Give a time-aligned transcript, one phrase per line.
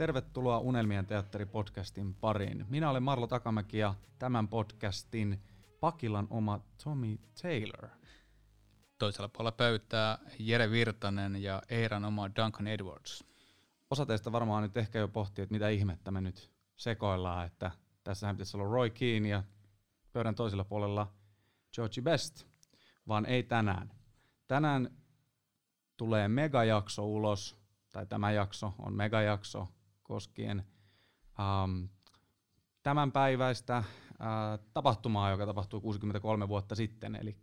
[0.00, 2.66] Tervetuloa Unelmien teatteripodcastin pariin.
[2.68, 5.42] Minä olen Marlo Takamäki ja tämän podcastin
[5.80, 7.88] Pakilan oma Tommy Taylor.
[8.98, 13.24] Toisella puolella pöytää Jere Virtanen ja Eiran oma Duncan Edwards.
[13.90, 17.70] Osa teistä varmaan nyt ehkä jo pohtii, että mitä ihmettä me nyt sekoillaan, että
[18.04, 19.42] tässähän pitäisi olla Roy Keane ja
[20.12, 21.12] pöydän toisella puolella
[21.74, 22.46] Georgie Best,
[23.08, 23.90] vaan ei tänään.
[24.46, 24.90] Tänään
[25.96, 27.56] tulee megajakso ulos,
[27.92, 29.68] tai tämä jakso on megajakso
[30.10, 30.64] koskien
[31.38, 31.88] um,
[32.82, 33.84] tämänpäiväistä uh,
[34.74, 37.36] tapahtumaa, joka tapahtui 63 vuotta sitten, eli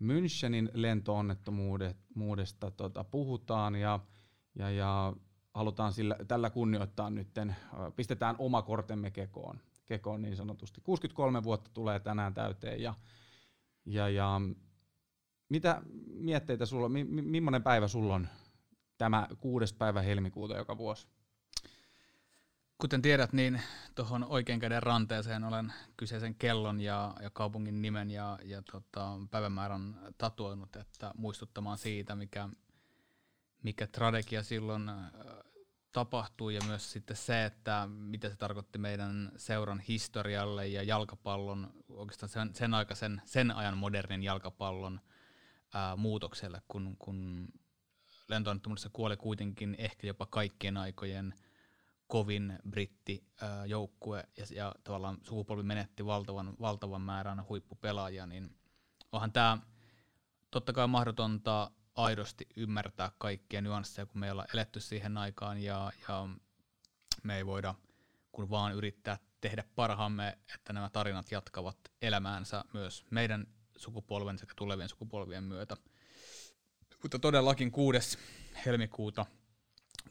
[0.00, 4.00] Münchenin lentoonnettomuudesta tota, puhutaan ja,
[4.54, 5.12] ja, ja
[5.54, 10.80] halutaan sillä, tällä kunnioittaa nytten, uh, pistetään oma kortemme kekoon, kekoon niin sanotusti.
[10.80, 12.94] 63 vuotta tulee tänään täyteen ja,
[13.86, 14.40] ja, ja
[15.48, 18.28] mitä mietteitä sulla on, mi, millainen päivä sulla on
[18.98, 21.21] tämä kuudes päivä helmikuuta joka vuosi?
[22.82, 23.62] Kuten tiedät, niin
[23.94, 29.98] tuohon oikean käden ranteeseen olen kyseisen kellon ja, ja kaupungin nimen ja, ja tota, päivämäärän
[30.18, 32.48] tatuoinut, että muistuttamaan siitä, mikä,
[33.62, 34.96] mikä tradekia silloin äh,
[35.92, 42.30] tapahtui ja myös sitten se, että mitä se tarkoitti meidän seuran historialle ja jalkapallon, oikeastaan
[42.30, 45.00] sen, sen, aikaisen, sen ajan modernin jalkapallon
[45.74, 47.48] ää, muutokselle, kun, kun
[48.28, 51.34] lentoonnettomuudessa kuoli kuitenkin ehkä jopa kaikkien aikojen
[52.12, 58.56] kovin brittijoukkue ja, ja tavallaan sukupolvi menetti valtavan, valtavan määrän huippupelaajia, niin
[59.12, 59.58] onhan tämä
[60.50, 66.28] totta kai mahdotonta aidosti ymmärtää kaikkia nyansseja, kun me ollaan eletty siihen aikaan ja, ja
[67.22, 67.74] me ei voida
[68.32, 73.46] kun vaan yrittää tehdä parhaamme, että nämä tarinat jatkavat elämäänsä myös meidän
[73.76, 75.76] sukupolven sekä tulevien sukupolvien myötä.
[77.02, 78.18] Mutta todellakin 6.
[78.66, 79.26] helmikuuta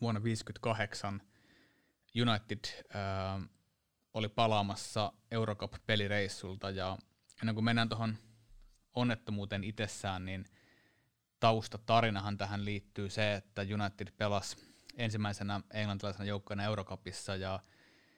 [0.02, 1.31] vuonna 1958
[2.16, 2.60] United
[2.96, 3.50] äh,
[4.14, 6.98] oli palaamassa Eurocup-pelireissulta ja
[7.42, 8.18] ennen kuin mennään tuohon
[8.94, 10.46] onnettomuuteen itsessään, niin
[11.40, 14.58] taustatarinahan tähän liittyy se, että United pelasi
[14.98, 17.60] ensimmäisenä englantilaisena joukkoina Eurocupissa ja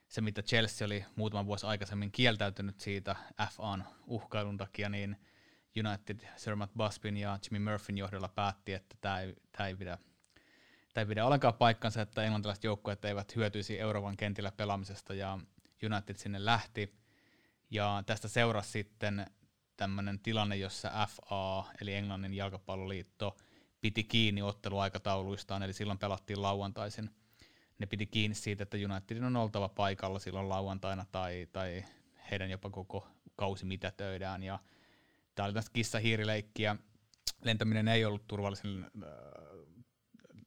[0.08, 3.16] se, mitä Chelsea oli muutaman vuosi aikaisemmin kieltäytynyt siitä
[3.52, 5.18] FAn uhkailun takia, niin
[5.88, 9.98] United Sir Matt Busbin ja Jimmy Murphyn johdolla päätti, että tämä ei, ei pidä
[10.94, 15.40] tämä ei pidä ollenkaan paikkansa, että englantilaiset joukkueet eivät hyötyisi Euroopan kentillä pelaamisesta ja
[15.86, 16.96] United sinne lähti.
[17.70, 19.26] Ja tästä seurasi sitten
[19.78, 23.38] tämmöinen tilanne, jossa FA, eli Englannin jalkapalloliitto,
[23.82, 27.10] piti kiinni otteluaikatauluistaan, eli silloin pelattiin lauantaisin.
[27.80, 31.86] Ne piti kiinni siitä, että Unitedin on oltava paikalla silloin lauantaina tai, tai
[32.32, 34.44] heidän jopa koko kausi mitätöidään.
[34.44, 34.60] Ja
[35.36, 36.76] tämä oli tästä kissa-hiirileikkiä.
[37.44, 38.92] Lentäminen ei ollut turvallisen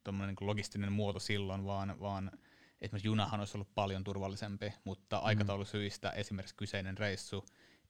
[0.09, 2.31] äh, niin logistinen muoto silloin, vaan, vaan
[2.81, 5.25] esimerkiksi junahan olisi ollut paljon turvallisempi, mutta mm.
[5.25, 7.45] aikataulusyistä esimerkiksi kyseinen reissu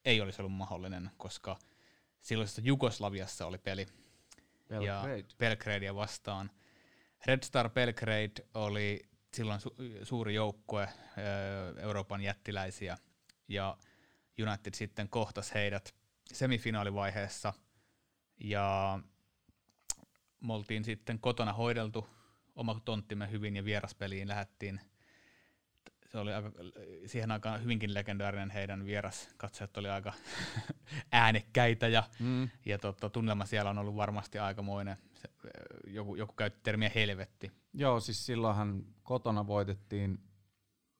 [0.06, 1.60] ei olisi ollut mahdollinen, koska
[2.22, 3.88] silloisessa Jugoslaviassa oli peli
[4.70, 4.86] Belgrade.
[4.86, 5.04] ja
[5.38, 6.52] Belgradea vastaan.
[7.26, 9.02] Red Star Belgrade oli
[9.34, 10.90] silloin su- suuri joukkue
[11.82, 12.98] Euroopan jättiläisiä
[13.48, 13.78] ja
[14.42, 15.96] United sitten kohtasi heidät
[16.34, 17.54] semifinaalivaiheessa
[18.40, 19.00] ja
[20.42, 22.08] me oltiin sitten kotona hoideltu
[22.56, 24.82] oma tonttimme hyvin ja vieraspeliin lähdettiin–
[26.12, 26.52] se oli aika,
[27.06, 29.30] siihen aikaan hyvinkin legendaarinen heidän vieras.
[29.38, 30.14] Katsojat oli aika
[31.12, 32.50] äänekkäitä ja, mm.
[32.66, 34.98] ja tota, tunnelma siellä on ollut varmasti aikamoinen.
[35.16, 35.30] Se,
[35.88, 37.52] joku, joku käytti termiä helvetti.
[37.74, 40.20] Joo, siis silloinhan kotona voitettiin,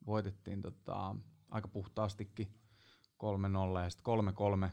[0.06, 1.16] voitettiin tota,
[1.50, 2.48] aika puhtaastikin
[3.78, 4.14] 3-0 ja sitten
[4.68, 4.72] 3-3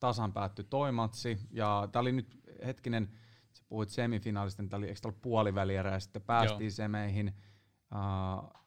[0.00, 1.38] tasan päättyi toi matsi.
[1.50, 3.10] Ja tämä oli nyt hetkinen,
[3.54, 6.70] sä puhuit semifinaalista, niin oli, eikö ollut puolivälierä ja sitten päästiin Joo.
[6.70, 7.34] semeihin.
[7.94, 8.62] Uh,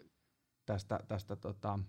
[0.66, 1.80] tästä, tästä tota,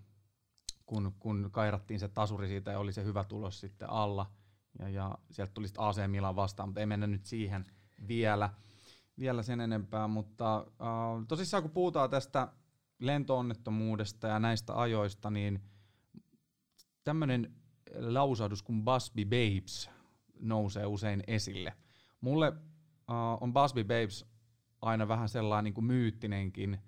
[0.85, 4.31] kun, kun kairattiin se tasuri siitä ja oli se hyvä tulos sitten alla.
[4.79, 7.65] Ja, ja sieltä tuli sitten AC Milan vastaan, mutta ei mennä nyt siihen
[8.07, 8.49] vielä,
[9.19, 10.07] vielä sen enempää.
[10.07, 12.47] Mutta äh, tosissaan kun puhutaan tästä
[12.99, 15.61] lentoonnettomuudesta ja näistä ajoista, niin
[17.03, 17.55] tämmöinen
[17.95, 19.89] lausahdus kuin Busby Babes
[20.39, 21.73] nousee usein esille.
[22.21, 22.53] Mulle
[23.11, 24.25] äh, on Busby Babes
[24.81, 26.79] aina vähän sellainen niin kuin myyttinenkin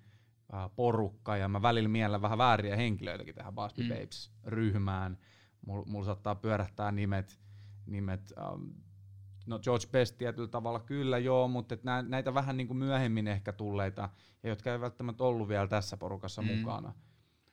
[0.76, 3.88] porukka ja mä välillä miellä vähän vääriä henkilöitäkin tähän Busby mm.
[3.88, 5.18] Babes-ryhmään.
[5.66, 7.40] Mulla mul saattaa pyörähtää nimet,
[7.86, 8.74] nimet um,
[9.46, 13.28] no George Best tietyllä tavalla kyllä joo, mutta et nä, näitä vähän niin kuin myöhemmin
[13.28, 14.08] ehkä tulleita,
[14.42, 16.48] ja jotka ei välttämättä ollut vielä tässä porukassa mm.
[16.48, 16.94] mukana.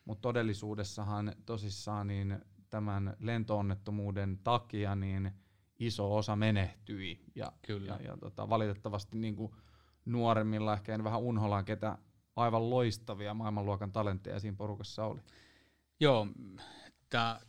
[0.05, 5.31] Mutta todellisuudessahan tosissaan niin tämän lentoonnettomuuden takia niin
[5.79, 7.23] iso osa menehtyi.
[7.35, 7.87] Ja, Kyllä.
[7.87, 9.51] ja, ja tota, valitettavasti niin kuin
[10.05, 11.97] nuoremmilla ehkä en vähän unholaan, ketä
[12.35, 15.21] aivan loistavia maailmanluokan talentteja siinä porukassa oli.
[15.99, 16.27] Joo,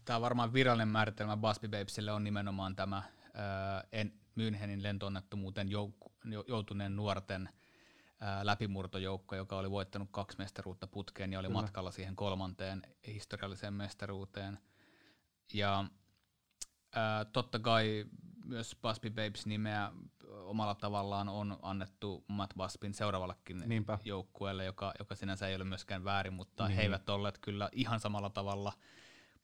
[0.05, 3.03] tämä varmaan virallinen määritelmä Busby Babesille on nimenomaan tämä
[3.35, 7.49] ää, en, Münchenin lentoonnettomuuteen jouk- joutuneen nuorten
[8.21, 11.61] ää, läpimurtojoukko, joka oli voittanut kaksi mestaruutta putkeen ja oli Kyllä.
[11.61, 14.59] matkalla siihen kolmanteen historialliseen mestaruuteen.
[15.55, 15.85] Ja
[16.95, 18.07] ää, totta kai
[18.45, 19.93] myös Busby Babes nimeä
[20.45, 23.99] omalla tavallaan on annettu Matt Busbyn seuraavallekin Niinpä.
[24.05, 26.77] joukkueelle, joka, joka sinänsä ei ole myöskään väärin, mutta niin.
[26.77, 28.73] he eivät olleet kyllä ihan samalla tavalla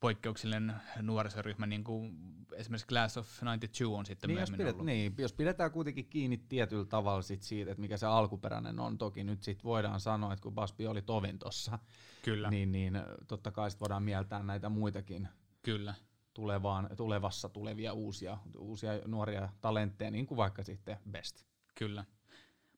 [0.01, 2.17] poikkeuksellinen nuorisoryhmä, niin kuin
[2.53, 4.87] esimerkiksi Class of 92 on sitten niin, jos, pidet, ollut.
[4.87, 9.25] Niin, jos pidetään kuitenkin kiinni tietyllä tavalla sit siitä, että mikä se alkuperäinen on, toki
[9.25, 11.79] nyt sit voidaan sanoa, että kun Baspi oli tovin tossa,
[12.23, 12.51] Kyllä.
[12.51, 15.29] Niin, niin totta kai sit voidaan mieltää näitä muitakin
[15.63, 15.95] Kyllä.
[16.35, 21.45] Tulevaan, tulevassa tulevia uusia, uusia nuoria talentteja, niin kuin vaikka sitten Best.
[21.75, 22.05] Kyllä.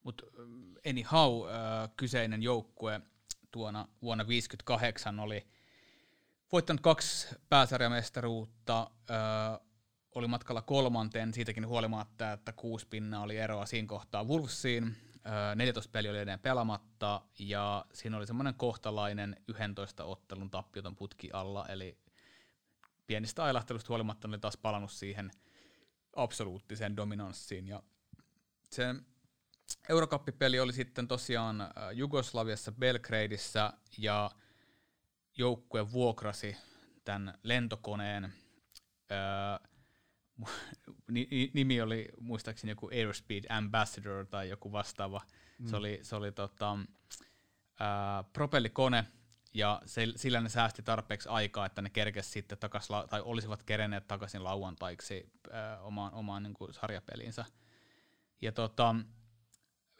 [0.02, 0.24] Mutta
[0.90, 3.00] anyhow, äh, kyseinen joukkue
[3.50, 5.46] tuona vuonna 1958 oli
[6.52, 9.66] voittanut kaksi pääsarjamestaruutta, äh,
[10.14, 14.96] oli matkalla kolmanteen, siitäkin huolimatta, että kuusi pinnaa oli eroa siinä kohtaa Wolvesiin,
[15.54, 21.66] 14 peli oli edelleen pelamatta, ja siinä oli semmoinen kohtalainen 11 ottelun tappioton putki alla,
[21.68, 21.98] eli
[23.06, 25.30] pienistä ailahtelusta huolimatta oli taas palannut siihen
[26.16, 27.68] absoluuttiseen dominanssiin.
[27.68, 27.82] Ja
[28.70, 28.94] se
[29.88, 34.30] Eurokappipeli oli sitten tosiaan äh, Jugoslaviassa Belgradeissa ja
[35.38, 36.56] joukkue vuokrasi
[37.04, 38.24] tämän lentokoneen.
[38.24, 39.70] Äh,
[41.54, 45.20] nimi oli muistaakseni joku Airspeed Ambassador tai joku vastaava.
[45.58, 45.66] Mm.
[45.66, 46.78] Se oli, se oli tota,
[47.80, 49.06] ää, äh, propellikone,
[49.56, 54.06] ja se, sillä ne säästi tarpeeksi aikaa, että ne kerkesi sitten takas, tai olisivat kerenneet
[54.08, 57.44] takaisin lauantaiksi äh, omaan, omaan niin kuin sarjapeliinsä.
[58.42, 58.94] Ja tota,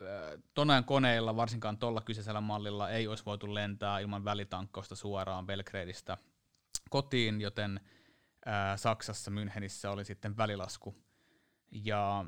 [0.03, 6.19] äh, Tonajan koneilla, varsinkaan tuolla kyseisellä mallilla, ei olisi voitu lentää ilman välitankkausta suoraan Belgradeista
[6.91, 7.81] kotiin, joten
[8.49, 10.95] äh, Saksassa Münchenissä oli sitten välilasku.
[11.71, 12.27] Ja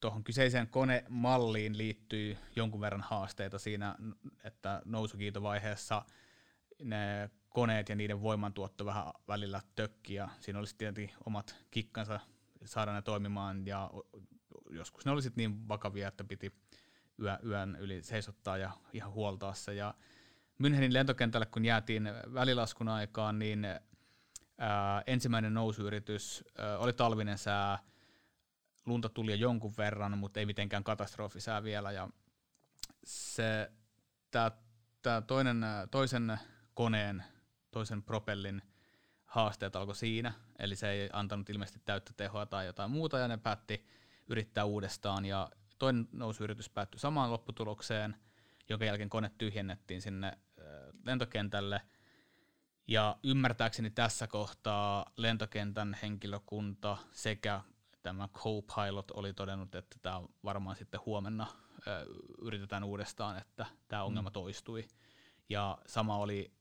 [0.00, 3.96] tuohon kyseiseen konemalliin liittyy jonkun verran haasteita siinä,
[4.44, 6.02] että nousukiitovaiheessa–
[6.82, 12.20] ne koneet ja niiden voimantuotto vähän välillä tökki ja siinä olisi tietenkin omat kikkansa
[12.64, 13.90] saada ne toimimaan ja
[14.70, 16.52] joskus ne olisivat niin vakavia, että piti
[17.22, 19.74] yö, yön yli seisottaa ja ihan huoltaa se.
[19.74, 19.94] Ja
[20.62, 23.64] Münchenin lentokentälle, kun jäätiin välilaskun aikaan, niin
[24.58, 27.78] ää, ensimmäinen nousuyritys ää, oli talvinen sää,
[28.86, 31.92] lunta tuli jo jonkun verran, mutta ei mitenkään katastrofisää vielä.
[31.92, 32.08] Ja
[33.04, 33.72] se,
[34.30, 36.38] tämä toinen, toisen
[36.80, 37.24] koneen
[37.70, 38.62] toisen propellin
[39.24, 43.36] haasteet alkoi siinä, eli se ei antanut ilmeisesti täyttä tehoa tai jotain muuta, ja ne
[43.36, 43.86] päätti
[44.28, 48.16] yrittää uudestaan, ja toinen nousuyritys päättyi samaan lopputulokseen,
[48.68, 50.38] jonka jälkeen kone tyhjennettiin sinne
[51.04, 51.82] lentokentälle,
[52.88, 57.60] ja ymmärtääkseni tässä kohtaa lentokentän henkilökunta sekä
[58.02, 61.46] tämä co-pilot oli todennut, että tämä varmaan sitten huomenna
[62.42, 64.32] yritetään uudestaan, että tämä ongelma mm.
[64.32, 64.88] toistui.
[65.48, 66.59] Ja sama oli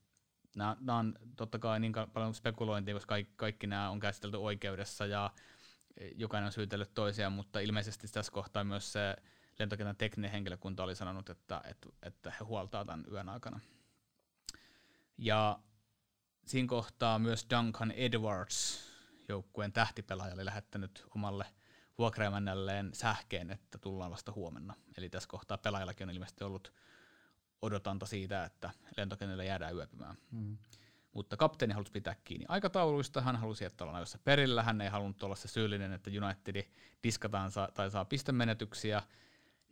[0.56, 5.06] nämä, nämä on totta kai niin paljon spekulointia, koska kaikki, kaikki nämä on käsitelty oikeudessa
[5.06, 5.32] ja
[6.16, 9.16] jokainen on syytellyt toisiaan, mutta ilmeisesti tässä kohtaa myös se
[9.60, 13.60] lentokentän tekninen henkilökunta oli sanonut, että, että, että he huoltaa tämän yön aikana.
[15.18, 15.60] Ja
[16.46, 18.90] siinä kohtaa myös Duncan Edwards,
[19.28, 21.46] joukkueen tähtipelaaja, oli lähettänyt omalle
[21.98, 24.74] vuokraimännälleen sähkeen, että tullaan vasta huomenna.
[24.98, 26.74] Eli tässä kohtaa pelaajallakin on ilmeisesti ollut
[27.62, 30.16] odotanta siitä, että lentokentällä jäädään yöpymään.
[30.32, 30.58] Mm.
[31.14, 35.24] Mutta kapteeni halusi pitää kiinni aikatauluista, hän halusi, että ollaan ajoissa perillä, hän ei halunnut
[35.24, 36.68] olla se syyllinen, että United
[37.04, 39.04] diskataan sa- tai saa pistemenetyksiä,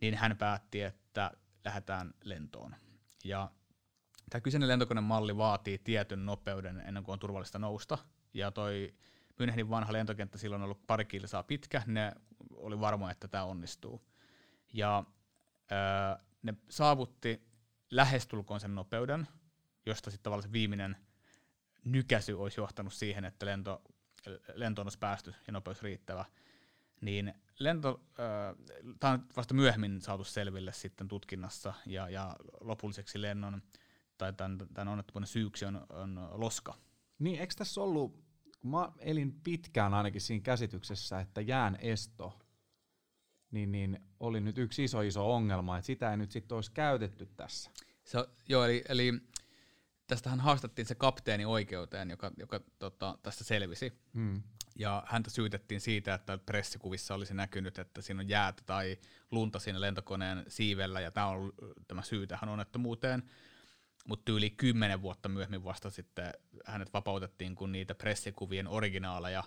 [0.00, 1.30] niin hän päätti, että
[1.64, 2.74] lähdetään lentoon.
[3.24, 3.50] Ja
[4.30, 7.98] tämä kyseinen lentokonemalli vaatii tietyn nopeuden ennen kuin on turvallista nousta,
[8.34, 8.94] ja toi
[9.42, 12.12] Münchenin vanha lentokenttä silloin on ollut pari kilsaa pitkä, ne
[12.54, 14.04] oli varma, että tämä onnistuu.
[14.72, 15.04] Ja
[15.72, 17.47] öö, ne saavutti
[17.90, 19.28] lähestulkoon sen nopeuden,
[19.86, 20.96] josta sitten tavallaan se viimeinen
[21.84, 23.82] nykäsy olisi johtanut siihen, että lento,
[24.54, 26.24] lento olisi päästy ja nopeus riittävä,
[27.00, 33.62] niin lento, äh, tämä on vasta myöhemmin saatu selville sitten tutkinnassa, ja, ja lopulliseksi lennon
[34.18, 36.74] tai tämän, tämän onnettomuuden syyksi on, on loska.
[37.18, 38.24] Niin, eikö tässä ollut,
[38.60, 42.38] kun mä elin pitkään ainakin siinä käsityksessä, että jään esto
[43.50, 47.26] niin, niin oli nyt yksi iso iso ongelma, että sitä ei nyt sitten olisi käytetty
[47.26, 47.70] tässä.
[48.04, 49.12] Se, joo, eli, eli
[50.06, 53.92] tästähän haastattiin se kapteeni oikeuteen, joka, joka tota, tästä selvisi.
[54.12, 54.42] Mm.
[54.78, 58.98] Ja häntä syytettiin siitä, että pressikuvissa olisi näkynyt, että siinä on jäätä tai
[59.30, 61.52] lunta siinä lentokoneen siivellä, ja tämä on
[61.88, 63.22] tämä syy tähän onnettomuuteen.
[64.08, 66.32] Mutta yli kymmenen vuotta myöhemmin vasta sitten
[66.66, 69.44] hänet vapautettiin, kun niitä pressikuvien originaaleja,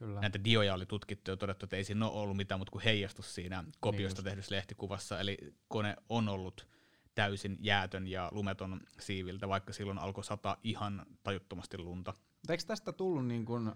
[0.00, 0.20] Kyllä.
[0.20, 3.34] näitä dioja oli tutkittu ja todettu, että ei siinä ole ollut mitään muuta kuin heijastus
[3.34, 5.20] siinä kopiosta Niin tehdyssä lehtikuvassa.
[5.20, 5.38] Eli
[5.68, 6.68] kone on ollut
[7.14, 12.12] täysin jäätön ja lumeton siiviltä, vaikka silloin alkoi sata ihan tajuttomasti lunta.
[12.12, 13.72] Mutta eikö tästä tullut niin kuin,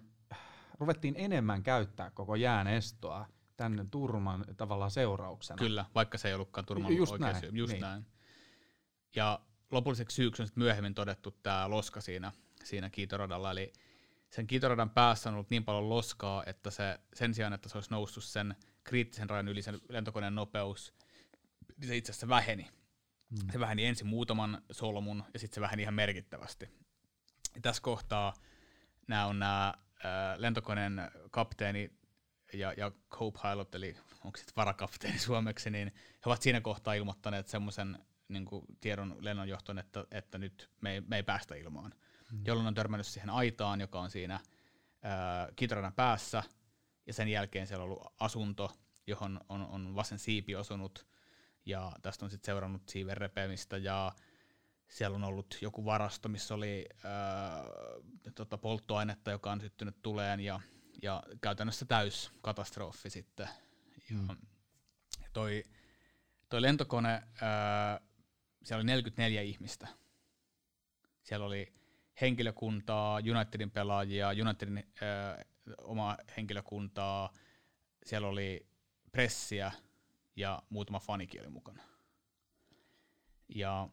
[0.81, 3.27] ruvettiin enemmän käyttää koko jään estoa
[3.57, 5.59] tänne turman tavallaan seurauksena?
[5.59, 7.51] Kyllä, vaikka se ei ollutkaan turman Just oikea näin, syy.
[7.53, 7.81] Just niin.
[7.81, 8.07] näin.
[9.17, 9.41] Ja
[9.71, 12.33] lopulliseksi syyksi on myöhemmin todettu tämä loska siinä,
[12.65, 13.73] siinä kiitoradalla, eli
[14.35, 17.91] sen kiitoradan päässä on ollut niin paljon loskaa, että se, sen sijaan, että se olisi
[17.91, 20.95] noussut sen kriittisen rajan yli sen lentokoneen nopeus,
[21.77, 22.71] niin se itse asiassa väheni.
[23.31, 23.51] Mm.
[23.53, 26.69] Se väheni ensin muutaman solmun ja sitten se väheni ihan merkittävästi.
[27.55, 28.35] Ja tässä kohtaa
[29.09, 29.75] nämä on nämä
[30.37, 31.91] lentokoneen kapteeni
[32.53, 37.99] ja, ja co-pilot, eli onko sitten varakapteeni suomeksi, niin he ovat siinä kohtaa ilmoittaneet semmoisen
[38.29, 38.47] niin
[38.81, 41.95] tiedon lennonjohtoon, että, että nyt me ei, me ei päästä ilmaan.
[42.35, 42.43] Mm.
[42.47, 44.41] Jolloin on törmännyt siihen aitaan, joka on siinä
[45.03, 46.43] ää, kiitoradan päässä,
[47.07, 48.73] ja sen jälkeen siellä on ollut asunto,
[49.07, 51.07] johon on, on vasen siipi osunut,
[51.67, 54.13] ja tästä on sitten seurannut siiven repemistä, ja
[54.89, 57.65] siellä on ollut joku varasto, missä oli ää,
[58.35, 60.61] tota polttoainetta, joka on syttynyt tuleen, ja,
[61.03, 63.49] ja käytännössä täys katastrofi sitten.
[64.11, 64.37] Ja Mm.
[65.33, 65.65] toi,
[66.49, 68.01] toi lentokone, ää,
[68.65, 69.89] siellä oli 44 ihmistä.
[71.23, 71.73] Siellä oli
[72.21, 75.45] henkilökuntaa, Unitedin pelaajia, Unitedin ää,
[75.79, 77.33] omaa henkilökuntaa,
[78.05, 78.67] siellä oli
[79.13, 79.73] pressiä
[80.37, 81.83] ja muutama fanikin oli mukana.
[83.49, 83.89] Ja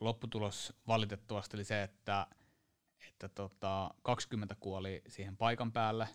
[0.00, 2.26] lopputulos valitettavasti oli se, että,
[3.08, 6.08] että tota, 20 kuoli siihen paikan päälle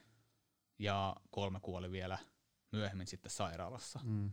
[0.80, 2.18] ja kolme kuoli vielä
[2.72, 4.00] myöhemmin sitten sairaalassa.
[4.04, 4.32] Mm.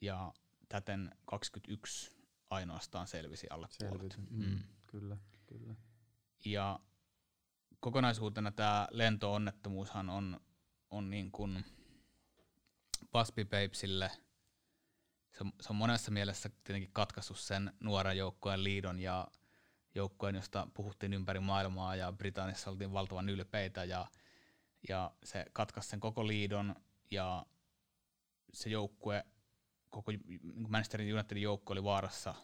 [0.00, 0.32] Ja
[0.68, 2.12] täten 21
[2.50, 4.18] ainoastaan selvisi alle puolet.
[4.30, 4.44] Mm.
[4.44, 4.58] Mm.
[4.86, 5.16] Kyllä,
[5.58, 5.74] kyllä.
[6.44, 6.80] Ja
[7.80, 10.40] kokonaisuutena tämä lentoonnettomuushan on,
[10.90, 11.64] on niin kuin
[13.12, 13.46] Busby
[15.34, 19.28] se on, se on monessa mielessä tietenkin katkaissut sen nuoren joukkueen liidon ja
[19.94, 24.06] joukkueen, josta puhuttiin ympäri maailmaa ja Britanniassa oltiin valtavan ylpeitä ja,
[24.88, 26.74] ja se katkaisi sen koko liidon
[27.10, 27.46] ja
[28.52, 29.24] se joukkue,
[29.90, 30.12] koko
[30.68, 32.34] Manchester Unitedin joukko oli vaarassa,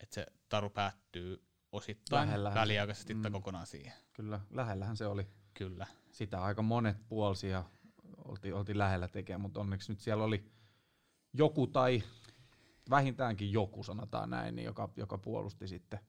[0.00, 3.32] että se taru päättyy osittain Lähellähän se- väliaikaisesti tai mm.
[3.32, 3.92] kokonaan siihen.
[4.12, 5.26] Kyllä, lähellähän se oli.
[5.54, 5.86] Kyllä.
[6.10, 7.64] Sitä aika monet puolsi ja
[8.24, 10.44] oltiin, oltiin lähellä tekemään, mutta onneksi nyt siellä oli
[11.32, 12.02] joku tai
[12.90, 16.00] vähintäänkin joku, sanotaan näin, niin joka, joka puolusti sitten,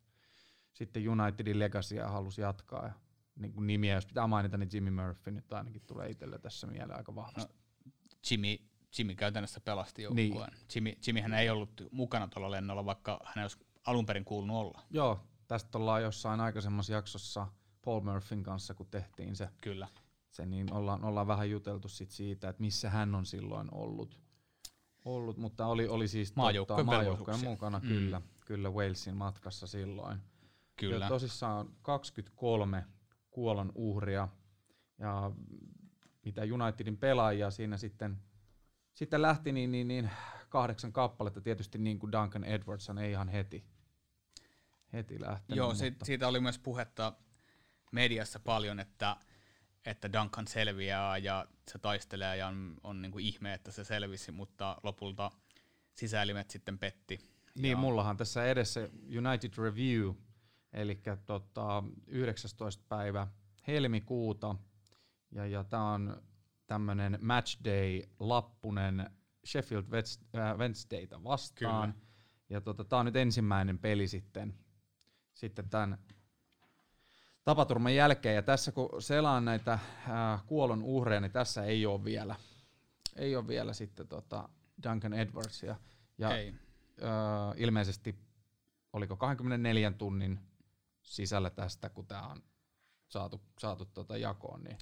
[0.73, 2.85] sitten Unitedin legacya ja halusi jatkaa.
[2.85, 2.93] Ja
[3.35, 6.97] niin kuin nimiä, jos pitää mainita, niin Jimmy Murphy nyt ainakin tulee itselle tässä mieleen
[6.97, 7.55] aika vahvasti.
[8.31, 8.57] Jimmy,
[8.97, 10.51] Jimmy käytännössä pelasti joukkueen.
[10.51, 10.67] Niin.
[10.75, 14.81] Jimmy, Jimmyhän ei ollut mukana tuolla lennolla, vaikka hän olisi alun perin kuulunut olla.
[14.89, 15.19] Joo,
[15.51, 17.47] tästä ollaan jossain aikaisemmassa jaksossa
[17.85, 19.87] Paul Murphyn kanssa, kun tehtiin se, Kyllä.
[20.29, 24.19] se niin ollaan, ollaan vähän juteltu sit siitä, että missä hän on silloin ollut.
[25.05, 27.49] ollut mutta oli, oli siis velvollisuuksia.
[27.49, 27.87] mukana, Mm.
[27.87, 30.19] kyllä, kyllä Walesin matkassa silloin.
[30.75, 31.05] Kyllä.
[31.05, 32.85] Ja tosissaan 23
[33.29, 34.27] kuolon uhria
[34.97, 35.31] ja
[36.25, 38.17] mitä Unitedin pelaajia siinä sitten,
[38.93, 40.09] sitten lähti, niin, niin, niin
[40.49, 43.65] kahdeksan kappaletta tietysti niin kuin Duncan Edwardson ei ihan heti,
[44.93, 45.57] heti lähtenyt.
[45.57, 47.13] Joo, mutta, siitä, siitä oli myös puhetta
[47.91, 49.17] mediassa paljon, että,
[49.85, 54.31] että Duncan selviää ja se taistelee ja on, on niin kuin ihme, että se selvisi,
[54.31, 55.31] mutta lopulta
[55.93, 57.19] sisäelimet sitten petti.
[57.55, 60.13] Niin, ja, mullahan tässä edessä United Review,
[60.73, 62.83] eli tota, 19.
[62.89, 63.27] päivä
[63.67, 64.55] helmikuuta,
[65.31, 66.21] ja, ja tämä on
[66.67, 69.09] tämmöinen matchday lappunen
[69.45, 71.93] Sheffield äh, Wednesdayta vastaan.
[71.93, 72.05] Kyllä.
[72.49, 74.53] Ja tota, tämä on nyt ensimmäinen peli sitten,
[75.33, 75.97] sitten tämän
[77.43, 78.35] tapaturman jälkeen.
[78.35, 79.79] Ja tässä kun selaan näitä äh,
[80.45, 82.35] kuolon uhreja, niin tässä ei ole vielä,
[83.15, 84.49] ei ole vielä sitten tota
[84.83, 85.75] Duncan Edwardsia.
[86.17, 86.53] Ja Ei.
[87.01, 87.09] öö,
[87.57, 88.15] ilmeisesti
[88.93, 90.39] oliko 24 tunnin
[91.03, 92.43] sisällä tästä, kun tämä on
[93.07, 94.77] saatu, saatu tota jakoon, niin,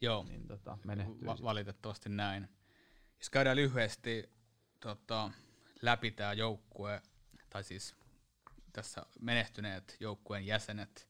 [0.00, 1.26] Joo, niin tota, menehtyy.
[1.26, 2.48] va- valitettavasti näin.
[3.18, 4.30] Jos käydään lyhyesti
[4.80, 5.30] tota,
[5.82, 7.02] läpi tämä joukkue,
[7.50, 7.96] tai siis
[8.72, 11.08] tässä menehtyneet joukkueen jäsenet,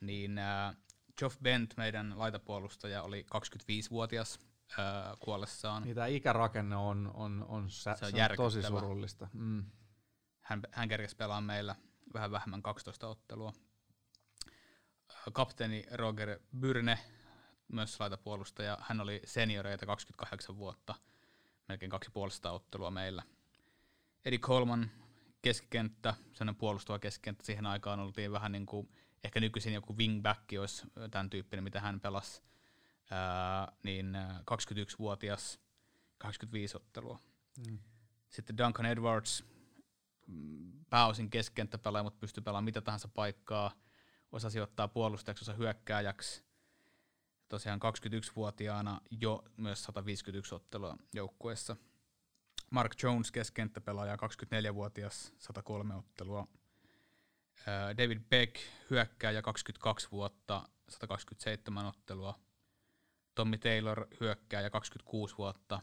[0.00, 0.76] niin äh,
[1.18, 4.38] Geoff Bent, meidän laitapuolustaja, oli 25-vuotias
[4.78, 5.82] äh, kuollessaan.
[5.82, 9.28] niin tämä ikärakenne on, on, on, sä, Se on se on tosi surullista.
[9.32, 9.64] Mm.
[10.40, 11.76] Hän, hän kerkesi pelaa meillä
[12.14, 13.52] vähän vähemmän 12 ottelua.
[15.32, 16.98] Kapteeni Roger Byrne,
[17.72, 20.94] myös laitapuolustaja, hän oli senioreita 28 vuotta,
[21.68, 23.22] melkein kaksi puolesta ottelua meillä.
[24.24, 24.90] Eddie Coleman,
[25.42, 28.88] keskikenttä, sellainen puolustava keskikenttä, siihen aikaan oltiin vähän niin kuin,
[29.24, 32.42] ehkä nykyisin joku wingback olisi tämän tyyppinen, mitä hän pelasi,
[33.10, 34.16] ää, niin
[34.50, 35.60] 21-vuotias,
[36.18, 37.18] 25 ottelua.
[37.66, 37.78] Mm.
[38.28, 39.44] Sitten Duncan Edwards,
[40.90, 43.72] pääosin keskikenttäpelaaja, mutta pystyy pelaamaan mitä tahansa paikkaa,
[44.32, 46.44] osasi ottaa puolustajaksi, osa hyökkääjäksi,
[47.48, 51.76] tosiaan 21-vuotiaana jo myös 151 ottelua joukkueessa.
[52.70, 56.48] Mark Jones keskenttäpelaaja, 24-vuotias, 103 ottelua.
[57.98, 58.56] David Beck
[58.90, 62.38] hyökkääjä, 22 vuotta, 127 ottelua.
[63.34, 65.80] Tommy Taylor hyökkääjä, 26 vuotta.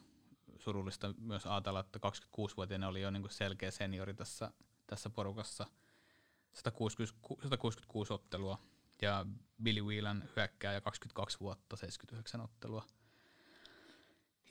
[0.57, 4.51] Surullista myös ajatella, että 26-vuotiaana oli jo niin selkeä seniori tässä,
[4.87, 5.65] tässä porukassa.
[6.53, 8.59] 160, 166 ottelua
[9.01, 9.25] ja
[9.63, 12.85] Billy Whelan hyökkääjä 22 vuotta, 79 ottelua.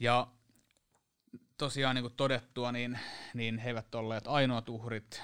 [0.00, 0.26] Ja
[1.56, 2.98] tosiaan niin kuin todettua, niin,
[3.34, 5.22] niin he eivät olleet ainoat uhrit.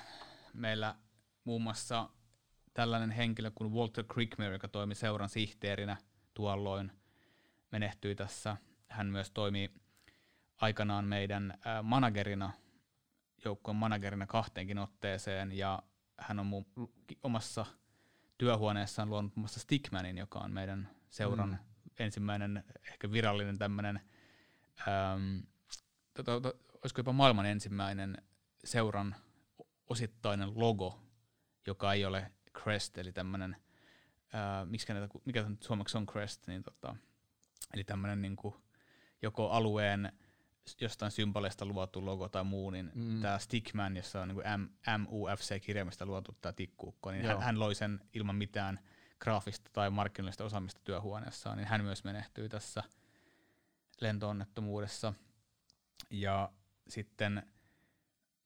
[0.55, 0.95] Meillä
[1.45, 2.09] muun muassa
[2.75, 5.97] tällainen henkilö kuin Walter Crickmere, joka toimi seuran sihteerinä
[6.35, 6.93] tuolloin,
[7.73, 8.57] menehtyi tässä.
[8.89, 9.71] Hän myös toimi
[10.61, 12.53] aikanaan meidän managerina,
[13.45, 15.83] joukkoon managerina kahteenkin otteeseen, ja
[16.19, 16.67] hän on mun
[17.23, 17.67] omassa
[18.39, 21.59] työhuoneessaan luonut muun muassa Stickmanin, joka on meidän seuran mm.
[21.99, 24.01] ensimmäinen ehkä virallinen tämmöinen,
[26.15, 28.17] tota, tota, olisiko jopa maailman ensimmäinen
[28.65, 29.15] seuran
[29.91, 31.01] osittainen logo,
[31.67, 33.57] joka ei ole crest, eli tämmöinen,
[34.65, 36.97] miksi näitä, mikä suomeksi on crest, niin tota,
[37.75, 38.55] eli tämmöinen niin kuin,
[39.23, 40.13] joko alueen
[40.81, 43.21] jostain symboleista luotu logo tai muu, niin mm.
[43.21, 48.37] tämä Stickman, jossa on niin MUFC-kirjaimista luotu tämä tikkuukko, niin hän, hän loi sen ilman
[48.37, 48.81] mitään
[49.19, 52.83] graafista tai markkinoillista osaamista työhuoneessaan, niin hän myös menehtyy tässä
[54.01, 55.15] lentoonnettomuudessa.
[56.11, 56.53] Ja
[56.89, 57.43] sitten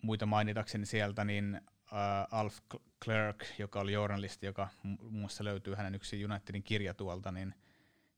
[0.03, 1.61] muita mainitakseni sieltä, niin
[1.93, 2.59] uh, Alf
[3.05, 7.55] Clark, joka oli journalisti, joka muun muassa löytyy hänen yksi Unitedin kirja tuolta, niin–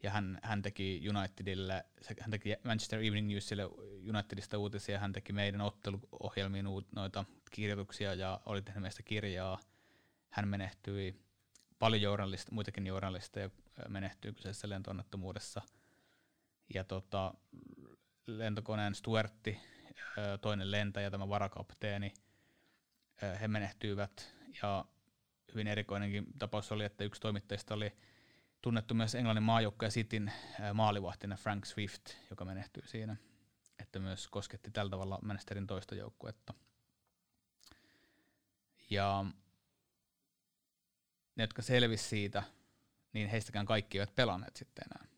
[0.03, 1.85] ja hän, hän teki Unitedille,
[2.21, 3.65] hän teki Manchester Evening Newsille
[4.09, 9.61] Unitedista uutisia, hän teki meidän otteluohjelmiin noita kirjoituksia ja oli tehnyt meistä kirjaa.
[10.31, 11.21] Hän menehtyi,
[11.79, 13.51] paljon journalista, muitakin journalisteja
[13.89, 15.63] menehtyi kyseisessä lentoonnettomuudessa.
[16.75, 17.35] Ja tota,
[18.29, 19.61] lentokoneen Stuartti,
[20.41, 22.15] toinen lentäjä, tämä varakapteeni,
[23.41, 24.85] he menehtyivät ja
[25.55, 27.97] hyvin erikoinenkin tapaus oli, että yksi toimittajista oli
[28.63, 30.33] tunnettu myös Englannin maajoukkue ja Cityn
[30.75, 33.17] maalivahtina Frank Swift, joka menehtyi siinä,
[33.79, 36.55] että myös kosketti tällä tavalla Manchesterin toista joukkuetta.
[38.91, 39.25] Ja
[41.37, 42.43] ne, jotka selvisi siitä,
[43.13, 45.09] niin heistäkään kaikki eivät pelanneet sitten enää.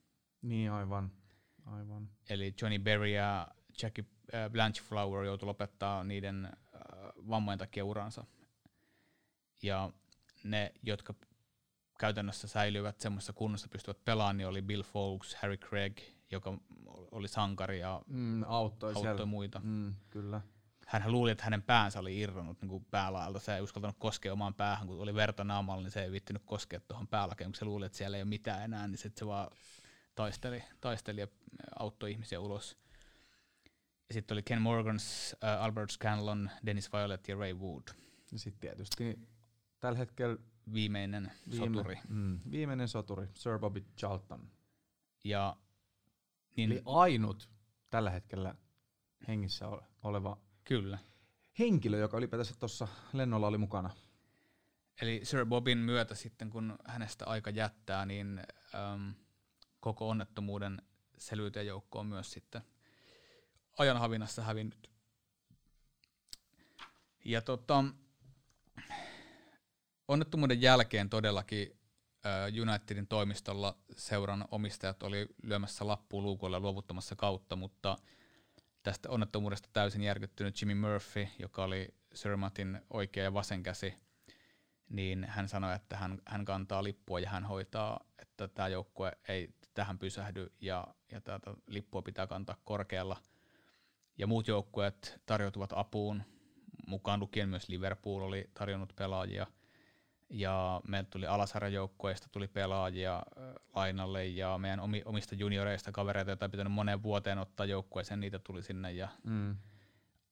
[0.42, 1.19] Niin, aivan.
[1.66, 2.08] Aivan.
[2.30, 3.48] Eli Johnny Berry ja
[3.82, 4.04] Jackie
[4.52, 6.52] Blanchflower joutui lopettaa niiden
[7.28, 8.24] vammojen takia uransa.
[9.62, 9.92] Ja
[10.44, 11.14] ne, jotka
[11.98, 15.98] käytännössä säilyivät semmoisessa kunnossa, pystyvät pelaamaan, niin oli Bill Folks, Harry Craig,
[16.30, 16.58] joka
[17.10, 19.60] oli sankari ja mm, auttoi, auttoi muita.
[19.64, 20.40] Mm, kyllä.
[20.86, 23.38] Hän luuli, että hänen päänsä oli irronnut niin päälaalta.
[23.38, 26.80] Se ei uskaltanut koskea omaan päähän, kun oli verta naamalla, niin se ei vittinyt koskea
[26.80, 29.50] tuohon päälakeen, kun se luuli, että siellä ei ole mitään enää, niin sitten se vaan
[30.20, 31.28] taisteli, taisteli ja
[31.78, 32.78] auttoi ihmisiä ulos.
[34.08, 37.82] Ja sitten oli Ken Morgans, uh, Albert Scanlon, Dennis Violet ja Ray Wood.
[38.32, 39.18] Ja sitten tietysti
[39.80, 40.36] tällä hetkellä
[40.72, 41.98] viimeinen Viime, soturi.
[42.08, 44.50] Mm, viimeinen soturi, Sir Bobby Charlton.
[45.24, 45.56] Ja,
[46.56, 47.50] niin, Eli ainut
[47.90, 48.54] tällä hetkellä
[49.28, 49.66] hengissä
[50.02, 50.98] oleva kyllä.
[51.58, 53.90] henkilö, joka ylipäätänsä tuossa lennolla oli mukana.
[55.02, 58.42] Eli Sir Bobin myötä sitten, kun hänestä aika jättää, niin
[58.74, 59.14] äm,
[59.80, 60.82] koko onnettomuuden
[61.18, 62.62] selviytyjäjoukko on myös sitten
[63.78, 64.90] ajan havinassa hävinnyt.
[67.24, 67.84] Ja tota,
[70.08, 71.80] onnettomuuden jälkeen todellakin
[72.62, 77.98] Unitedin toimistolla seuran omistajat oli lyömässä lappuun luukolle luovuttamassa kautta, mutta
[78.82, 83.94] tästä onnettomuudesta täysin järkyttynyt Jimmy Murphy, joka oli Sir Mattin oikea ja vasen käsi,
[84.88, 88.00] niin hän sanoi, että hän, hän kantaa lippua ja hän hoitaa,
[88.44, 93.16] että tämä joukkue ei tähän pysähdy ja, ja tätä lippua pitää kantaa korkealla.
[94.18, 96.22] Ja muut joukkueet tarjoutuvat apuun,
[96.86, 99.46] mukaan lukien myös Liverpool oli tarjonnut pelaajia–
[100.30, 103.22] ja meiltä tuli alasarjajoukkueista tuli pelaajia
[103.74, 108.92] lainalle ja meidän omista junioreista kavereita, joita pitänyt moneen vuoteen ottaa joukkueeseen, niitä tuli sinne
[108.92, 109.56] ja mm.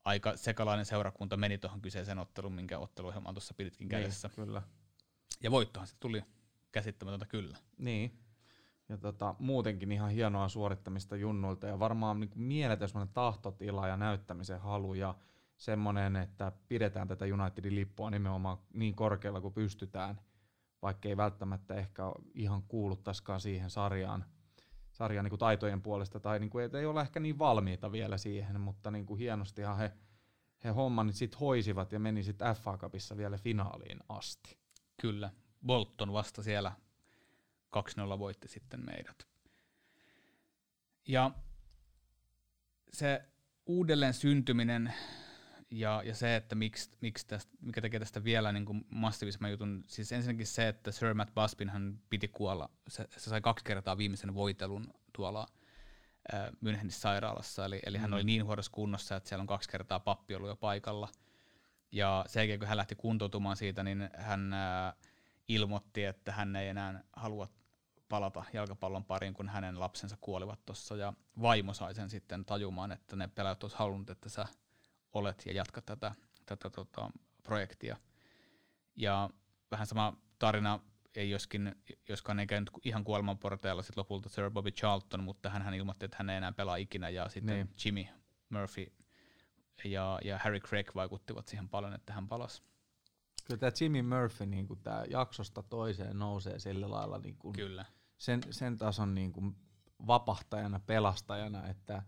[0.05, 4.31] aika sekalainen seurakunta meni tuohon kyseiseen otteluun, minkä otteluohjelmaan tuossa piditkin Niin, kädessä.
[4.35, 4.63] kyllä.
[5.43, 6.25] Ja voittohan se tuli
[6.73, 7.59] käsittämätöntä kyllä.
[7.79, 8.19] Niin.
[8.89, 14.95] Ja tota, muutenkin ihan hienoa suorittamista junnuilta ja varmaan niin mieletön tahtotila ja näyttämisen halu
[14.95, 15.15] ja
[15.57, 20.21] semmoinen, että pidetään tätä Unitedin lippua nimenomaan niin korkealla kuin pystytään,
[20.83, 22.03] vaikka ei välttämättä ehkä
[22.35, 24.25] ihan kuuluttaisikaan siihen sarjaan,
[24.93, 28.19] sarjaan niin kuin taitojen puolesta tai niin kuin, et ei ole ehkä niin valmiita vielä
[28.19, 29.93] siihen, mutta niin kuin hienostihan he,
[30.65, 34.59] he homman sitten hoisivat ja meni sitten FA Cupissa vielä finaaliin asti.
[35.01, 35.31] Kyllä.
[35.67, 36.73] Bolton vasta siellä
[38.17, 39.27] 2-0 voitti sitten meidät.
[41.09, 41.31] Ja
[42.93, 43.23] se
[43.67, 44.95] uudelleen syntyminen
[45.71, 49.85] ja, ja se, että miksi, miksi tästä, mikä tekee tästä vielä niin kuin massiivisemman jutun,
[49.87, 53.99] siis ensinnäkin se, että Sir Matt Busbin hän piti kuolla, se, se sai kaksi kertaa
[53.99, 55.47] viimeisen voitelun tuolla
[56.35, 58.03] äh, Münchenissä sairaalassa, eli, eli mm.
[58.03, 61.09] hän oli niin huonossa kunnossa, että siellä on kaksi kertaa pappi ollut jo paikalla,
[61.93, 64.95] ja sen jälkeen kun hän lähti kuntoutumaan siitä, niin hän äh,
[65.49, 67.49] ilmoitti, että hän ei enää halua
[68.09, 73.17] palata jalkapallon pariin, kun hänen lapsensa kuolivat tuossa, ja vaimo sai sen sitten tajumaan, että
[73.17, 74.47] ne pelaajat olisivat halunnut, että sä
[75.13, 76.15] olet ja jatkat tätä,
[76.47, 77.11] tätä tota,
[77.43, 77.97] projektia.
[78.97, 79.31] Ja
[79.71, 80.81] vähän sama tarina,
[81.17, 81.75] ei joskin,
[82.09, 86.17] joskaan ei käynyt ihan kuoleman porteilla sit lopulta Sir Bobby Charlton, mutta hän ilmoitti, että
[86.21, 87.75] hän ei enää pelaa ikinä, ja sitten Niin.
[87.85, 88.05] Jimmy
[88.49, 88.93] Murphy
[89.85, 92.63] ja, ja Harry Craig vaikuttivat siihen paljon, että hän palasi.
[93.49, 97.85] Kyllä tämä Jimmy Murphy niin kuin tää jaksosta toiseen nousee sillä lailla niin kuin Kyllä.
[98.19, 99.57] sen, sen tason niin kuin
[100.07, 102.03] vapahtajana, pelastajana, että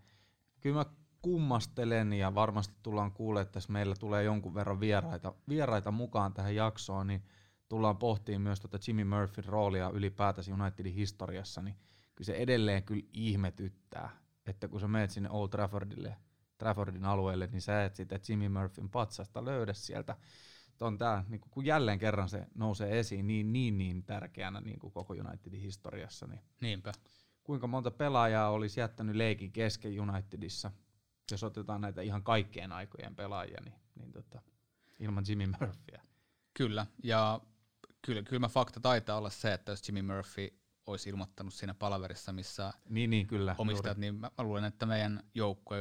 [0.60, 0.84] kyllä mä
[1.22, 6.54] kummastelen ja varmasti tullaan kuulemaan, että tässä meillä tulee jonkun verran vieraita, vieraita mukaan tähän
[6.54, 7.22] jaksoon, niin
[7.68, 11.76] tullaan pohtimaan myös tuota Jimmy Murphyn roolia ylipäätänsä Unitedin historiassa, niin
[12.14, 14.10] kyllä se edelleen kyllä ihmetyttää,
[14.46, 16.16] että kun sä menet sinne Old Traffordille,
[16.58, 20.16] Traffordin alueelle, niin sä et sitä Jimmy Murphyn patsasta löydä sieltä.
[20.80, 24.92] On tää, niin kun jälleen kerran se nousee esiin niin, niin, niin tärkeänä niin kuin
[24.92, 26.92] koko Unitedin historiassa, niin Niinpä.
[27.44, 30.70] kuinka monta pelaajaa olisi jättänyt leikin kesken Unitedissa,
[31.30, 34.42] jos otetaan näitä ihan kaikkien aikojen pelaajia, niin, niin tota,
[34.98, 36.02] ilman Jimmy Murphyä.
[36.54, 37.40] Kyllä, ja
[38.02, 42.72] kyllä, kyllä fakta taitaa olla se, että jos Jimmy Murphy olisi ilmoittanut siinä palaverissa, missä
[42.88, 43.54] Niin, niin kyllä.
[43.58, 45.74] omistajat, niin mä, mä luulen, että meidän joukko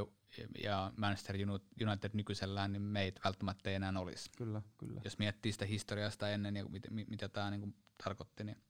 [0.63, 1.35] ja Manchester
[1.81, 4.29] United nykyisellään, niin meitä välttämättä ei enää olisi.
[4.37, 5.01] Kyllä, kyllä.
[5.03, 8.63] Jos miettii sitä historiasta ennen ja mit, mit, mitä tämä niin tarkoitti, niin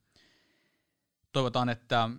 [1.32, 2.10] toivotaan, että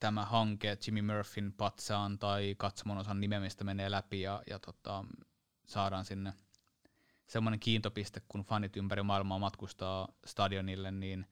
[0.00, 5.04] tämä hanke Jimmy Murphyn patsaan tai katsomon osan nimeämistä menee läpi ja, ja tota,
[5.66, 6.32] saadaan sinne
[7.26, 11.26] semmoinen kiintopiste, kun fanit ympäri maailmaa matkustaa stadionille, niin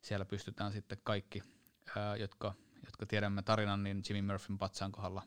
[0.00, 1.42] siellä pystytään sitten kaikki,
[1.96, 5.22] ää, jotka, jotka tiedämme tarinan, niin Jimmy Murphyn patsaan kohdalla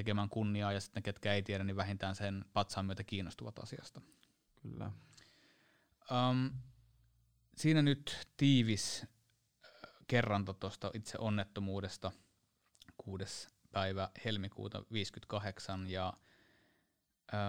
[0.00, 4.00] tekemään kunniaa, ja sitten ketkä ei tiedä, niin vähintään sen patsaan myötä kiinnostuvat asiasta.
[4.62, 4.90] kyllä.
[6.10, 6.50] Um,
[7.56, 9.06] siinä nyt tiivis
[10.06, 12.12] kerranto tuosta itse onnettomuudesta
[12.96, 13.48] 6.
[13.72, 16.12] päivä helmikuuta 58 ja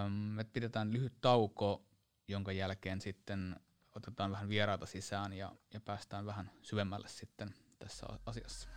[0.04, 1.84] um, me pidetään lyhyt tauko,
[2.28, 3.56] jonka jälkeen sitten
[3.96, 8.68] otetaan vähän vieraita sisään ja, ja päästään vähän syvemmälle sitten tässä asiassa.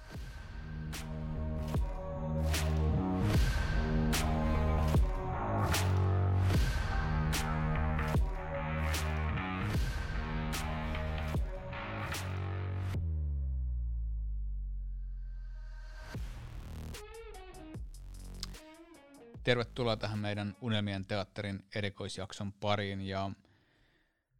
[19.45, 23.31] Tervetuloa tähän meidän Unelmien teatterin erikoisjakson pariin ja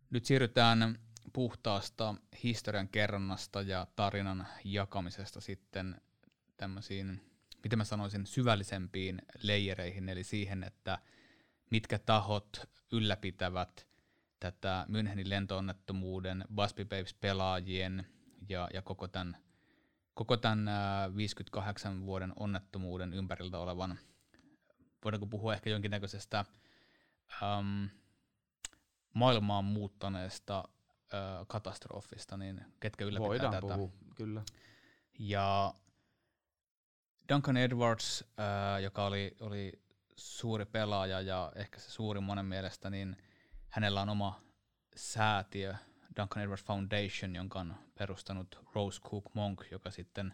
[0.10, 1.00] nyt siirrytään
[1.34, 6.02] puhtaasta historian kerronnasta ja tarinan jakamisesta sitten
[6.58, 7.22] tämmöisiin,
[7.66, 11.00] miten mä sanoisin, syvällisempiin leijereihin, eli siihen, että
[11.72, 13.88] mitkä tahot ylläpitävät
[14.40, 18.06] tätä Münchenin lentoonnettomuuden, Busby Babes-pelaajien
[18.50, 19.38] ja, ja koko tämän,
[20.14, 24.00] koko tämän äh, 58 vuoden onnettomuuden ympäriltä olevan
[25.04, 26.46] voidaanko puhua ehkä jonkinnäköisestä
[27.42, 27.90] um,
[29.14, 33.76] maailmaa muuttaneesta uh, katastrofista, niin ketkä ylläpitää Voidaan tätä.
[33.76, 34.44] puhua, kyllä.
[35.20, 35.74] Ja
[37.30, 39.82] Duncan Edwards, uh, joka oli, oli
[40.16, 43.18] suuri pelaaja ja ehkä se suuri monen mielestä, niin
[43.70, 44.42] hänellä on oma
[44.96, 45.76] säätiö,
[46.20, 50.34] Duncan Edwards Foundation, jonka on perustanut Rose Cook Monk, joka sitten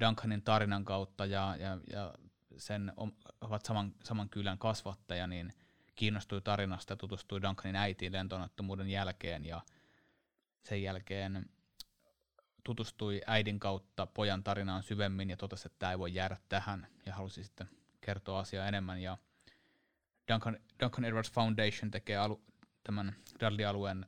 [0.00, 2.14] Duncanin tarinan kautta ja, ja, ja
[2.56, 2.92] sen
[3.40, 5.52] ovat saman, saman kylän kasvattaja, niin
[5.94, 9.60] kiinnostui tarinasta ja tutustui Duncanin äitiin lentoonnettomuuden jälkeen ja
[10.62, 11.50] sen jälkeen
[12.64, 17.14] tutustui äidin kautta pojan tarinaan syvemmin ja totesi, että tämä ei voi jäädä tähän ja
[17.14, 17.68] halusi sitten
[18.00, 19.18] kertoa asiaa enemmän ja
[20.32, 22.42] Duncan, Duncan Edwards Foundation tekee alu,
[22.84, 24.06] tämän Dudley-alueen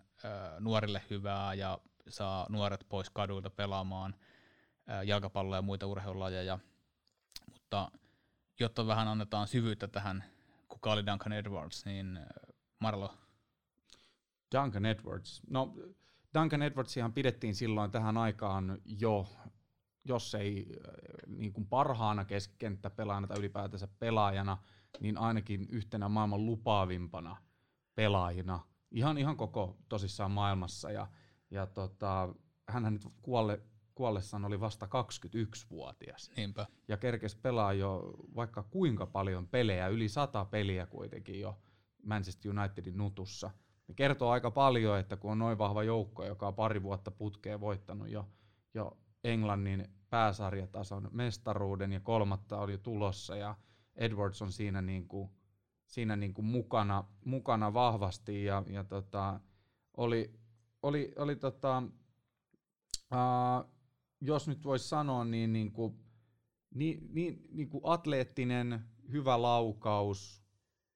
[0.58, 4.14] nuorille hyvää ja saa nuoret pois kadulta pelaamaan
[5.04, 6.58] jalkapalloa ja muita urheilulajeja.
[7.52, 7.90] Mutta
[8.60, 10.24] jotta vähän annetaan syvyyttä tähän,
[10.68, 12.20] kuka oli Duncan Edwards, niin
[12.78, 13.14] Marlo.
[14.54, 15.42] Duncan Edwards.
[15.50, 15.74] No,
[16.40, 19.26] Duncan Edwardsihan pidettiin silloin tähän aikaan jo,
[20.04, 20.72] jos ei
[21.26, 24.58] niin kuin parhaana keskikenttäpelaajana tai ylipäätänsä pelaajana,
[25.00, 27.36] niin ainakin yhtenä maailman lupaavimpana
[27.94, 30.90] pelaajina– ihan, ihan koko tosissaan maailmassa.
[30.90, 31.06] Ja,
[31.50, 32.34] ja tota,
[32.68, 33.60] hänhän nyt kuolle,
[33.94, 36.30] kuollessaan oli vasta 21-vuotias.
[36.36, 36.66] Niinpä.
[36.88, 41.58] Ja kerkes pelaa jo vaikka kuinka paljon pelejä, yli sata peliä kuitenkin jo
[42.02, 43.50] Manchester Unitedin nutussa.
[43.88, 47.60] Ne kertoo aika paljon, että kun on noin vahva joukko, joka on pari vuotta putkeen
[47.60, 48.28] voittanut jo,
[48.74, 53.54] jo Englannin pääsarjatason mestaruuden ja kolmatta oli jo tulossa ja
[53.96, 55.30] Edwards on siinä niin kuin
[55.86, 59.40] siinä niin kuin mukana, mukana vahvasti ja, ja tota,
[59.96, 60.34] oli,
[60.82, 61.82] oli, oli tota,
[63.12, 63.70] uh,
[64.20, 65.98] jos nyt voisi sanoa, niin, niin, kuin,
[66.74, 70.42] niin, niin, niin kuin atleettinen, hyvä laukaus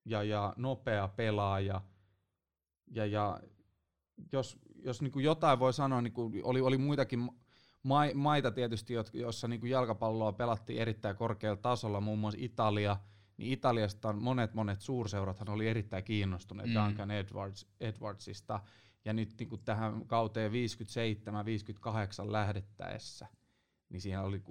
[0.05, 1.81] ja, ja nopea pelaaja.
[2.91, 3.41] Ja, ja
[4.33, 7.31] jos, jos niin kuin jotain voi sanoa, niin kuin oli, oli muitakin
[8.15, 12.97] maita tietysti, joissa niin kuin jalkapalloa pelattiin erittäin korkealla tasolla, muun muassa Italia–
[13.41, 16.75] niin Italiasta monet monet suurseurathan oli erittäin kiinnostuneet mm.
[16.75, 18.61] Duncan Edwards, Edwardsista,
[19.05, 20.55] ja nyt niin kuin tähän kauteen 57-58
[22.33, 23.27] lähdettäessä,
[23.89, 24.43] niin siinä oli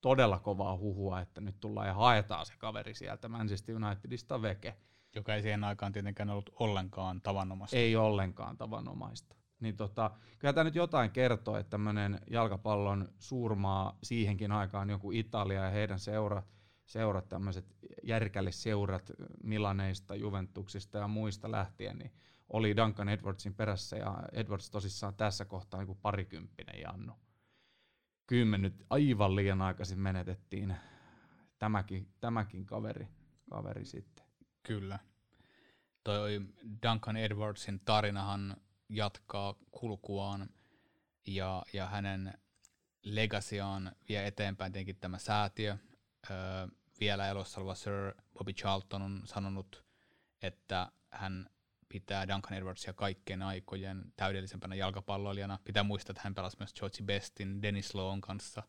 [0.00, 4.76] todella kovaa huhua, että nyt tullaan ja haetaan se kaveri sieltä Manchester Unitedista veke.
[5.14, 7.76] Joka ei siihen aikaan tietenkään ollut ollenkaan tavanomaista.
[7.76, 9.36] Ei ollenkaan tavanomaista.
[9.60, 15.64] Niin tota, kyllä tämä nyt jotain kertoo, että tämmöinen jalkapallon suurmaa siihenkin aikaan joku Italia
[15.64, 16.46] ja heidän seurat–
[16.92, 17.66] seurat, tämmöiset
[18.50, 22.12] seurat Milaneista, Juventuksista ja muista lähtien, niin
[22.48, 27.12] oli Duncan Edwardsin perässä ja Edwards tosissaan tässä kohtaa niin kuin parikymppinen Jannu.
[28.26, 30.76] Kyllä nyt aivan liian aikaisin menetettiin
[31.58, 33.08] tämäkin, tämäkin kaveri,
[33.50, 34.21] kaveri sitten.
[34.62, 34.98] Kyllä.
[36.04, 36.40] Toi
[36.82, 38.56] Duncan Edwardsin tarinahan
[38.88, 40.48] jatkaa kulkuaan
[41.26, 42.34] ja, ja hänen
[43.02, 45.76] legasiaan vie eteenpäin tietenkin tämä säätiö,
[46.30, 46.36] öö,
[47.00, 49.84] vielä elossa oleva Sir Bobby Charlton on sanonut,
[50.42, 51.50] että hän
[51.88, 55.58] pitää Duncan Edwardsia kaikkien aikojen täydellisempänä jalkapalloilijana.
[55.64, 58.62] Pitää muistaa, että hän pelasi myös George Bestin, Dennis Lawn kanssa.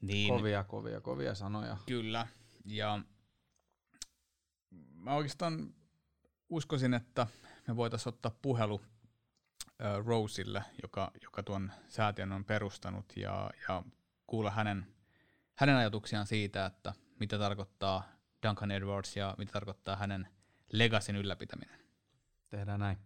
[0.00, 1.76] Niin, kovia, kovia, kovia sanoja.
[1.86, 2.26] Kyllä,
[2.64, 3.00] ja
[5.00, 5.74] mä oikeastaan
[6.48, 7.26] uskoisin, että
[7.68, 8.80] me voitaisiin ottaa puhelu
[9.64, 13.82] äh, Rosille, joka, joka tuon säätiön on perustanut, ja, ja
[14.26, 14.86] kuulla hänen
[15.54, 18.02] hänen ajatuksiaan siitä, että mitä tarkoittaa
[18.46, 20.28] Duncan Edwards ja mitä tarkoittaa hänen
[20.72, 21.80] legasin ylläpitäminen.
[22.50, 22.98] Tehdään näin.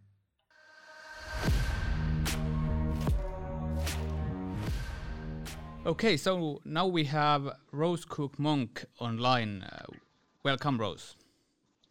[5.84, 9.66] Okay, so now we have Rose Cook Monk online.
[9.66, 9.96] Uh,
[10.44, 11.23] welcome, Rose.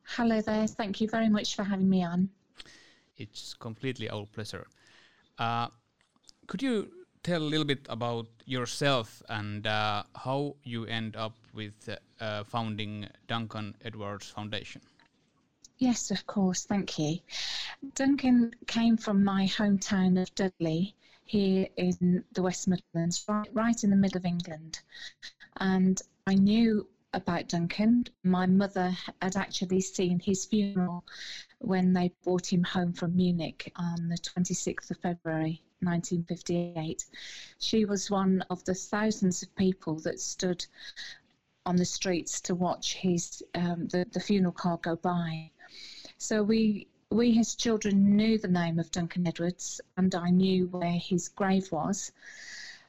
[0.03, 0.67] Hello there.
[0.67, 2.29] Thank you very much for having me on.
[3.17, 4.67] It's completely our pleasure.
[5.37, 5.67] Uh,
[6.47, 6.91] could you
[7.23, 11.89] tell a little bit about yourself and uh, how you end up with
[12.19, 14.81] uh, founding Duncan Edwards Foundation.
[15.77, 16.65] Yes, of course.
[16.65, 17.19] Thank you.
[17.95, 23.89] Duncan came from my hometown of Dudley here in the West Midlands, right, right in
[23.89, 24.81] the middle of England.
[25.57, 28.05] And I knew about Duncan.
[28.23, 31.03] My mother had actually seen his funeral
[31.59, 37.05] when they brought him home from Munich on the 26th of February 1958.
[37.59, 40.65] She was one of the thousands of people that stood
[41.65, 45.51] on the streets to watch his um, the, the funeral car go by.
[46.17, 50.97] So we we as children knew the name of Duncan Edwards and I knew where
[50.97, 52.11] his grave was.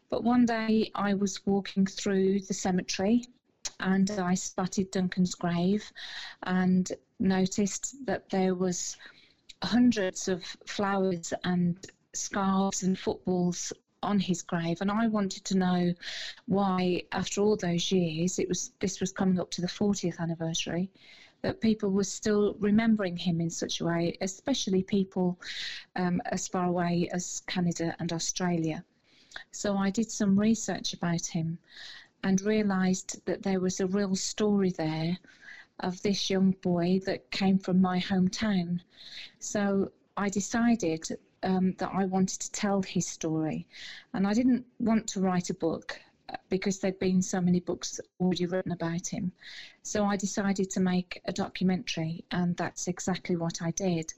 [0.09, 3.27] But one day I was walking through the cemetery
[3.81, 5.93] and I spotted Duncan's grave
[6.43, 8.97] and noticed that there was
[9.63, 11.79] hundreds of flowers and
[12.13, 14.81] scarves and footballs on his grave.
[14.81, 15.95] And I wanted to know
[16.47, 20.91] why after all those years it was this was coming up to the 40th anniversary
[21.43, 25.39] that people were still remembering him in such a way especially people
[25.97, 28.85] um, as far away as Canada and Australia.
[29.51, 31.59] So I did some research about him
[32.25, 35.17] and realized that there was a real story there
[35.81, 38.81] of this young boy that came from my hometown
[39.39, 41.07] so I decided
[41.45, 43.67] um, that I wanted to tell his story.
[44.13, 46.01] And I didn't want to write a book.
[46.49, 49.33] because there'd been so many books already written about him.
[49.83, 54.13] So I decided to make a documentary, and that's exactly what I did.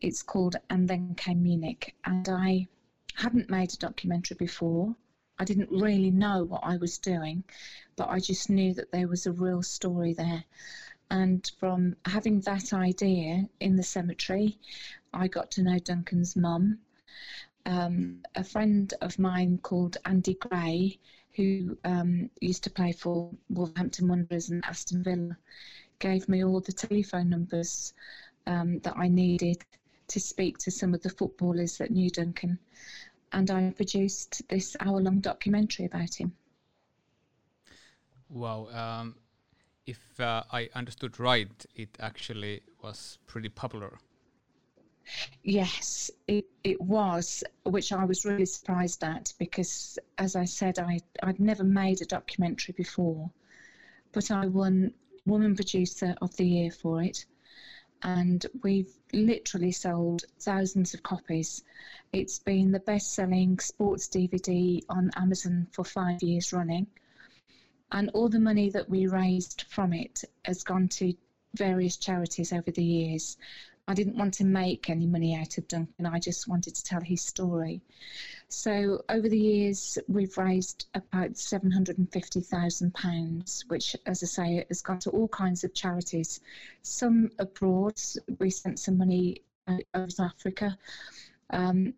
[0.00, 2.66] It's called And Then Came Munich, and I
[3.14, 4.94] hadn't made a documentary before.
[5.38, 7.44] I didn't really know what I was doing,
[7.96, 10.44] but I just knew that there was a real story there.
[11.10, 14.58] And from having that idea in the cemetery,
[15.12, 16.78] I got to know Duncan's mum.
[17.64, 20.98] Um, a friend of mine called Andy Gray
[21.38, 25.38] who um, used to play for Wolverhampton Wanderers and Aston Villa,
[26.00, 27.94] gave me all the telephone numbers
[28.48, 29.58] um, that I needed
[30.08, 32.58] to speak to some of the footballers that knew Duncan.
[33.32, 36.32] And I produced this hour long documentary about him.
[38.28, 38.68] Wow.
[38.72, 39.16] Um,
[39.86, 43.98] if uh, I understood right, it actually was pretty popular.
[45.42, 51.00] Yes, it, it was, which I was really surprised at because, as I said, I,
[51.22, 53.30] I'd never made a documentary before,
[54.12, 54.92] but I won
[55.24, 57.24] Woman Producer of the Year for it.
[58.02, 61.64] And we've literally sold thousands of copies.
[62.12, 66.86] It's been the best selling sports DVD on Amazon for five years running.
[67.90, 71.14] And all the money that we raised from it has gone to
[71.54, 73.36] various charities over the years.
[73.88, 76.04] I didn't want to make any money out of Duncan.
[76.04, 77.80] I just wanted to tell his story.
[78.48, 85.08] So over the years, we've raised about £750,000, which, as I say, has gone to
[85.10, 86.40] all kinds of charities.
[86.82, 87.98] Some abroad.
[88.38, 89.40] We sent some money
[89.94, 90.76] over to Africa.
[91.48, 91.94] Um,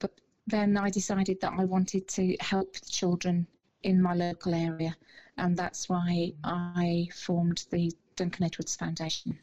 [0.00, 3.46] but then I decided that I wanted to help the children
[3.82, 4.94] in my local area,
[5.38, 9.38] and that's why I formed the Duncan Edwards Foundation.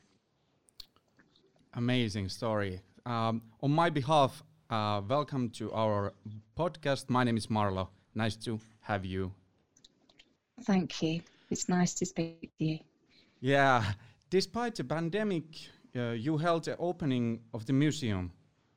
[1.78, 2.82] Amazing story.
[3.06, 6.12] Um, on my behalf, uh, welcome to our
[6.58, 7.08] podcast.
[7.08, 7.90] My name is Marlo.
[8.16, 9.32] Nice to have you.
[10.63, 11.22] Thank you.
[11.52, 12.80] It's nice to speak to you.
[13.42, 13.84] Yeah.
[14.32, 15.44] Despite the pandemic,
[15.96, 18.32] uh, you held the opening of the museum.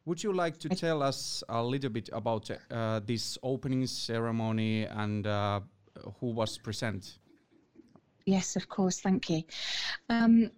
[0.04, 5.26] Would you like to tell us a little bit about uh, this opening ceremony and
[5.26, 5.60] uh,
[6.20, 7.16] who was present?
[8.26, 9.00] Yes, of course.
[9.00, 9.42] Thank you.
[10.10, 10.50] Um,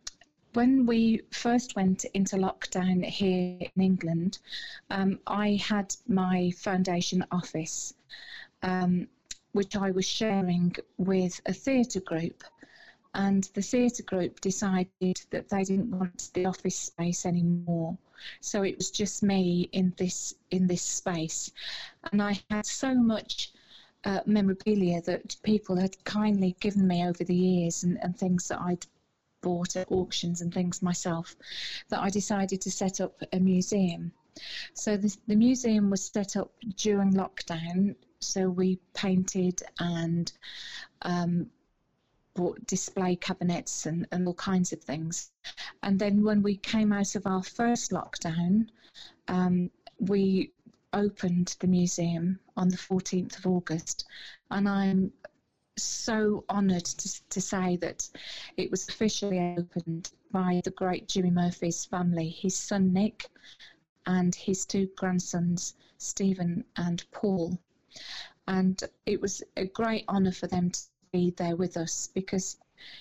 [0.54, 4.38] when we first went into lockdown here in England,
[4.90, 7.94] um, I had my foundation office,
[8.62, 9.08] um,
[9.52, 12.44] which I was sharing with a theatre group.
[13.14, 17.96] And the theatre group decided that they didn't want the office space anymore.
[18.40, 21.50] So it was just me in this in this space,
[22.10, 23.52] and I had so much
[24.04, 28.60] uh, memorabilia that people had kindly given me over the years, and, and things that
[28.60, 28.86] I'd
[29.42, 31.36] bought at auctions and things myself
[31.88, 34.12] that I decided to set up a museum.
[34.74, 37.94] So the, the museum was set up during lockdown.
[38.20, 40.32] So we painted and
[41.02, 41.50] um,
[42.34, 45.30] bought display cabinets and, and all kinds of things.
[45.82, 48.68] And then when we came out of our first lockdown,
[49.28, 50.52] um, we
[50.92, 54.06] opened the museum on the 14th of August.
[54.50, 55.12] And I'm
[55.76, 58.08] so honoured to, to say that
[58.56, 63.30] it was officially opened by the great Jimmy Murphy's family, his son Nick,
[64.06, 67.58] and his two grandsons, Stephen and Paul.
[68.46, 70.80] And it was a great honour for them to
[71.12, 72.58] be there with us because,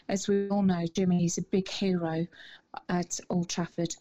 [0.08, 2.28] as we all know, Jimmy is a big hero
[2.88, 3.96] at Old Trafford,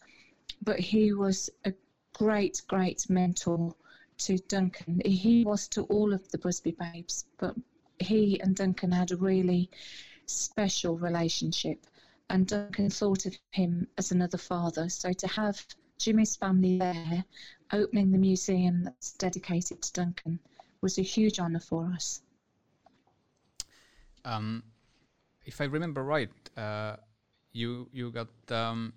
[0.61, 1.73] but he was a
[2.13, 3.75] great, great mentor
[4.19, 5.01] to Duncan.
[5.03, 7.55] He was to all of the Busby babes, but
[8.01, 9.69] he and Duncan had a really
[10.25, 11.85] special relationship,
[12.29, 14.89] and Duncan thought of him as another father.
[14.89, 15.65] So to have
[15.97, 17.25] Jimmy's family there,
[17.71, 20.39] opening the museum that's dedicated to Duncan,
[20.81, 22.21] was a huge honour for us.
[24.25, 24.63] Um,
[25.45, 26.97] if I remember right, uh,
[27.53, 28.93] you you got um,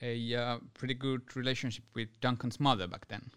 [0.00, 3.30] a uh, pretty good relationship with Duncan's mother back then.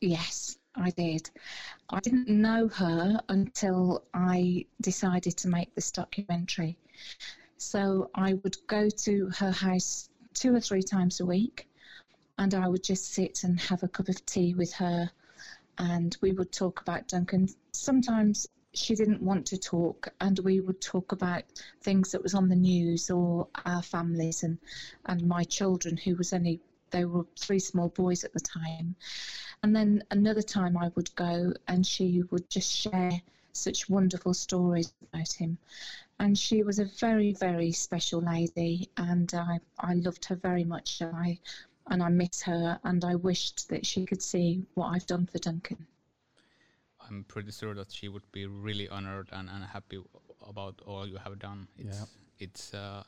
[0.00, 1.30] Yes, I did.
[1.88, 6.78] I didn't know her until I decided to make this documentary.
[7.58, 11.68] So I would go to her house two or three times a week
[12.38, 15.10] and I would just sit and have a cup of tea with her
[15.78, 17.48] and we would talk about Duncan.
[17.72, 21.42] Sometimes she didn't want to talk and we would talk about
[21.82, 24.58] things that was on the news or our families and,
[25.06, 26.60] and my children who was only
[26.90, 28.96] they were three small boys at the time.
[29.62, 33.20] And then another time I would go and she would just share
[33.52, 35.58] such wonderful stories about him.
[36.18, 41.00] And she was a very, very special lady, and I, I loved her very much.
[41.00, 41.38] And I,
[41.88, 45.38] and I miss her, and I wished that she could see what I've done for
[45.38, 45.86] Duncan.
[47.00, 49.98] I'm pretty sure that she would be really honored and, and happy
[50.46, 51.68] about all you have done.
[51.76, 52.04] It's Yeah.
[52.38, 53.02] it's uh,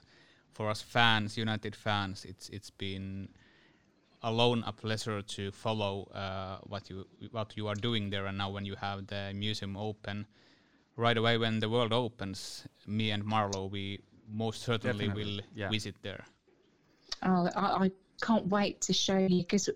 [0.53, 2.25] for us fans, United fans.
[2.25, 3.29] It's it's been
[4.23, 8.27] alone a pleasure to follow uh, what you what you are doing there.
[8.27, 10.27] And now when you have the museum open,
[10.97, 15.69] right away when the world opens, me and Marlo, we most certainly Definitely, will yeah.
[15.69, 16.25] visit there.
[17.23, 19.69] Oh, I, I can't wait to show you because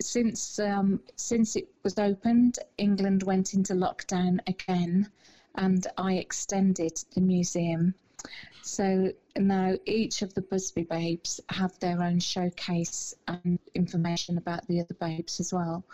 [0.00, 5.10] since um, since it was opened, England went into lockdown again,
[5.54, 7.94] and I extended the museum.
[8.62, 14.80] So now each of the Busby babes have their own showcase and information about the
[14.80, 15.84] other babes as well.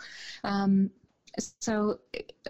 [0.43, 0.89] Um,
[1.59, 1.99] so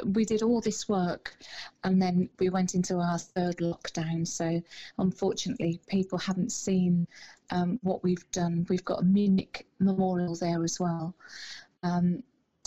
[0.06, 1.36] we did all this work
[1.84, 4.28] and then we went into our third lockdown.
[4.28, 4.62] So
[4.98, 7.08] unfortunately, people haven't seen
[7.52, 8.66] um, what we've done.
[8.70, 11.16] We've got a Munich memorial there as well.
[11.84, 12.24] Um,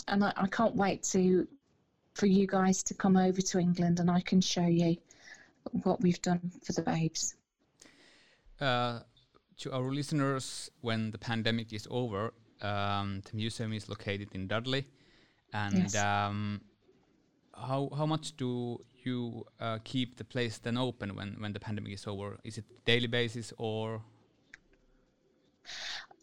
[0.07, 1.47] and I, I can't wait to
[2.13, 4.95] for you guys to come over to England and I can show you
[5.71, 7.35] what we've done for the babes.
[8.59, 8.99] Uh,
[9.57, 14.85] to our listeners, when the pandemic is over, um, the museum is located in Dudley,
[15.53, 15.95] and Yes.
[15.95, 16.61] um,
[17.53, 21.93] how how much do you uh, keep the place then open when when the pandemic
[21.93, 22.37] is over?
[22.43, 24.01] Is it daily basis or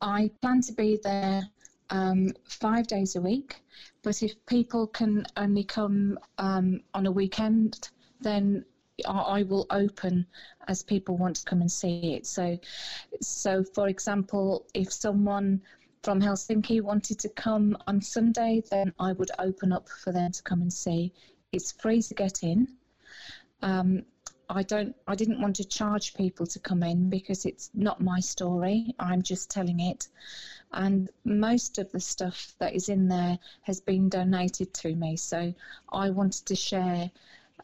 [0.00, 1.42] I plan to be there
[1.90, 3.56] um, five days a week,
[4.02, 7.90] but if people can only come um, on a weekend,
[8.20, 8.64] then
[9.06, 10.26] I, will open
[10.68, 12.26] as people want to come and see it.
[12.26, 12.58] So,
[13.20, 15.62] so for example, if someone
[16.02, 20.42] from Helsinki wanted to come on Sunday, then I would open up for them to
[20.42, 21.12] come and see.
[21.52, 22.68] It's free to get in.
[23.62, 24.04] Um,
[24.48, 28.20] I don't I didn't want to charge people to come in because it's not my
[28.20, 28.94] story.
[28.98, 30.08] I'm just telling it.
[30.72, 35.16] And most of the stuff that is in there has been donated to me.
[35.16, 35.54] So
[35.90, 37.10] I wanted to share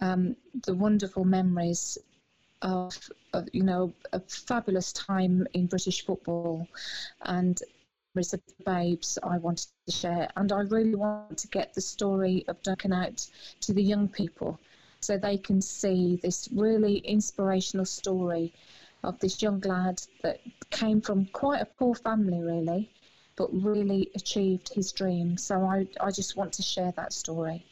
[0.00, 0.36] um,
[0.66, 1.98] the wonderful memories
[2.62, 2.98] of,
[3.32, 6.68] of, you know, a fabulous time in British football
[7.22, 7.60] and
[8.04, 10.28] memories the babes I wanted to share.
[10.36, 13.26] And I really want to get the story of Duncan out
[13.60, 14.58] to the young people
[15.00, 18.52] so they can see this really inspirational story
[19.02, 20.40] of this young lad that
[20.70, 22.90] came from quite a poor family, really,
[23.36, 25.38] but really achieved his dream.
[25.38, 27.67] So I, I just want to share that story.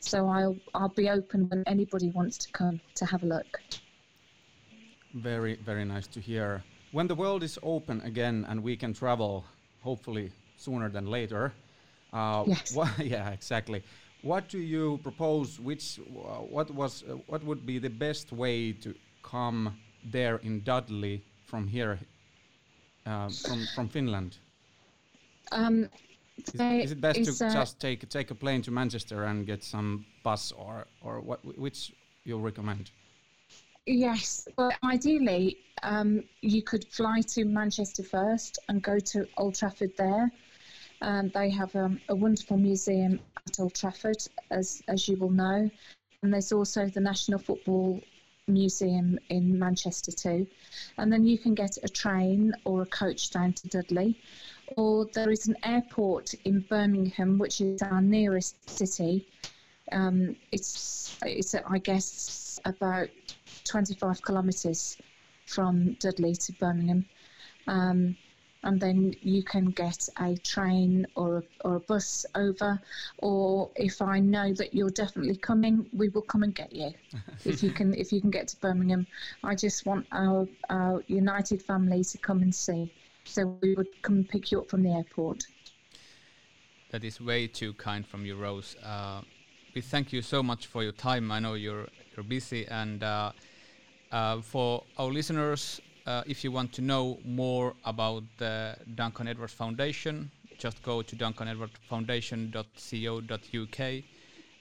[0.00, 3.60] So I'll, I'll be open when anybody wants to come to have a look.
[5.14, 6.62] Very, very nice to hear.
[6.92, 9.44] When the world is open again and we can travel,
[9.82, 11.52] hopefully sooner than later.
[12.12, 12.72] Uh, Yes.
[12.76, 13.82] wha- yeah, exactly.
[14.22, 15.60] What do you propose?
[15.60, 19.78] Which, uh, what was, uh, what would be the best way to come
[20.10, 21.98] there in Dudley from here,
[23.06, 24.38] uh, from from Finland?
[25.52, 25.88] Um,
[26.48, 29.62] Is, is it best to a- just take take a plane to Manchester and get
[29.62, 31.44] some bus or or what?
[31.58, 31.92] Which
[32.24, 32.90] you recommend?
[33.86, 39.96] Yes, but ideally, um, you could fly to Manchester first and go to Old Trafford
[39.96, 40.30] there.
[41.00, 44.18] Um, they have um, a wonderful museum at Old Trafford,
[44.50, 45.70] as as you will know,
[46.22, 48.02] and there's also the National Football
[48.46, 50.46] Museum in Manchester too.
[50.98, 54.16] And then you can get a train or a coach down to Dudley,
[54.76, 59.26] or there is an airport in Birmingham, which is our nearest city.
[59.92, 63.08] Um, it's it's I guess about
[63.64, 64.96] 25 kilometres
[65.46, 67.04] from Dudley to Birmingham.
[67.66, 68.16] Um,
[68.62, 72.78] and then you can get a train or a, or a bus over,
[73.18, 76.92] or if I know that you're definitely coming, we will come and get you.
[77.44, 79.06] if you can, if you can get to Birmingham,
[79.42, 82.92] I just want our, our united family to come and see.
[83.30, 85.44] So we would come pick you up from the airport.
[86.90, 88.74] That is way too kind from you, Rose.
[88.82, 89.20] Uh,
[89.74, 91.30] we thank you so much for your time.
[91.30, 93.30] I know you're you're busy, and uh,
[94.10, 99.52] uh, for our listeners, uh, if you want to know more about the Duncan Edwards
[99.52, 104.04] Foundation, just go to duncanedwardsfoundation.co.uk,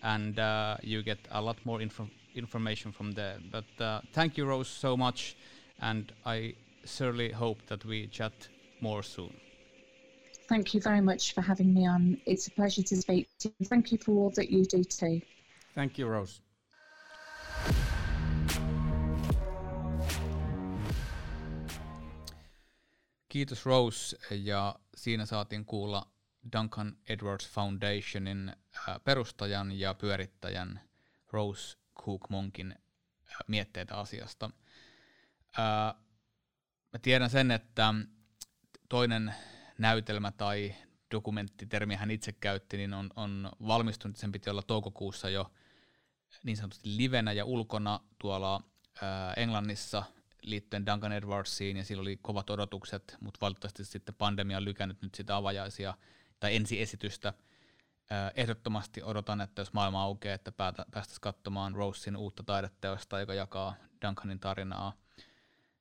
[0.04, 3.40] and uh, you get a lot more info- information from there.
[3.50, 5.36] But uh, thank you, Rose, so much,
[5.80, 6.54] and I
[6.86, 8.50] certainly hope that we chat
[8.82, 9.34] more soon.
[10.48, 12.18] Thank you very much for having me on.
[12.26, 13.68] It's a pleasure to speak to you.
[13.68, 15.22] Thank you for all that you do too.
[15.76, 16.42] Thank you, Rose.
[23.30, 26.12] Kiitos Rose ja siinä saatiin kuulla
[26.54, 30.82] Duncan Edwards Foundationin äh, perustajan ja pyörittäjän
[31.32, 34.50] Rose Cook Monkin äh, mietteitä asiasta.
[35.58, 35.96] Ää,
[36.94, 37.94] mä tiedän sen, että
[38.90, 39.34] toinen
[39.78, 40.76] näytelmä tai
[41.12, 45.52] dokumenttitermi hän itse käytti, niin on, on valmistunut, sen piti olla toukokuussa jo
[46.44, 48.64] niin sanotusti livenä ja ulkona tuolla
[49.02, 50.04] ää, Englannissa
[50.42, 55.16] liittyen Duncan Edwardsiin, ja sillä oli kovat odotukset, mutta valitettavasti sitten pandemia on lykännyt nyt
[55.16, 55.94] sitä avajaisia
[56.40, 57.34] tai ensiesitystä.
[58.36, 63.76] Ehdottomasti odotan, että jos maailma aukeaa, että päästäisiin katsomaan Rosein uutta taideteosta, joka jakaa
[64.06, 64.94] Duncanin tarinaa.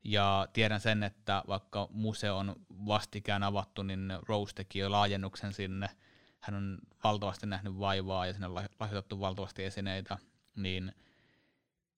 [0.05, 5.91] Ja tiedän sen, että vaikka museo on vastikään avattu, niin Rose teki jo laajennuksen sinne.
[6.41, 10.19] Hän on valtavasti nähnyt vaivaa ja sinne on lahjoitettu valtavasti esineitä,
[10.57, 10.93] niin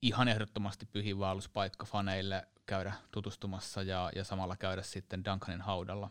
[0.03, 6.11] ihan ehdottomasti pyhiinvaelluspaikka faneille käydä tutustumassa ja, ja samalla käydä sitten Duncanin haudalla.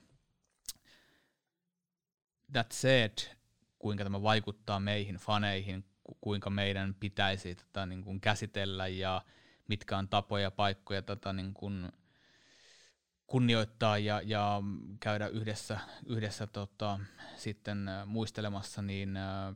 [2.52, 3.18] That said,
[3.80, 5.86] kuinka tämä vaikuttaa meihin faneihin,
[6.22, 9.22] kuinka meidän pitäisi tätä niin kuin käsitellä ja
[9.70, 11.92] mitkä on tapoja ja paikkoja tätä niin kuin
[13.28, 14.62] kunnioittaa ja, ja
[15.00, 17.00] käydä yhdessä, yhdessä tota,
[17.36, 19.56] sitten äh, muistelemassa, niin äh,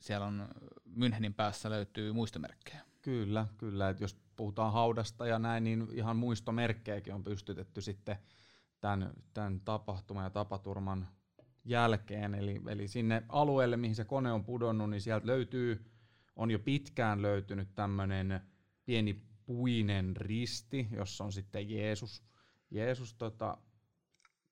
[0.00, 0.48] siellä on
[0.86, 2.80] Münchenin päässä löytyy muistomerkkejä.
[3.02, 3.88] Kyllä, kyllä.
[3.88, 8.16] Et jos puhutaan haudasta ja näin, niin ihan muistomerkkejäkin on pystytetty sitten
[8.80, 11.08] tämän, tämän tapahtuman ja tapaturman
[11.64, 12.34] jälkeen.
[12.34, 15.90] Eli, eli sinne alueelle, mihin se kone on pudonnut, niin sieltä löytyy,
[16.36, 18.40] on jo pitkään löytynyt tämmöinen
[18.84, 22.22] pieni puinen risti, jossa on sitten Jeesus,
[22.70, 23.58] Jeesus tota,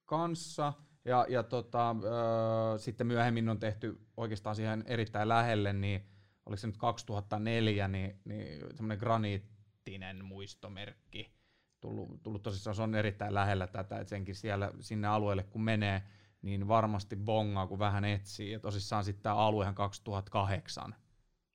[0.05, 0.73] kanssa.
[1.05, 6.09] Ja, ja tota, ö, sitten myöhemmin on tehty oikeastaan siihen erittäin lähelle, niin
[6.47, 11.33] oliko se nyt 2004, niin, niin semmoinen graniittinen muistomerkki
[11.81, 16.03] tullut, tullut tosissaan, se on erittäin lähellä tätä, että senkin siellä sinne alueelle kun menee,
[16.43, 18.51] niin varmasti bongaa, kun vähän etsii.
[18.51, 20.95] Ja tosissaan sitten tämä aluehan 2008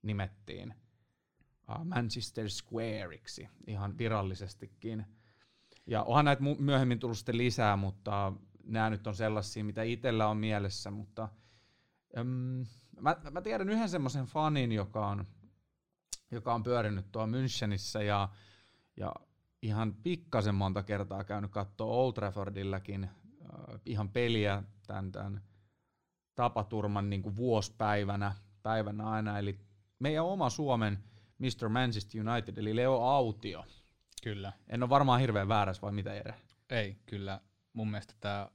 [0.02, 0.74] nimettiin
[1.84, 5.06] Manchester Squareiksi ihan virallisestikin.
[5.88, 10.38] Ja onhan näitä myöhemmin tullut sitten lisää, mutta nämä nyt on sellaisia, mitä itsellä on
[10.38, 11.30] mielessä, mutta
[12.20, 12.66] um,
[13.02, 15.28] mä, mä tiedän yhden semmoisen fanin, joka on,
[16.32, 18.30] joka on pyörinyt tuolla Münchenissä ja,
[18.98, 19.14] ja
[19.62, 25.42] ihan pikkasen monta kertaa käynyt katsoa Old Traffordillakin äh, ihan peliä tämän, tämän
[26.36, 29.60] tapaturman niin kuin vuospäivänä päivänä aina, eli
[30.00, 31.04] meidän oma Suomen
[31.40, 31.70] Mr.
[31.70, 33.66] Manchester United, eli Leo Autio.
[34.24, 34.54] Kyllä.
[34.68, 36.34] En ole varmaan hirveän väärässä, vai mitä Jere?
[36.70, 37.42] Ei, kyllä.
[37.74, 38.50] Mun mielestä tämä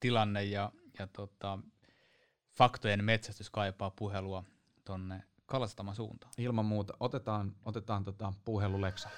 [0.00, 1.58] tilanne ja, ja tota,
[2.56, 4.44] faktojen metsästys kaipaa puhelua
[4.84, 6.32] tonne Kalastama suuntaan.
[6.38, 6.94] Ilman muuta.
[7.00, 9.08] Otetaan, otetaan tota puhelu Leksa.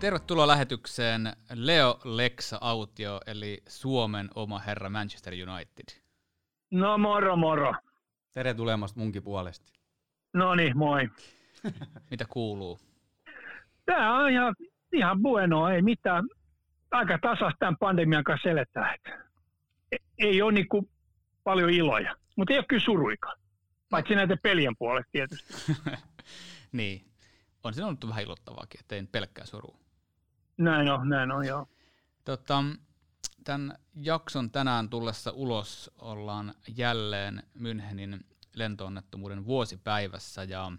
[0.00, 6.00] Tervetuloa lähetykseen Leo Lexa Autio, eli Suomen oma herra Manchester United.
[6.70, 7.74] No moro moro.
[8.34, 9.72] Tere tulemasta munkin puolesta.
[10.32, 11.10] No niin, moi.
[12.10, 12.80] Mitä kuuluu?
[13.86, 14.54] Tämä on ihan,
[14.92, 16.24] ihan bueno, ei mitään
[16.90, 18.98] aika tasasta tämän pandemian kanssa eletään.
[19.92, 20.90] E, ei ole niin kuin
[21.44, 23.38] paljon iloja, mutta ei ole kyllä suruikaan.
[23.90, 25.54] Paitsi näiden pelien puolesta tietysti.
[26.72, 27.04] niin.
[27.64, 29.78] On se ollut vähän ilottavaakin, ettei pelkkää surua.
[30.56, 31.66] Näin on, näin on, joo.
[32.24, 32.64] Tota,
[33.44, 38.24] tämän jakson tänään tullessa ulos ollaan jälleen Münchenin
[38.54, 40.72] lentoonnettomuuden vuosipäivässä ja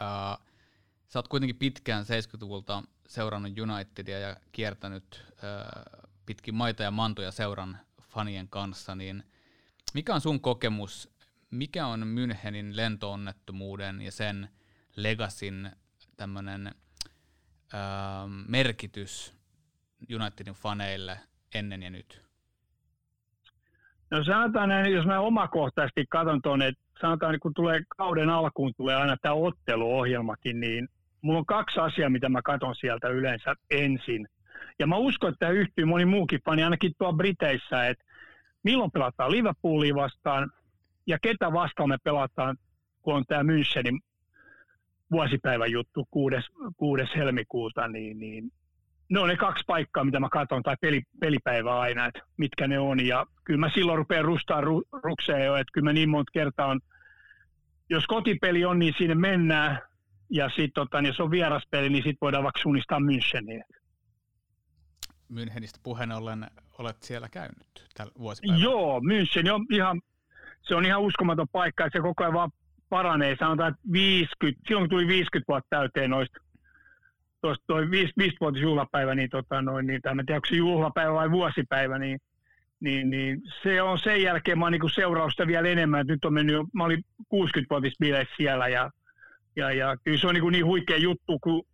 [0.00, 0.38] ää,
[1.08, 7.78] sä oot kuitenkin pitkään 70-luvulta seurannut Unitedia ja kiertänyt äh, pitkin maita ja mantoja seuran
[8.02, 9.24] fanien kanssa, niin
[9.94, 11.10] mikä on sun kokemus,
[11.50, 14.48] mikä on Münchenin lentoonnettomuuden ja sen
[14.96, 15.70] legasin
[16.16, 16.74] tämmöinen
[18.46, 19.34] merkitys
[20.14, 21.20] Unitedin faneille
[21.54, 22.22] ennen ja nyt?
[24.10, 28.72] No sanotaan näin, jos mä omakohtaisesti katson tuonne, että sanotaan, että kun tulee kauden alkuun,
[28.76, 30.88] tulee aina tämä otteluohjelmakin, niin
[31.22, 34.28] mulla on kaksi asiaa, mitä mä katson sieltä yleensä ensin.
[34.78, 38.04] Ja mä uskon, että yhtyy moni muukin fani, ainakin tuolla Briteissä, että
[38.62, 40.50] milloin pelataan Liverpoolia vastaan
[41.06, 42.56] ja ketä vastaan me pelataan,
[43.02, 44.00] kun on tämä Münchenin
[45.10, 46.36] vuosipäivän juttu 6.
[46.76, 47.04] 6.
[47.16, 48.52] helmikuuta, niin, niin
[49.08, 52.78] ne on ne kaksi paikkaa, mitä mä katson, tai peli, pelipäivä aina, että mitkä ne
[52.78, 53.06] on.
[53.06, 56.66] Ja kyllä mä silloin rupean rustaa ru, rukseen jo, että kyllä mä niin monta kertaa
[56.66, 56.80] on,
[57.90, 59.78] jos kotipeli on, niin sinne mennään,
[60.30, 63.76] ja sitten tota, niin jos on vieraspeli, niin sitten voidaan vaikka suunnistaa Müncheniin.
[65.28, 66.46] Münchenistä puheen ollen
[66.78, 68.64] olet siellä käynyt tällä vuosipäivällä.
[68.64, 70.00] Joo, München on ihan,
[70.62, 72.50] se on ihan uskomaton paikka, että se koko ajan vaan
[72.88, 73.36] paranee.
[73.38, 76.38] Sanotaan, että 50, silloin kun tuli 50 vuotta täyteen noista,
[77.40, 81.14] tuosta toi 5, vuotis juhlapäivä, niin, tota, noin, niin tai en tiedä, onko se juhlapäivä
[81.14, 82.20] vai vuosipäivä, niin,
[82.80, 86.06] niin, niin se on sen jälkeen, mä oon niin seurausta vielä enemmän.
[86.06, 87.94] Nyt on mennyt, mä olin 60-vuotis
[88.36, 88.90] siellä ja
[89.56, 91.66] ja, ja kyllä se on niin, niin huikea juttu, kun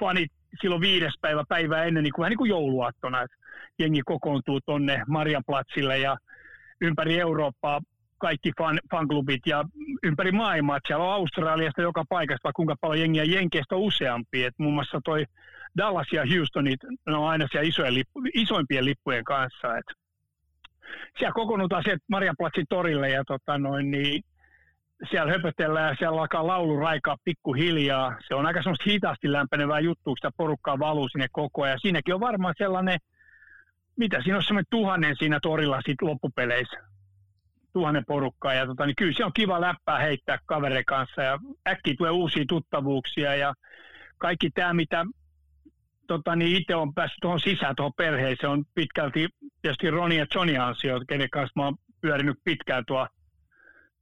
[0.00, 3.36] fanit silloin viides päivä päivää ennen, niin kuin, vähän niin kuin jouluaattona, että
[3.78, 6.16] jengi kokoontuu tuonne Marjanplatsille ja
[6.80, 7.80] ympäri Eurooppaa
[8.18, 9.64] kaikki fan, fanklubit ja
[10.02, 10.78] ympäri maailmaa.
[10.86, 14.44] Siellä on Australiasta joka paikasta, kuinka paljon jengiä Jenkeistä useampi.
[14.44, 15.24] Et muun muassa toi
[15.76, 19.78] Dallas ja Houstonit, ne on aina siellä isojen lippu, isoimpien lippujen kanssa.
[19.78, 19.84] Et
[21.18, 24.22] siellä kokoonnutaan sieltä Marjaplatsin torille ja tota noin, niin
[25.10, 28.16] siellä höpötellään ja siellä alkaa laulu raikaa pikkuhiljaa.
[28.28, 31.80] Se on aika semmoista hitaasti lämpenevää juttua, kun sitä porukkaa valuu sinne koko ajan.
[31.80, 32.98] Siinäkin on varmaan sellainen,
[33.96, 36.95] mitä siinä on semmoinen tuhannen siinä torilla sit loppupeleissä.
[37.76, 41.94] Tuhannen porukkaa ja tota, niin kyllä se on kiva läppää heittää kavereiden kanssa ja äkkiä
[41.98, 43.54] tulee uusia tuttavuuksia ja
[44.18, 45.04] kaikki tämä, mitä
[46.06, 49.28] tota, niin itse on päässyt tuohon sisään, tuohon perheeseen, on pitkälti
[49.62, 53.06] tietysti Roni ja Johnny ansio, kenen kanssa mä oon pyörinyt pitkään tuo,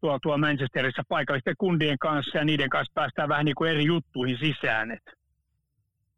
[0.01, 4.39] tuo, tuo Manchesterissa paikallisten kundien kanssa ja niiden kanssa päästään vähän niin kuin eri juttuihin
[4.39, 4.91] sisään.
[4.91, 5.03] Et,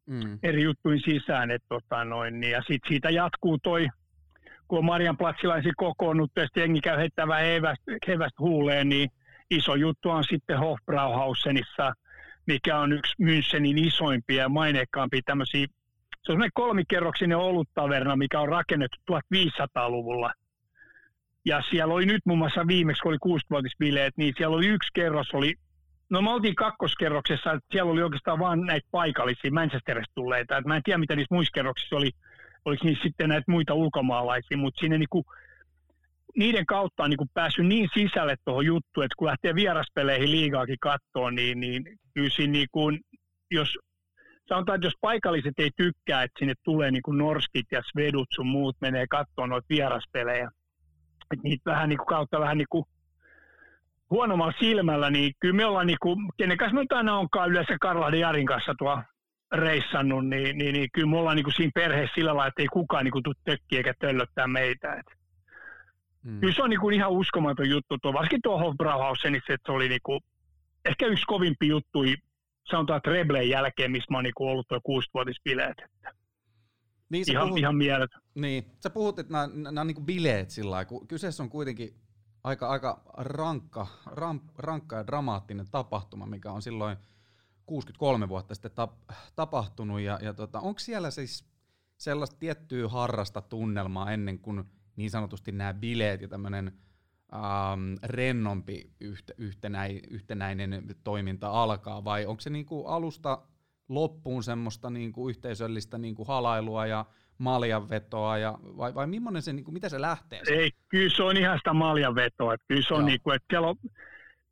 [0.06, 0.38] mm.
[0.42, 1.50] Eri juttuihin sisään.
[1.50, 3.88] Et, tota, noin, niin, ja sitten siitä jatkuu toi,
[4.68, 9.10] kun Marian platsilaisi kokoonnut ja jengi käy heittävän hevästä, hevästä huuleen, niin
[9.50, 11.92] iso juttu on sitten Hofbrauhausenissa–
[12.46, 15.66] mikä on yksi Münchenin isoimpia ja maineikkaampia tämmöisiä,
[16.22, 20.32] se on kolmikerroksinen oluttaverna, mikä on rakennettu 1500-luvulla.
[21.44, 25.30] Ja siellä oli nyt muun muassa viimeksi, kun oli 60-vuotisbileet, niin siellä oli yksi kerros,
[25.32, 25.54] oli,
[26.10, 30.56] no me oltiin kakkoskerroksessa, että siellä oli oikeastaan vain näitä paikallisia Manchesterista tulleita.
[30.56, 32.10] Et mä en tiedä, mitä niissä muissa kerroksissa oli,
[32.66, 35.24] oliko niissä sitten näitä muita ulkomaalaisia, mutta sinne niinku
[36.36, 40.76] niiden kautta on niin kuin päässyt niin sisälle tuohon juttuun, että kun lähtee vieraspeleihin liigaakin
[40.80, 42.68] kattoon, niin, niin kyllä siinä niin
[43.50, 43.78] jos
[44.48, 48.46] sanotaan, että jos paikalliset ei tykkää, että sinne tulee niin kuin norskit ja svedut sun
[48.46, 50.50] muut menee kattoon noita vieraspelejä,
[51.30, 52.84] että niitä vähän niin kuin kautta vähän niin kuin
[54.10, 58.20] huonommalla silmällä, niin kyllä me ollaan, niin kuin, kenen kanssa me aina onkaan yleensä Karlahden
[58.20, 59.02] Jarin kanssa tuo
[59.52, 62.68] reissannut, niin, niin, niin kyllä me ollaan niin kuin siinä perheessä sillä lailla, että ei
[62.72, 64.92] kukaan niin kuin tule tökkiä eikä töllöttää meitä.
[64.92, 65.16] Että
[66.26, 66.40] Mm.
[66.40, 69.88] Kyllä se on niin kuin ihan uskomaton juttu, tuo, varsinkin tuo Hofbrauhausenissa, että se oli
[69.88, 70.20] niin kuin,
[70.84, 71.98] ehkä yksi kovimpi juttu,
[72.70, 75.76] sanotaan Trebleen jälkeen, missä mä oon niin kuin ollut tuo kuusivuotispileet.
[77.10, 78.20] Niin, ihan, puhut, ihan mieletön.
[78.34, 81.94] Niin, sä puhut, että nämä, nämä on niin kuin bileet sillä lailla, kyseessä on kuitenkin
[82.44, 86.96] aika, aika rankka, ram, rankka ja dramaattinen tapahtuma, mikä on silloin
[87.66, 88.92] 63 vuotta sitten tap,
[89.36, 91.44] tapahtunut, ja, ja tota, onko siellä siis
[91.96, 94.64] sellaista tiettyä harrasta tunnelmaa ennen kuin
[94.96, 96.72] niin sanotusti nämä bileet ja tämmöinen
[97.34, 103.42] ähm, rennompi yhte, yhtenäi, yhtenäinen toiminta alkaa, vai onko se niinku alusta
[103.88, 107.04] loppuun semmoista niinku yhteisöllistä niinku halailua ja
[107.38, 110.40] maljanvetoa, ja, vai, vai millainen se, niinku, mitä se lähtee?
[110.50, 113.76] Ei, kyllä se on ihan sitä maljanvetoa, että kyllä se on niinku, että siellä on,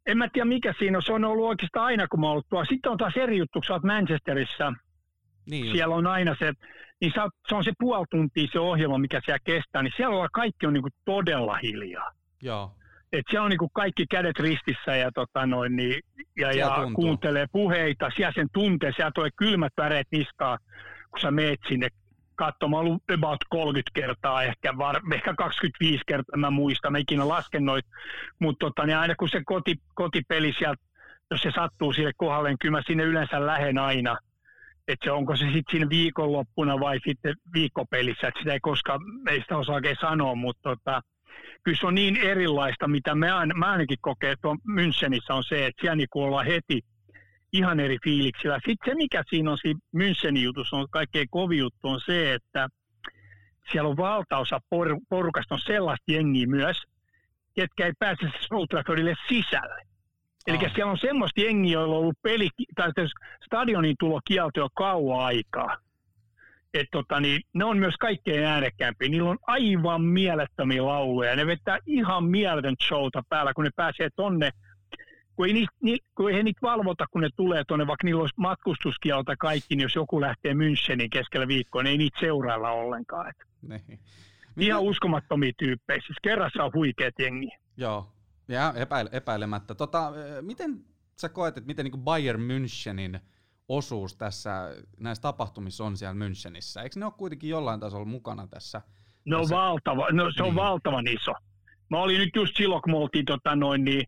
[0.06, 2.66] en mä tiedä mikä siinä on, se on ollut oikeastaan aina kun mä ollut tuolla.
[2.66, 4.72] Sitten on taas eri juttu, kun sä oot Manchesterissa,
[5.46, 6.52] niin siellä on aina se,
[7.00, 7.12] niin
[7.48, 10.82] se on se puoli tuntia se ohjelma, mikä siellä kestää, niin siellä kaikki on niin
[10.82, 12.10] kuin todella hiljaa.
[12.42, 12.72] Joo.
[13.12, 16.00] Et siellä on niin kuin kaikki kädet ristissä ja, tota noin, niin,
[16.36, 18.10] ja, ja kuuntelee puheita.
[18.16, 20.58] Siellä sen tuntee, siellä tulee kylmät väreet niskaa,
[21.10, 21.88] kun sä meet sinne
[22.34, 22.86] katsomaan.
[22.86, 27.86] ollut about 30 kertaa, ehkä, var, ehkä 25 kertaa, mä muistan, mä ikinä lasken noit.
[28.38, 30.82] Mutta tota, niin aina kun se koti, kotipeli sieltä,
[31.30, 34.16] jos se sattuu sille kohdalle, niin kyllä mä sinne yleensä lähen aina–
[34.88, 39.56] että se onko se sitten siinä viikonloppuna vai sitten viikkopelissä, että sitä ei koskaan meistä
[39.56, 41.02] osaa oikein sanoa, mutta tota,
[41.62, 45.66] kyllä se on niin erilaista, mitä mä, ain, mä ainakin kokeen tuon Münchenissä on se,
[45.66, 46.80] että siellä niin ollaan heti
[47.54, 48.58] ihan eri fiiliksillä.
[48.66, 52.68] Sitten se, mikä siinä on siinä Münchenin jutussa on kaikkein kovin juttu, on se, että
[53.72, 56.82] siellä on valtaosa por, porukasta on sellaista jengiä myös,
[57.54, 59.82] ketkä ei pääse Old Traffordille sisälle.
[60.46, 60.74] Eli ah.
[60.74, 62.90] siellä on semmoista jengiä, joilla on ollut peli, tai
[63.46, 65.76] stadionin tulo kielto jo kauan aikaa.
[66.74, 69.08] Et tota, niin, ne on myös kaikkein äänekkäämpiä.
[69.08, 71.36] Niillä on aivan mielettömiä lauluja.
[71.36, 74.50] Ne vetää ihan mieletön showta päällä, kun ne pääsee tonne.
[75.36, 78.20] Kun ei, niitä, ni, kun ei he niitä valvota, kun ne tulee tonne, vaikka niillä
[78.20, 83.28] olisi matkustuskielta kaikki, niin jos joku lähtee Münchenin keskellä viikkoa, niin ei niitä seurailla ollenkaan.
[83.28, 83.36] Et.
[83.62, 84.00] Niin.
[84.56, 86.00] Ihan uskomattomia tyyppejä.
[86.06, 87.58] Siis kerrassa on huikeat jengiä.
[87.76, 88.12] Joo,
[88.48, 89.74] ja epäile, epäilemättä.
[89.74, 90.84] Tota, miten
[91.16, 93.20] sä koet, että miten niin Bayern Münchenin
[93.68, 96.82] osuus tässä näissä tapahtumissa on siellä Münchenissä?
[96.82, 98.82] Eikö ne ole kuitenkin jollain tasolla mukana tässä?
[99.24, 99.56] No, tässä?
[99.56, 100.56] valtava, no se on niin.
[100.56, 101.32] valtavan iso.
[101.90, 104.06] Mä olin nyt just silloin, kun me oltiin tota noin, niin,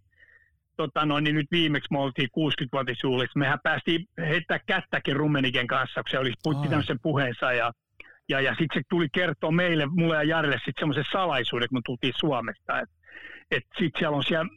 [0.77, 3.39] tota noin, niin nyt viimeksi me oltiin 60-vuotisjuhlissa.
[3.39, 7.73] Mehän päästiin heittää kättäkin Rummeniken kanssa, kun se oli puhutti tämmöisen puheensa ja
[8.29, 11.83] ja, ja sitten se tuli kertoa meille, mulle ja Jarille sitten semmoisen salaisuuden, kun me
[11.85, 12.81] tultiin Suomesta.
[12.81, 12.97] Että
[13.51, 14.49] että sitten siellä on siellä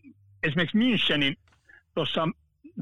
[0.43, 1.35] esimerkiksi Münchenin,
[1.95, 2.27] tuossa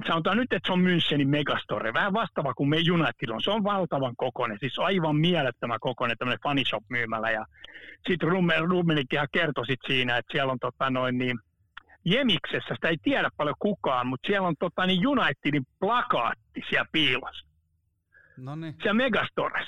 [0.08, 3.42] sanotaan nyt, että se on Münchenin megastore, vähän vastaava kuin me United on.
[3.42, 7.32] Se on valtavan kokoinen, siis aivan mielettömän kokoinen tämmöinen funnyshop myymällä.
[7.32, 7.46] Ja
[8.08, 8.30] sitten
[8.70, 11.40] Rummenikkihan kertoi sit siinä, että siellä on tota noin niin,
[12.10, 17.48] Jemiksessä, sitä ei tiedä paljon kukaan, mutta siellä on tota, niin Unitedin plakaatti siellä piilossa.
[18.38, 18.74] No niin.
[18.74, 19.68] Siellä Megastores.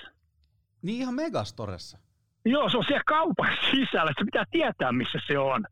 [0.81, 1.97] Niin ihan Megastoressa?
[2.45, 5.65] Joo, se on siellä kaupan sisällä, että pitää tietää, missä se on.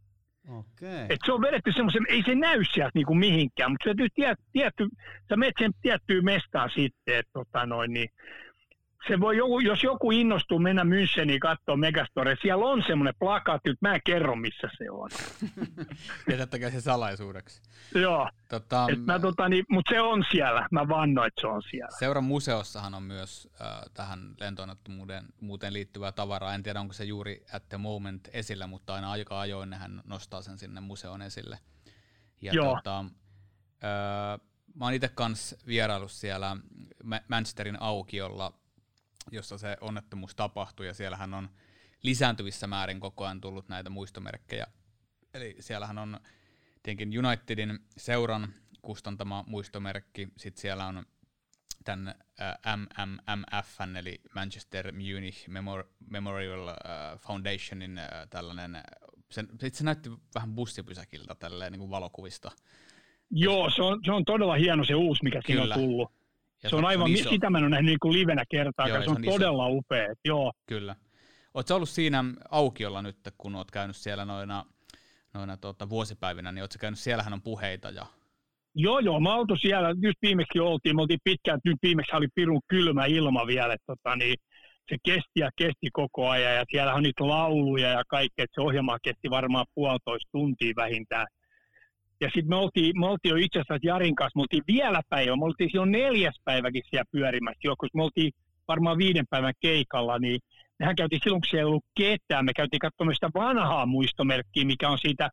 [0.47, 1.05] Okei.
[1.09, 4.39] Et se on vedetty semmoisen, ei se näy sieltä niinku mihinkään, mutta se täytyy tiet,
[4.51, 4.87] tietty,
[5.29, 8.09] sä menet sen tiettyyn mestaan sitten, että tota noin, niin
[9.07, 13.87] se voi joku, jos joku innostuu mennä Müncheniin katsoa Megastore, siellä on semmoinen plakaatti, että
[13.87, 15.09] mä en kerro missä se on.
[16.31, 17.61] Jätettäkää se salaisuudeksi.
[17.95, 21.61] Joo, Tota, et mä, tota, niin, mutta se on siellä, mä vannoin, että se on
[21.69, 21.97] siellä.
[21.99, 26.53] Seuran museossahan on myös äh, tähän lentoonnettomuuteen liittyvää tavaraa.
[26.53, 30.41] En tiedä, onko se juuri at the moment esillä, mutta aina aika ajoin nehän nostaa
[30.41, 31.59] sen sinne museon esille.
[32.41, 32.75] Ja Joo.
[32.75, 34.39] Tota, äh,
[34.75, 36.57] mä oon itse kanssa vieraillut siellä
[37.03, 38.53] Ma- Manchesterin aukiolla,
[39.31, 41.49] jossa se onnettomuus tapahtui, ja siellähän on
[42.03, 44.67] lisääntyvissä määrin koko ajan tullut näitä muistomerkkejä.
[45.33, 46.19] Eli siellähän on
[46.83, 51.05] tietenkin Unitedin seuran kustantama muistomerkki, sitten siellä on
[51.83, 52.15] tämän
[52.75, 56.67] MMMFn, eli Manchester Munich Memor- Memorial
[57.17, 57.99] Foundationin
[58.29, 58.83] tällainen,
[59.31, 62.51] se, se näytti vähän bussipysäkiltä tälleen niin kuin valokuvista.
[63.31, 65.75] Joo, se on, se on todella hieno se uusi, mikä siinä on Kyllä.
[65.75, 66.11] tullut.
[66.63, 67.29] Ja Se on aivan, iso.
[67.29, 69.31] sitä mä en ole nähnyt niin kuin livenä kertaakaan, Joo, se se on on iso.
[69.31, 70.07] todella upea.
[70.25, 70.95] Joo, Kyllä.
[71.53, 74.65] Oletko ollut siinä aukiolla nyt, kun olet käynyt siellä noina,
[75.33, 78.05] noina tota, vuosipäivinä, niin oletko käynyt, siellähän on puheita ja
[78.79, 82.61] Joo, joo, mä oltu siellä, just viimeksi oltiin, me oltiin pitkään, nyt viimeksi oli pirun
[82.67, 84.35] kylmä ilma vielä, että tota, niin
[84.89, 88.61] se kesti ja kesti koko ajan, ja siellä on niitä lauluja ja kaikkea, että se
[88.61, 91.27] ohjelma kesti varmaan puolitoista tuntia vähintään.
[92.21, 95.35] Ja sitten me oltiin, me oltiin jo itse asiassa Jarin kanssa, me oltiin vielä päivä,
[95.35, 98.31] me oltiin silloin neljäs päiväkin siellä pyörimässä jo, kun me oltiin
[98.67, 100.39] varmaan viiden päivän keikalla, niin
[100.79, 104.89] mehän käytiin silloin, kun siellä ei ollut ketään, me käytiin katsomaan sitä vanhaa muistomerkkiä, mikä
[104.89, 105.29] on siitä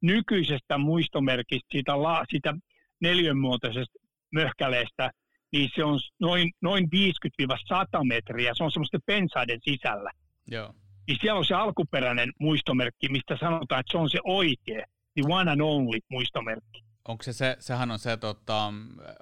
[0.00, 2.54] nykyisestä muistomerkistä, siitä, la, siitä
[3.00, 3.98] neljönmuotoisesta
[4.32, 5.10] möhkäleestä,
[5.52, 10.10] niin se on noin, noin 50-100 metriä, se on semmoisten pensaiden sisällä.
[10.46, 10.74] joo.
[11.08, 15.50] Niin siellä on se alkuperäinen muistomerkki, mistä sanotaan, että se on se oikea, the one
[15.50, 16.84] and only muistomerkki.
[17.08, 18.72] Onko se, se sehän on se, tota,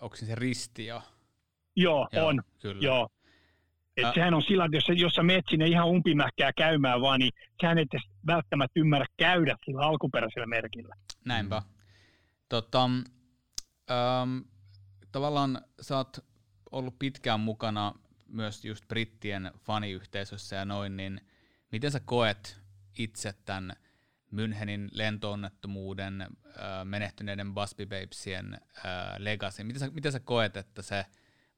[0.01, 1.03] onko se se risti jo?
[1.77, 2.43] Joo, Joo, on.
[2.59, 2.83] Kyllä.
[2.83, 3.09] Joo.
[3.97, 7.21] Et Ä- sehän on sillä, että jos, jos sä menet sinne ihan umpimähkää käymään vaan,
[7.21, 7.89] niin sehän et
[8.27, 10.95] välttämättä ymmärrä käydä sillä alkuperäisellä merkillä.
[11.25, 11.63] Näinpä.
[12.49, 14.45] Tota, äm,
[15.13, 16.19] tavallaan sä oot
[16.73, 17.95] ollut pitkään mukana
[18.29, 21.21] myös just brittien faniyhteisössä ja noin, niin
[21.73, 22.61] miten sä koet
[22.99, 23.73] itse tämän
[24.31, 26.29] Münchenin lentoonnettomuuden, äh,
[26.85, 28.83] menehtyneiden Busby Babesien äh,
[29.19, 29.65] legacy?
[29.65, 31.07] Miten sä, miten sä koet, että se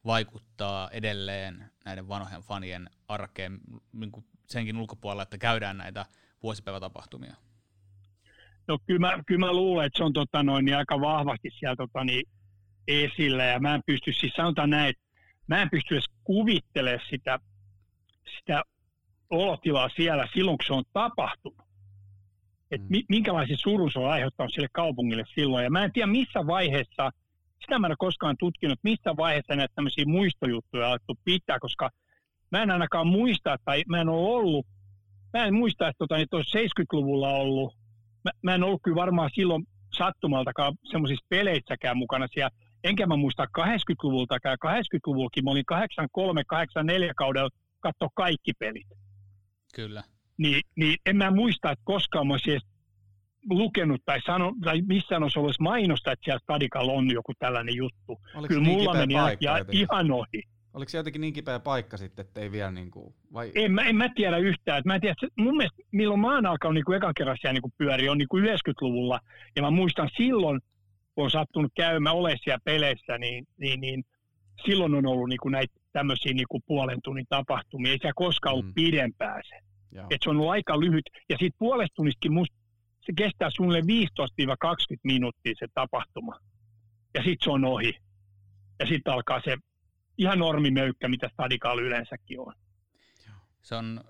[0.06, 3.60] vaikuttaa edelleen näiden vanhojen fanien arkeen
[3.92, 6.06] niin kuin senkin ulkopuolella, että käydään näitä
[6.42, 7.34] vuosipäivätapahtumia?
[8.68, 11.76] No kyllä mä, kyllä mä luulen, että se on tota noin, niin aika vahvasti siellä
[11.76, 12.28] tota, niin,
[12.88, 15.02] esillä ja mä en pysty, siis sanotaan näin, että
[15.46, 17.38] mä en pysty edes kuvittelemaan sitä,
[18.38, 18.62] sitä
[19.30, 21.71] olotilaa siellä silloin, kun se on tapahtunut.
[22.72, 22.90] Että Mm.
[22.90, 25.64] mi, minkälaisen surun se on aiheuttanut sille kaupungille silloin.
[25.64, 27.10] Ja mä en tiedä missä vaiheessa,
[27.60, 31.90] sitä mä en ole koskaan tutkinut, missä vaiheessa näitä tämmöisiä muistojuttuja on alettu pitää, koska
[32.52, 34.66] mä en ainakaan muista, tai mä en ole ollut,
[35.32, 37.74] mä en muista, että tota, niitä olisi 70-luvulla ollut
[38.24, 39.66] mä, mä en ollut kyllä varmaan silloin
[39.96, 42.50] sattumaltakaan semmoisissa peleissäkään mukana siellä.
[42.84, 44.58] Enkä mä muista 80-luvultakaan.
[44.66, 47.48] 80-luvullakin mä olin 83-84 kaudella
[47.80, 48.86] katsoa kaikki pelit.
[49.74, 50.02] Kyllä.
[50.42, 52.60] Niin, niin en mä muista, että koskaan mä olisin
[53.50, 58.20] lukenut tai, sano, tai missään olisi ollut mainosta, että siellä Stadikalla on joku tällainen juttu.
[58.34, 59.80] Oliko Kyllä niin mulla meni ja, jotenkin?
[59.80, 60.42] ihan ohi.
[60.74, 63.52] Oliko se jotenkin niin kipeä paikka sitten, että ei vielä niinku, vai?
[63.54, 64.78] En mä, en mä tiedä yhtään.
[64.78, 67.60] Että mä en tiedä, se- mun mielestä milloin mä oon alkanut niin ekan kerran siellä
[67.60, 69.20] niin pyöriä on niin 90-luvulla.
[69.56, 70.60] Ja mä muistan silloin,
[71.14, 74.04] kun on sattunut käymään ole siellä peleissä, niin, niin, niin
[74.66, 77.92] silloin on ollut niin kuin näitä tämmöisiä niin kuin puolen tunnin tapahtumia.
[77.92, 78.70] Ei siellä koskaan ollut Mm.
[78.70, 78.74] mm.
[78.74, 79.58] pidempään se.
[79.92, 80.06] Joo.
[80.10, 81.10] Et se on ollut aika lyhyt.
[81.28, 82.56] Ja siitä puolesta tunnistakin musta
[83.00, 84.08] se kestää suunnilleen
[84.94, 86.38] 15-20 minuuttia se tapahtuma.
[87.14, 87.96] Ja sitten se on ohi.
[88.78, 89.56] Ja sitten alkaa se
[90.18, 92.54] ihan normimöykkä, mitä Stadikalla yleensäkin on.
[93.62, 94.04] Se on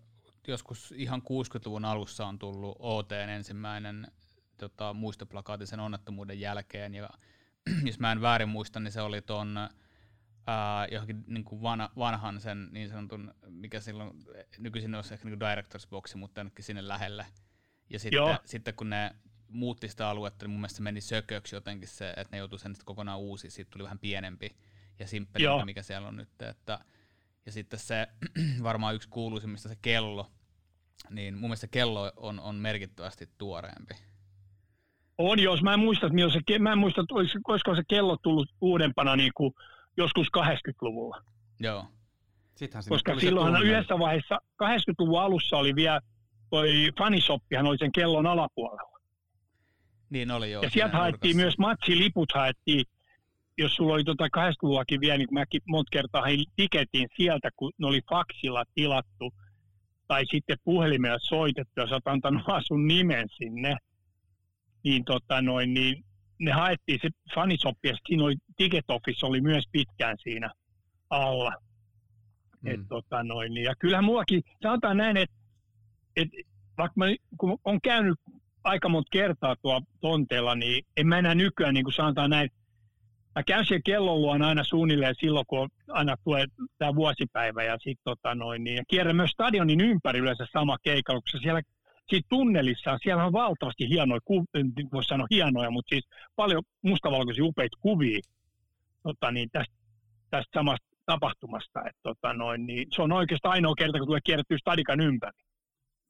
[0.49, 4.07] joskus ihan 60-luvun alussa on tullut OTn ensimmäinen
[4.59, 6.95] tota, muistoplakaatti sen onnettomuuden jälkeen.
[6.95, 7.09] Ja
[7.89, 9.59] jos mä en väärin muista, niin se oli ton
[10.47, 14.11] ää, johonkin niin kuin vanha, vanhan sen niin sanotun, mikä silloin
[14.59, 17.27] nykyisin olisi ehkä niin kuin directors boxi, mutta ainakin sinne lähelle.
[17.91, 18.37] Ja sitten, Joo.
[18.45, 19.15] sitten kun ne
[19.49, 22.75] muutti sitä aluetta, niin mun mielestä se meni sököksi jotenkin se, että ne joutui sen
[22.75, 24.57] sitten kokonaan uusi, siitä tuli vähän pienempi
[24.99, 26.43] ja simppelimpi, mikä siellä on nyt.
[26.43, 26.79] Että,
[27.47, 28.07] ja sitten se
[28.63, 30.31] varmaan yksi kuuluisimmista se kello,
[31.11, 33.95] niin mun mielestä kello on, on merkittävästi tuoreempi.
[35.19, 36.19] On, jos mä en muista, että
[36.49, 39.55] se, mä en muista, olisiko se kello tullut uudempana niin kuin
[39.97, 41.23] joskus 80-luvulla.
[41.61, 41.87] Joo.
[42.57, 46.01] Sittenhän Koska silloin yhdessä vaiheessa, 80-luvun alussa oli vielä,
[46.51, 48.99] toi fanisoppihan oli sen kellon alapuolella.
[50.11, 50.63] Niin oli joo.
[50.63, 52.85] Ja sieltä haettiin myös matsiliput haettiin,
[53.59, 57.73] jos sulla oli tota 80-luvullakin vielä, niin kuin mäkin monta kertaa hain tiketin sieltä, kun
[57.79, 59.35] ne oli faksilla tilattu
[60.09, 63.77] tai sitten puhelimella soitettu ja sä oot antanut sun nimen sinne,
[64.85, 66.05] niin, tota noin, niin
[66.43, 70.51] ne haettiin se fanisoppi ja siinä oli Ticket Office oli myös pitkään siinä
[71.11, 71.53] alla.
[72.63, 72.75] Mm.
[72.75, 75.37] Et, tota noin, ja kyllähän mullakin, sanotaan näin, että
[76.17, 76.29] et,
[76.79, 77.05] vaikka mä,
[77.39, 78.19] kun on käynyt
[78.65, 82.51] aika monta kertaa tuo tonteella, niin en mä enää nykyään, niin kuin sanotaan näin,
[83.35, 86.47] mä käyn siellä kellon luona aina suunnilleen silloin, kun aina tulee
[86.79, 91.21] tämä vuosipäivä ja sitten tota noin, niin, ja kierrän myös stadionin ympäri yleensä sama keikalla,
[91.21, 91.63] koska siellä
[92.09, 94.21] siinä tunnelissa, siellä on valtavasti hienoja,
[94.55, 98.21] en voi sanoa hienoja, mutta siis paljon mustavalkoisia upeita kuvia
[99.03, 99.75] tota niin, tästä,
[100.31, 101.81] tästä samasta tapahtumasta.
[101.89, 105.39] Et, tota noin, niin se on oikeastaan ainoa kerta, kun tulee kierrettyä stadikan ympäri.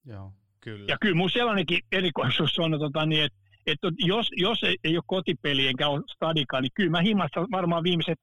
[0.07, 0.85] Joo, kyllä.
[0.89, 5.05] Ja kyllä mun sellainenkin erikoisuus on, tota niin, että että jos, jos ei, ei ole
[5.07, 8.19] kotipeli enkä ole stadikaa, niin kyllä mä himassa varmaan viimeiset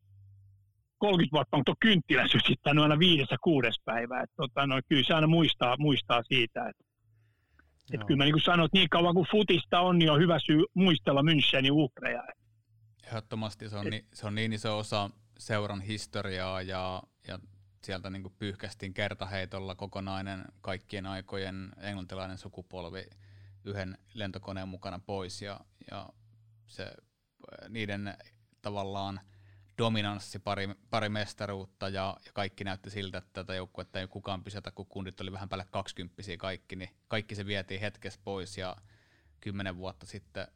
[0.98, 4.22] 30 vuotta on tuo kynttilä sysittänyt aina viides ja kuudes päivä.
[4.22, 6.84] Että tota, no, kyllä se aina muistaa, muistaa siitä, että
[7.94, 10.64] et kyllä mä niin kuin sanot, niin kauan kuin futista on, niin on hyvä syy
[10.74, 12.24] muistella Münchenin uhreja.
[13.08, 15.10] Ehdottomasti se on, niin, se on niin iso osa
[15.40, 17.40] seuran historiaa ja, ja
[17.84, 23.06] sieltä niin pyyhkästiin kertaheitolla kokonainen kaikkien aikojen englantilainen sukupolvi
[23.66, 25.60] yhden lentokoneen mukana pois ja,
[25.92, 26.10] ja
[26.68, 26.94] se,
[27.70, 28.18] niiden
[28.62, 29.20] tavallaan
[29.80, 34.72] dominanssi, pari, pari mestaruutta ja, ja kaikki näytti siltä, että tätä joukkuetta ei kukaan pysätä,
[34.72, 38.76] kun kundit oli vähän päälle 20 kaikki, niin kaikki se vietiin hetkessä pois ja
[39.40, 40.48] kymmenen vuotta sitten,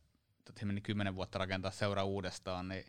[0.59, 2.85] se meni kymmenen vuotta rakentaa seura uudestaan, niin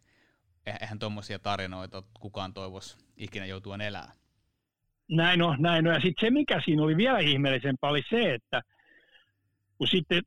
[0.67, 4.13] eh, eihän tuommoisia tarinoita kukaan toivoisi ikinä joutua elää.
[5.09, 5.95] Näin on, näin on.
[5.95, 8.63] Ja sitten se, mikä siinä oli vielä ihmeellisempää, oli se, että
[9.79, 10.23] kun sitten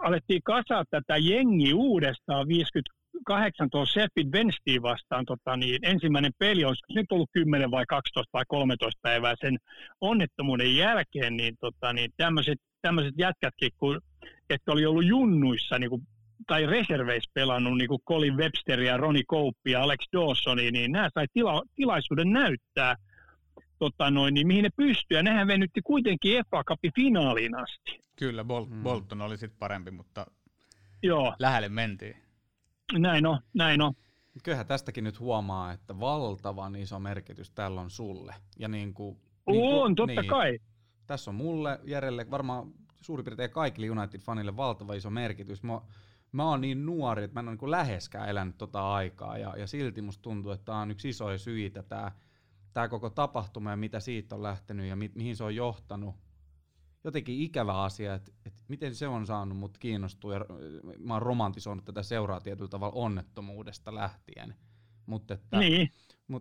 [0.00, 6.76] alettiin kasata tätä jengi uudestaan 50 18 Sheffield Wednesday vastaan tota, niin ensimmäinen peli, on
[6.94, 9.58] nyt ollut 10 vai 12 vai 13 päivää sen
[10.00, 14.00] onnettomuuden jälkeen, niin, tota, niin tämmöiset jätkätkin, kun,
[14.50, 16.02] että oli ollut junnuissa niin kuin,
[16.46, 18.98] tai reserveissä pelannut niin kuin Colin Websteria,
[19.30, 22.96] Cope ja Alex Dawson, niin, niin nämä sai tila, tilaisuuden näyttää,
[23.78, 25.16] tota noin, niin mihin ne pystyy.
[25.16, 28.00] Ja nehän venytti kuitenkin FA Cupin finaaliin asti.
[28.16, 28.82] Kyllä, Bol- mm.
[28.82, 30.26] Bolton oli sitten parempi, mutta
[31.02, 31.34] Joo.
[31.38, 32.16] lähelle mentiin.
[32.98, 33.94] Näin on, näin on.
[34.42, 38.34] Kyllähän tästäkin nyt huomaa, että valtavan iso merkitys tällä on sulle.
[38.58, 39.16] Ja niin kuin,
[39.46, 40.58] niin kuin, on, totta niin, kai.
[41.06, 45.62] Tässä on mulle, Järelle, varmaan suurin piirtein kaikille United-fanille valtava iso merkitys.
[45.62, 45.80] Mä,
[46.32, 49.66] mä oon niin nuori, että mä en ole niin läheskään elänyt tota aikaa, ja, ja
[49.66, 52.12] silti musta tuntuu, että tämä on yksi isoja syitä, tämä
[52.72, 56.14] tää koko tapahtuma ja mitä siitä on lähtenyt ja mi, mihin se on johtanut
[57.04, 60.44] jotenkin ikävä asia, että, että miten se on saanut mut kiinnostua ja
[60.98, 64.54] mä oon romantisoinut tätä seuraa tietyllä tavalla onnettomuudesta lähtien.
[65.06, 65.90] Mutta että, niin.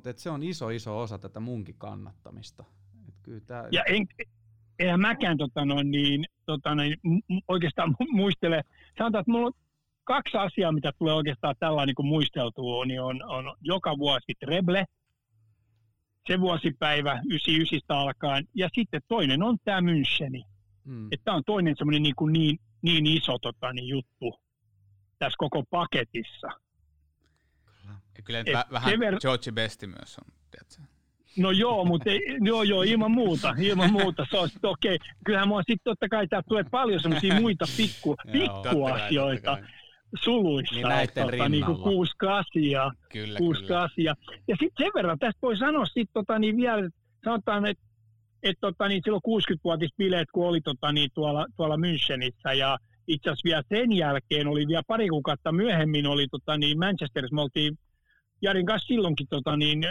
[0.06, 2.64] että se on iso iso osa tätä munkin kannattamista.
[3.08, 3.68] Et kyllä tää...
[3.72, 4.08] Ja en,
[4.80, 6.96] eihän mäkään tota noin, niin, tota noin,
[7.48, 8.64] oikeastaan muistele,
[8.98, 9.54] sanotaan, että mulla on
[10.04, 14.86] kaksi asiaa, mitä tulee oikeastaan tällä niin muisteltua, niin on, on joka vuosi Treble,
[16.28, 20.44] se vuosipäivä 99 alkaen, ja sitten toinen on tämä Müncheni.
[20.84, 21.10] Mm.
[21.24, 24.40] Tämä on toinen semmoinen niin, kuin niin, niin iso tota, niin juttu
[25.20, 26.48] tässä koko paketissa.
[28.18, 29.20] Ja kyllä Et vähän ver...
[29.20, 30.82] George Besti myös on, tiedätkö?
[31.38, 34.96] No joo, mutta ei, joo, joo, ilman muuta, ilman muuta, se on okei.
[34.96, 35.08] Okay.
[35.26, 39.58] Kyllähän mua sitten totta kai täällä tulee paljon semmoisia muita pikku, pikkuasioita
[40.16, 40.76] suluissa.
[40.76, 42.92] Niin näiden tota, niin kuin kuusi kasia.
[43.12, 43.82] Kyllä, kuusi kyllä.
[43.82, 44.16] kasia.
[44.48, 46.90] Ja sitten sen verran tästä voi sanoa sitten tota, niin vielä,
[47.24, 47.84] sanotaan, että
[48.44, 53.46] et, tota, niin silloin 60-vuotisbileet, kun oli tota, niin, tuolla, tuolla Münchenissä ja itse asiassa
[53.46, 57.78] vielä sen jälkeen oli vielä pari kuukautta myöhemmin oli tota, niin Manchesterissa, me oltiin
[58.42, 59.84] Jarin kanssa silloinkin tota, niin,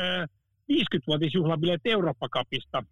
[0.73, 2.83] 50-vuotisjuhlabileet Eurooppa-kapista,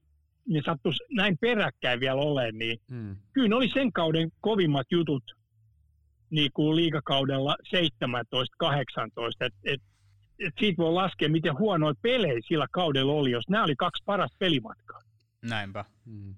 [0.48, 3.16] ne sattuisi näin peräkkäin vielä olemaan, niin hmm.
[3.32, 5.37] kyllä ne oli sen kauden kovimmat jutut
[6.30, 7.76] niin kuin liikakaudella 17-18,
[9.40, 9.82] että et,
[10.38, 14.36] et siitä voi laskea, miten huonoja pelejä sillä kaudella oli, jos nämä oli kaksi parasta
[14.38, 15.00] pelimatkaa.
[15.42, 15.84] Näinpä.
[16.04, 16.34] Mm.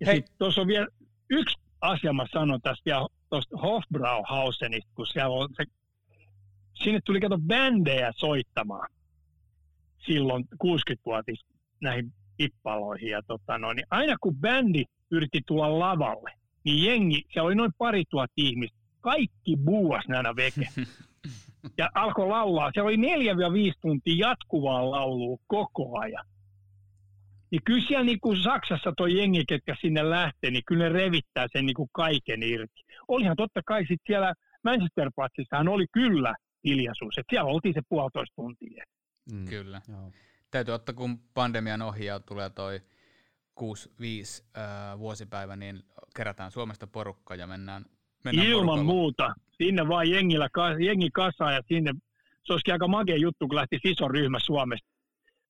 [0.00, 0.06] Ja
[0.38, 0.86] tuossa on vielä
[1.30, 5.64] yksi asia, mä sanon tästä vielä tuosta Hofbrauhausenista, kun siellä on se,
[6.74, 8.88] sinne tuli kato bändejä soittamaan
[10.06, 11.44] silloin 60-vuotis
[11.80, 13.08] näihin pippaloihin.
[13.08, 16.30] Ja tota no, niin aina kun bändi yritti tulla lavalle,
[16.64, 20.68] niin jengi, siellä oli noin pari tuhat ihmistä kaikki buuas näinä veke.
[21.78, 22.70] Ja alkoi laulaa.
[22.74, 22.98] Se oli 4-5
[23.80, 26.24] tuntia jatkuvaa laulua koko ajan.
[27.50, 31.46] Niin kyllä siellä niin kuin Saksassa tuo jengi, ketkä sinne lähtee, niin kyllä ne revittää
[31.52, 32.80] sen niin kuin kaiken irti.
[33.08, 34.34] Olihan totta kai sitten siellä
[34.64, 36.34] Manchester Platsissahan oli kyllä
[36.64, 38.84] hiljaisuus, että siellä oltiin se puolitoista tuntia.
[39.32, 39.44] Mm.
[39.44, 39.80] Kyllä.
[39.88, 40.12] Joo.
[40.50, 42.80] Täytyy ottaa, kun pandemian ohi ja tulee toi
[43.60, 45.82] 6-5 äh, vuosipäivä, niin
[46.16, 47.84] kerätään Suomesta porukka ja mennään,
[48.24, 48.84] mennään Ilman porukalla.
[48.84, 49.34] muuta.
[49.56, 50.48] Sinne vaan jengillä,
[50.84, 51.92] jengi kasaa ja sinne,
[52.44, 54.88] se olisikin aika makea juttu, kun lähti iso ryhmä Suomesta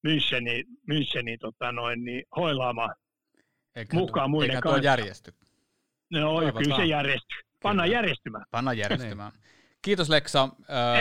[0.07, 2.95] Müncheni, Müncheni tota noin, niin hoilaamaan
[3.77, 4.85] eikä mukaan muiden eikä kanssa.
[4.85, 5.35] järjesty.
[6.11, 7.39] No, kyllä se järjestyy.
[7.63, 8.45] Panna järjestymään.
[8.51, 9.33] Panna järjestymään.
[9.33, 9.45] Niin.
[9.83, 10.49] Kiitos Leksa.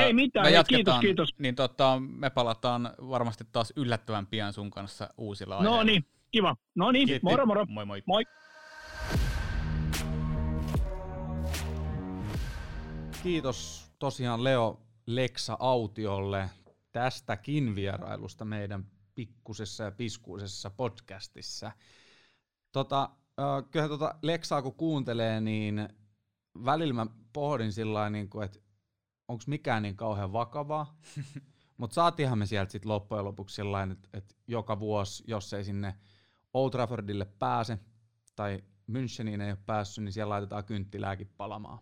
[0.06, 1.30] Ei mitään, me ei, kiitos, kiitos.
[1.40, 5.78] Niin tota, me palataan varmasti taas yllättävän pian sun kanssa uusilla aiheilla.
[5.78, 6.56] No niin, kiva.
[6.76, 7.26] No niin, Kiitti.
[7.26, 7.66] moro moro.
[7.66, 8.04] Moi moi.
[8.06, 8.24] Moi.
[13.24, 16.50] Kiitos tosiaan Leo Leksa Autiolle
[16.92, 21.72] tästäkin vierailusta meidän pikkusessa ja piskuisessa podcastissa.
[22.72, 23.10] Tota,
[23.72, 25.90] kyllä tota Leksaa kun kuuntelee, niin
[26.66, 28.60] välillä mä pohdin sillä niin kuin, että
[29.28, 30.98] onko mikään niin kauhean vakavaa,
[31.78, 35.96] mutta saatiinhan me sieltä sitten loppujen lopuksi sellainen, että, että joka vuosi, jos ei sinne
[36.54, 37.80] Old Traffordille pääse
[38.36, 41.80] tai Müncheniin ei ole päässyt, niin siellä laitetaan kynttilääkin palamaan.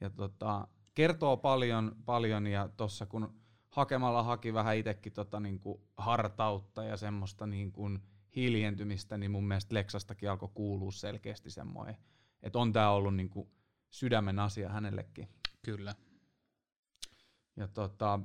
[0.00, 3.34] Ja tota, kertoo paljon, paljon ja tuossa kun
[3.68, 7.90] hakemalla haki vähän itsekin tota niinku hartautta ja semmoista niinku
[8.36, 11.96] hiljentymistä, niin mun mielestä Leksastakin alkoi kuulua selkeästi semmoinen,
[12.42, 13.50] että on tämä ollut niinku
[13.90, 15.28] sydämen asia hänellekin.
[15.62, 15.94] Kyllä.
[17.56, 18.20] Ja tota,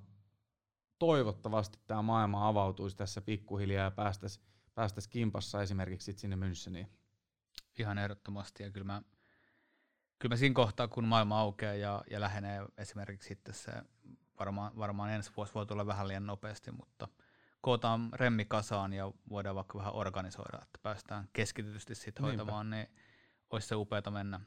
[0.99, 4.45] toivottavasti tämä maailma avautuisi tässä pikkuhiljaa ja päästäisiin
[4.77, 6.87] päästäisi kimpassa esimerkiksi sinne Müncheniin.
[7.79, 9.01] Ihan ehdottomasti ja kyllä mä,
[10.19, 13.71] kyllä mä siinä kohtaa, kun maailma aukeaa ja, ja lähenee esimerkiksi sitten se
[14.39, 17.07] varmaan, varmaan ensi vuosi voi tulla vähän liian nopeasti, mutta
[17.61, 22.87] kootaan remmi kasaan ja voidaan vaikka vähän organisoida, että päästään keskitytysti sitten hoitamaan, niin
[23.49, 24.39] olisi se upeata mennä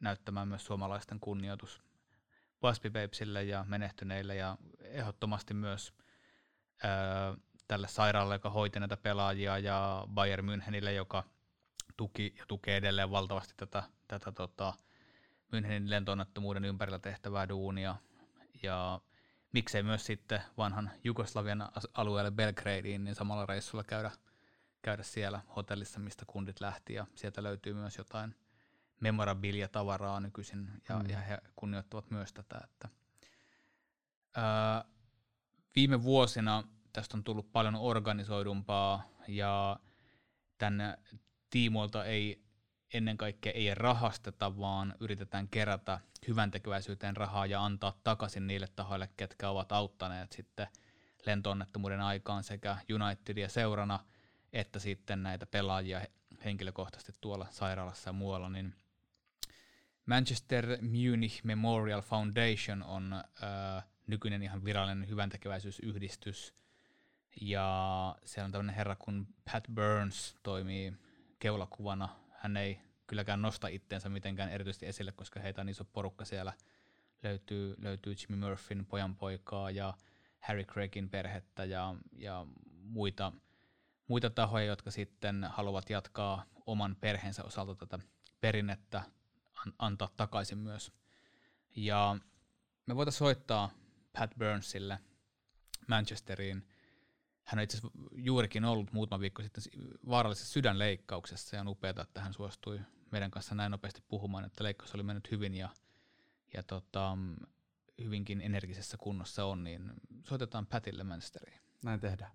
[0.00, 1.82] näyttämään myös suomalaisten kunnioitus
[2.62, 5.94] Waspi Babesille ja menehtyneille ja ehdottomasti myös
[7.68, 11.24] tälle sairaalle, joka hoiti näitä pelaajia ja Bayern Münchenille, joka
[11.96, 14.74] tuki ja tukee edelleen valtavasti tätä, tätä tota,
[15.52, 17.96] Münchenin lentoonnettomuuden ympärillä tehtävää duunia
[18.62, 19.00] ja
[19.52, 24.10] miksei myös sitten vanhan Jugoslavian alueelle Belgradeen, niin samalla reissulla käydä,
[24.82, 28.34] käydä siellä hotellissa, mistä kundit lähti, ja sieltä löytyy myös jotain
[29.00, 31.10] memorabilia-tavaraa nykyisin, ja, mm.
[31.10, 32.60] ja he kunnioittavat myös tätä.
[32.64, 32.88] Että,
[34.36, 34.84] ää,
[35.76, 39.80] viime vuosina tästä on tullut paljon organisoidumpaa, ja
[40.58, 40.98] tänne
[41.50, 42.42] tiimoilta ei
[42.94, 49.08] ennen kaikkea ei rahasteta, vaan yritetään kerätä hyvän tekeväisyyteen rahaa ja antaa takaisin niille tahoille,
[49.16, 50.66] ketkä ovat auttaneet sitten
[51.26, 54.04] lentoonnettomuuden aikaan sekä Unitedia seurana,
[54.52, 56.06] että sitten näitä pelaajia
[56.44, 58.74] henkilökohtaisesti tuolla sairaalassa ja muualla, niin
[60.06, 66.54] Manchester Munich Memorial Foundation on äh, nykyinen ihan virallinen hyväntekeväisyysyhdistys,
[67.40, 70.92] ja siellä on tämmöinen herra kuin Pat Burns toimii
[71.38, 76.52] keulakuvana hän ei kylläkään nosta itteensä mitenkään erityisesti esille, koska heitä on iso porukka siellä.
[77.22, 79.94] Löytyy, löytyy Jimmy Murphyn pojanpoikaa ja
[80.40, 82.46] Harry Craigin perhettä ja, ja
[82.82, 83.32] muita,
[84.08, 87.98] muita tahoja, jotka sitten haluavat jatkaa oman perheensä osalta tätä
[88.40, 89.02] perinnettä,
[89.66, 90.92] an, antaa takaisin myös.
[91.76, 92.16] Ja
[92.86, 93.70] me voitaisiin soittaa
[94.18, 94.98] Pat Burnsille
[95.88, 96.64] Manchesteriin–
[97.48, 99.64] hän on itse asiassa juurikin ollut muutama viikko sitten
[100.08, 102.80] vaarallisessa sydänleikkauksessa ja on upeaa, että hän suostui
[103.10, 105.68] meidän kanssa näin nopeasti puhumaan, että leikkaus oli mennyt hyvin ja,
[106.54, 107.18] ja tota,
[108.04, 109.92] hyvinkin energisessä kunnossa on, niin
[110.24, 111.60] soitetaan Patille Manchesteriin.
[111.84, 112.32] Näin tehdään.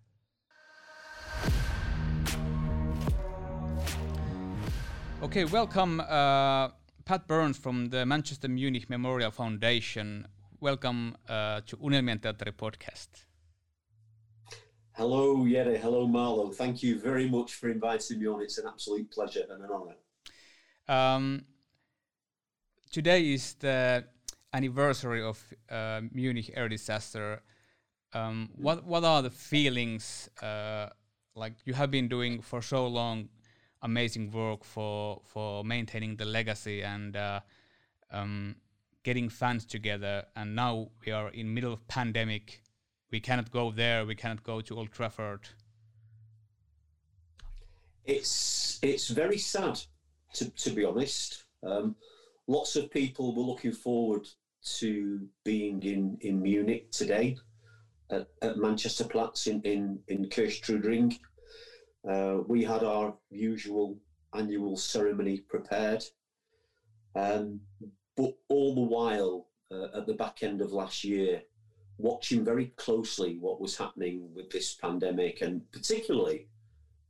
[5.22, 10.30] Okay, welcome uh, Pat Burns from the Manchester Munich Memorial Foundation.
[10.62, 13.33] Welcome uh, to Unelmien teatteri podcast.
[14.96, 15.80] Hello, Yere.
[15.80, 16.54] Hello, Marlo.
[16.54, 18.44] Thank you very much for inviting me on.
[18.44, 19.96] It's an absolute pleasure and an honor.
[20.88, 21.46] Um,
[22.92, 24.06] today is the
[24.54, 27.42] anniversary of uh, Munich air disaster.
[28.14, 30.30] Um, what what are the feelings?
[30.40, 30.90] Uh,
[31.36, 33.30] like you have been doing for so long,
[33.82, 37.40] amazing work for for maintaining the legacy and uh,
[38.12, 38.58] um,
[39.02, 42.63] getting fans together, and now we are in middle of pandemic
[43.14, 45.48] we cannot go there, we cannot go to Old Trafford.
[48.06, 49.80] It's it's very sad,
[50.34, 51.44] to, to be honest.
[51.62, 51.96] Um,
[52.48, 54.28] lots of people were looking forward
[54.80, 57.38] to being in, in Munich today
[58.10, 61.20] at, at Manchester Platz in, in, in Kirchtrudering.
[62.10, 63.96] Uh, we had our usual
[64.34, 66.04] annual ceremony prepared.
[67.16, 67.62] Um,
[68.18, 71.44] but all the while, uh, at the back end of last year,
[71.98, 76.48] watching very closely what was happening with this pandemic and particularly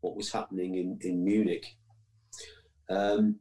[0.02, 1.66] what was happening in, in Munich.
[2.90, 3.40] Um,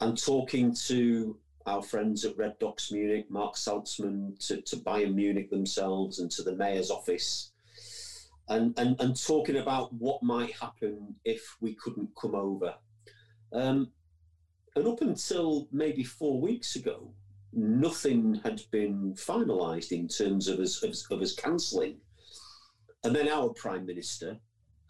[0.00, 5.50] and talking to our friends at Red Docs Munich, Mark Salzman, to, to Bayern Munich
[5.50, 7.52] themselves, and to the mayor's office,
[8.48, 12.74] and, and, and talking about what might happen if we couldn't come over.
[13.52, 13.90] Um,
[14.76, 17.14] and up until maybe four weeks ago,
[17.56, 21.98] nothing had been finalised in terms of us, of, of us cancelling.
[23.04, 24.38] And then our Prime Minister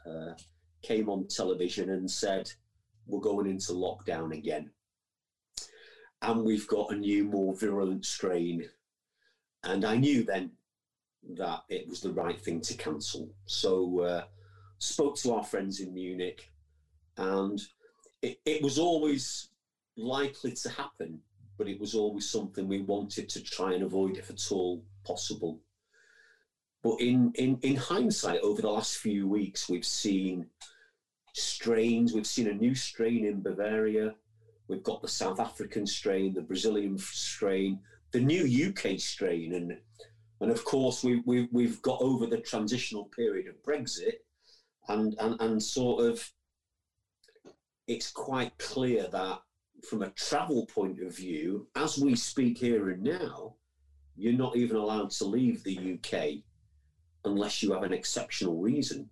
[0.07, 0.35] uh,
[0.83, 2.51] came on television and said,
[3.07, 4.71] We're going into lockdown again
[6.27, 8.69] and we've got a new, more virulent strain.
[9.63, 10.53] And I knew then
[11.37, 13.31] that it was the right thing to cancel.
[13.47, 14.25] So uh,
[14.79, 16.51] spoke to our friends in Munich,
[17.17, 17.61] and
[18.23, 19.49] it, it was always
[19.97, 21.21] likely to happen,
[21.59, 25.61] but it was always something we wanted to try and avoid if at all possible.
[26.83, 30.47] But in, in, in hindsight, over the last few weeks, we've seen
[31.35, 32.13] strains.
[32.13, 34.15] We've seen a new strain in Bavaria.
[34.69, 37.81] We've got the South African strain, the Brazilian strain,
[38.13, 39.79] the new UK strain, and
[40.41, 44.15] and of course we, we we've got over the transitional period of Brexit,
[44.89, 46.31] and and and sort of
[47.87, 49.41] it's quite clear that
[49.85, 53.55] from a travel point of view, as we speak here and now,
[54.17, 56.43] you're not even allowed to leave the UK
[57.25, 59.09] unless you have an exceptional reason.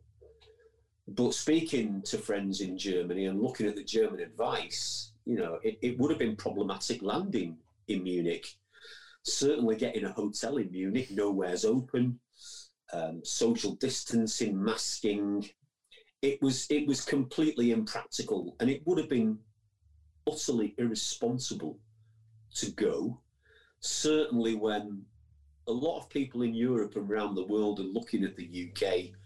[1.08, 5.78] But speaking to friends in Germany and looking at the German advice, you know, it,
[5.82, 7.56] it would have been problematic landing
[7.88, 8.46] in Munich.
[9.24, 12.18] Certainly getting a hotel in Munich, nowhere's open,
[12.92, 15.48] um, social distancing, masking.
[16.22, 19.38] It was it was completely impractical, and it would have been
[20.30, 21.78] utterly irresponsible
[22.54, 23.20] to go.
[23.80, 25.02] Certainly, when
[25.66, 29.16] a lot of people in Europe and around the world are looking at the UK,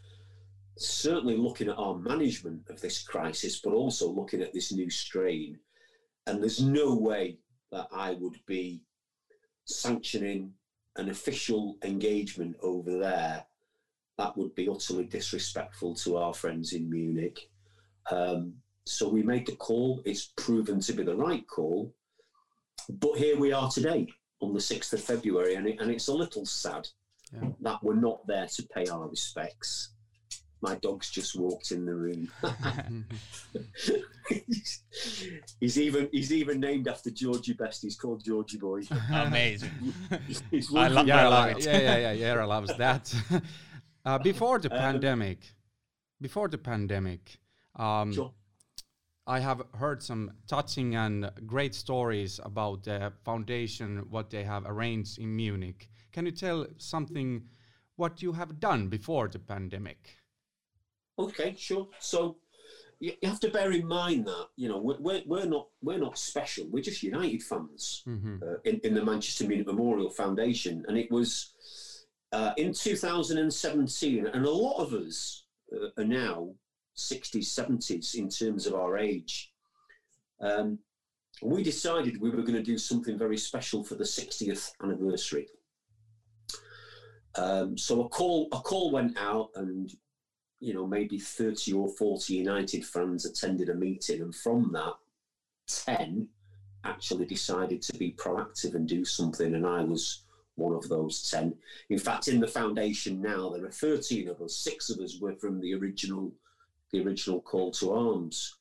[0.78, 5.58] certainly looking at our management of this crisis, but also looking at this new strain
[6.26, 7.38] and there's no way
[7.70, 8.82] that I would be
[9.64, 10.52] sanctioning
[10.96, 13.44] an official engagement over there.
[14.18, 17.48] That would be utterly disrespectful to our friends in Munich.
[18.10, 18.54] Um,
[18.86, 20.02] so we made the call.
[20.04, 21.92] It's proven to be the right call.
[22.88, 24.06] But here we are today
[24.40, 26.88] on the 6th of February, and, it, and it's a little sad
[27.32, 27.48] yeah.
[27.60, 29.90] that we're not there to pay our respects
[30.62, 32.30] my dog's just walked in the room.
[35.60, 37.82] he's even he's even named after Georgie Best.
[37.82, 38.82] He's called Georgie Boy.
[39.12, 39.70] Amazing.
[40.10, 41.64] I, lo- yeah, I love it.
[41.64, 42.12] Yeah, yeah, yeah.
[42.12, 43.14] Yara loves that.
[44.04, 45.38] uh, before the um, pandemic,
[46.20, 47.38] before the pandemic,
[47.76, 48.32] um, sure.
[49.26, 55.18] I have heard some touching and great stories about the foundation, what they have arranged
[55.18, 55.88] in Munich.
[56.12, 57.42] Can you tell something
[57.96, 60.16] what you have done before the pandemic?
[61.18, 61.88] Okay, sure.
[61.98, 62.36] So
[63.00, 66.66] you have to bear in mind that you know we're, we're not we're not special.
[66.70, 68.36] We're just United fans mm-hmm.
[68.42, 71.52] uh, in, in the Manchester Munich Memorial Foundation, and it was
[72.32, 75.44] uh, in 2017, and a lot of us
[75.74, 76.50] uh, are now
[76.96, 79.52] 60s, 70s in terms of our age.
[80.40, 80.78] Um,
[81.42, 85.48] we decided we were going to do something very special for the 60th anniversary.
[87.36, 89.92] Um, so a call a call went out, and
[90.60, 94.94] you know, maybe 30 or 40 United fans attended a meeting, and from that,
[95.66, 96.28] 10
[96.84, 100.22] actually decided to be proactive and do something, and I was
[100.54, 101.54] one of those 10.
[101.90, 105.34] In fact, in the foundation now, there are 13 of us, six of us were
[105.34, 106.32] from the original,
[106.92, 108.56] the original call to arms.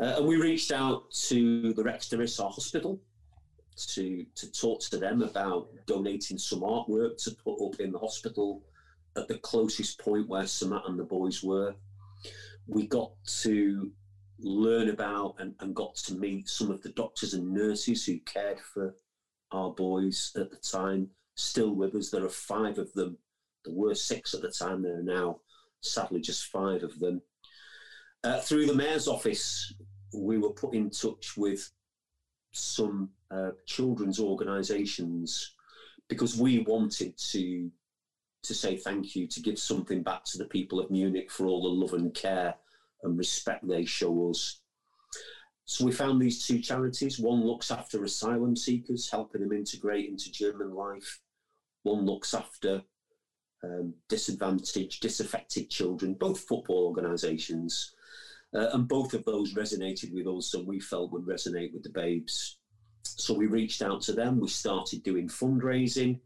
[0.00, 3.00] Uh, and we reached out to the Rex de hospital
[3.76, 8.62] to, to talk to them about donating some artwork to put up in the hospital
[9.16, 11.74] at the closest point where Samat and the boys were.
[12.66, 13.12] We got
[13.42, 13.90] to
[14.38, 18.60] learn about and, and got to meet some of the doctors and nurses who cared
[18.60, 18.94] for
[19.52, 22.10] our boys at the time, still with us.
[22.10, 23.18] There are five of them.
[23.64, 25.40] There were six at the time, there are now
[25.80, 27.22] sadly just five of them.
[28.22, 29.72] Uh, through the mayor's office,
[30.12, 31.70] we were put in touch with
[32.52, 35.54] some uh, children's organisations
[36.08, 37.70] because we wanted to
[38.42, 41.62] to say thank you, to give something back to the people of Munich for all
[41.62, 42.54] the love and care
[43.02, 44.60] and respect they show us.
[45.66, 47.18] So we found these two charities.
[47.18, 51.20] One looks after asylum seekers, helping them integrate into German life.
[51.82, 52.82] One looks after
[53.64, 57.94] um, disadvantaged, disaffected children, both football organisations.
[58.52, 61.90] Uh, and both of those resonated with us and we felt would resonate with the
[61.90, 62.58] babes.
[63.04, 66.18] So we reached out to them, we started doing fundraising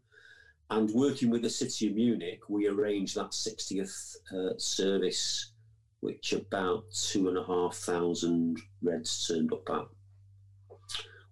[0.71, 5.51] and working with the city of Munich, we arranged that 60th uh, service
[6.01, 9.87] which about two and a half thousand Reds turned up at.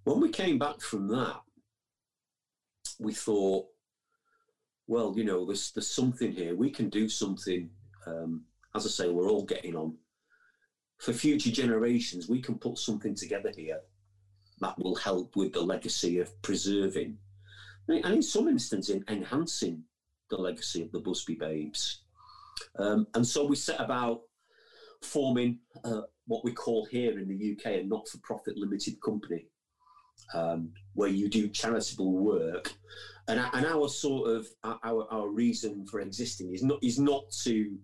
[0.04, 1.42] When we came back from that,
[3.00, 3.68] we thought,
[4.88, 6.56] well, you know, there's there's something here.
[6.56, 7.70] We can do something.
[8.06, 8.44] Um,
[8.76, 9.96] as I say, we're all getting on.
[10.98, 13.80] For future generations, we can put something together here
[14.62, 17.18] that will help with the legacy of preserving,
[17.88, 19.84] and in some instances, enhancing
[20.30, 22.04] the legacy of the Busby Babes.
[22.78, 24.22] Um, and so we set about
[25.02, 29.48] forming uh, what we call here in the UK a not for profit limited company,
[30.34, 32.74] um, where you do charitable work.
[33.28, 37.78] And, and our sort of our, our reason for existing is not is not to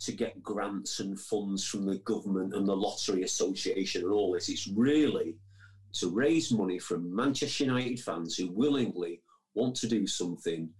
[0.00, 4.48] to get grants and funds from the government and the lottery association and all this.
[4.48, 5.36] It's really
[5.92, 9.20] to raise money from Manchester United fans who willingly
[9.54, 10.70] want to do something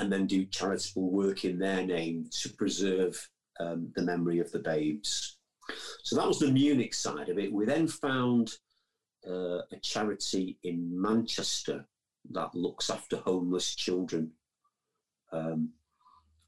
[0.00, 3.16] and then do charitable work in their name to preserve
[3.60, 5.38] um, the memory of the babes.
[6.02, 7.52] So that was the Munich side of it.
[7.52, 8.50] We then found
[9.28, 11.86] uh, a charity in Manchester
[12.30, 14.32] that looks after homeless children.
[15.32, 15.70] Um,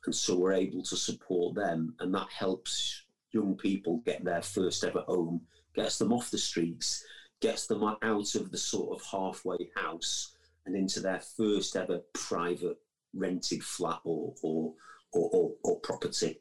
[0.05, 4.85] and so we're able to support them, and that helps young people get their first
[4.85, 5.41] ever home,
[5.75, 7.05] gets them off the streets,
[7.41, 12.79] gets them out of the sort of halfway house and into their first ever private
[13.15, 14.73] rented flat or, or,
[15.13, 16.41] or, or, or property.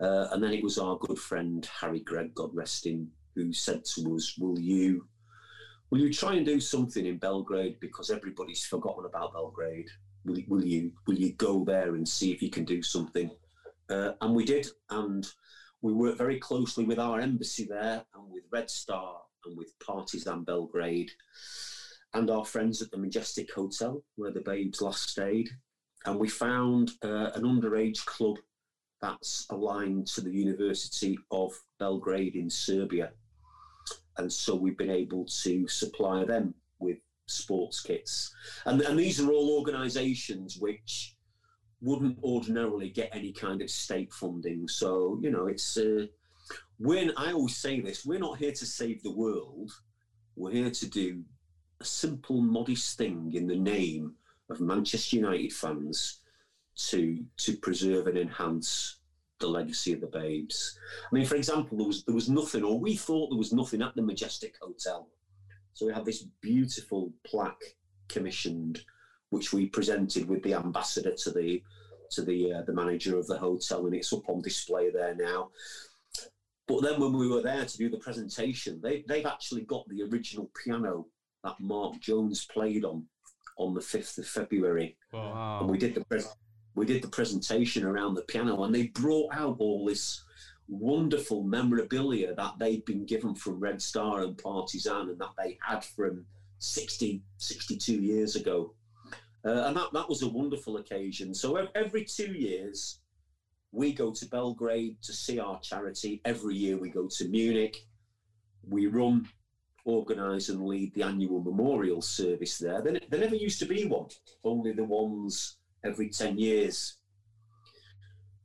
[0.00, 3.84] Uh, and then it was our good friend Harry Gregg, God rest him, who said
[3.94, 5.06] to us, "Will you,
[5.90, 9.88] will you try and do something in Belgrade because everybody's forgotten about Belgrade?
[10.24, 13.30] Will, will you, will you go there and see if you can do something?"
[13.90, 15.26] Uh, and we did, and
[15.82, 20.42] we worked very closely with our embassy there and with Red Star and with Partizan
[20.44, 21.10] Belgrade
[22.14, 25.50] and our friends at the Majestic Hotel where the babes last stayed.
[26.06, 28.36] And we found uh, an underage club
[29.02, 33.10] that's aligned to the University of Belgrade in Serbia.
[34.18, 38.34] And so we've been able to supply them with sports kits.
[38.66, 41.16] And, and these are all organisations which
[41.80, 44.66] wouldn't ordinarily get any kind of state funding.
[44.68, 46.06] So, you know, it's uh,
[46.78, 49.70] when I always say this, we're not here to save the world.
[50.36, 51.22] We're here to do
[51.80, 54.14] a simple, modest thing in the name
[54.50, 56.20] of Manchester United fans
[56.76, 58.96] to to preserve and enhance
[59.40, 60.78] the legacy of the babes.
[61.10, 63.82] I mean, for example, there was there was nothing, or we thought there was nothing
[63.82, 65.08] at the Majestic Hotel.
[65.74, 67.76] So we had this beautiful plaque
[68.08, 68.84] commissioned,
[69.30, 71.62] which we presented with the ambassador to the
[72.12, 75.50] to the uh, the manager of the hotel, and it's up on display there now.
[76.66, 80.02] But then when we were there to do the presentation, they they've actually got the
[80.04, 81.06] original piano
[81.42, 83.04] that Mark Jones played on
[83.58, 85.60] on the fifth of February, Wow.
[85.60, 86.34] and we did the pres-
[86.74, 90.24] we did the presentation around the piano, and they brought out all this
[90.68, 95.84] wonderful memorabilia that they'd been given from Red Star and Partizan, and that they had
[95.84, 96.24] from
[96.58, 98.74] 60, 62 years ago.
[99.44, 101.34] Uh, and that, that was a wonderful occasion.
[101.34, 103.00] So every two years,
[103.72, 106.22] we go to Belgrade to see our charity.
[106.24, 107.86] Every year, we go to Munich.
[108.66, 109.28] We run,
[109.84, 112.80] organise, and lead the annual memorial service there.
[112.80, 114.06] There, there never used to be one,
[114.42, 116.96] only the ones every 10 years.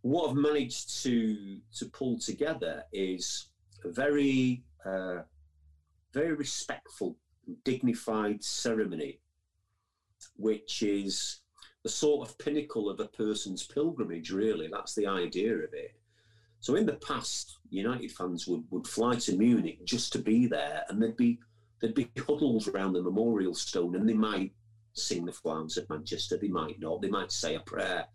[0.02, 3.48] What I've managed to, to pull together is
[3.84, 5.20] a very, uh,
[6.14, 7.18] very respectful,
[7.64, 9.20] dignified ceremony,
[10.36, 11.42] which is
[11.84, 14.68] the sort of pinnacle of a person's pilgrimage, really.
[14.72, 15.96] That's the idea of it.
[16.62, 20.84] So in the past, United fans would, would fly to Munich just to be there,
[20.90, 21.40] and they'd be
[21.82, 24.52] they'd be huddled around the memorial stone, and they might
[24.94, 28.06] sing the flowers at Manchester, they might not, they might say a prayer.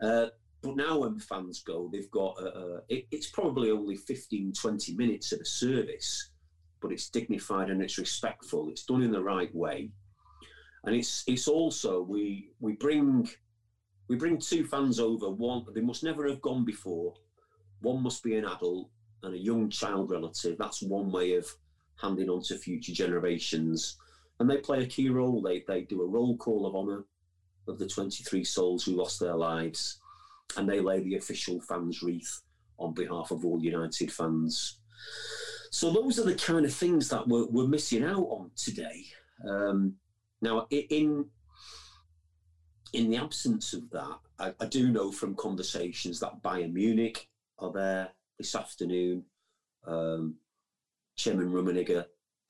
[0.00, 0.26] Uh,
[0.62, 4.94] but now when fans go, they've got a, a, it, it's probably only 15, 20
[4.94, 6.30] minutes of a service,
[6.80, 8.70] but it's dignified and it's respectful.
[8.70, 9.90] It's done in the right way,
[10.84, 13.28] and it's it's also we we bring
[14.08, 15.30] we bring two fans over.
[15.30, 17.14] One they must never have gone before.
[17.80, 18.88] One must be an adult
[19.22, 20.56] and a young child relative.
[20.58, 21.46] That's one way of
[21.96, 23.98] handing on to future generations.
[24.40, 25.40] And they play a key role.
[25.40, 27.04] They, they do a roll call of honour
[27.68, 30.00] of the 23 souls who lost their lives.
[30.56, 32.42] And they lay the official fans wreath
[32.78, 34.78] on behalf of all United fans.
[35.70, 39.04] So those are the kind of things that we're, we're missing out on today.
[39.48, 39.94] Um,
[40.40, 41.26] now, in
[42.92, 47.28] in the absence of that, I, I, do know from conversations that Bayern Munich
[47.58, 49.24] are there this afternoon.
[49.84, 50.36] Um,
[51.16, 52.04] Chairman Rummenigge,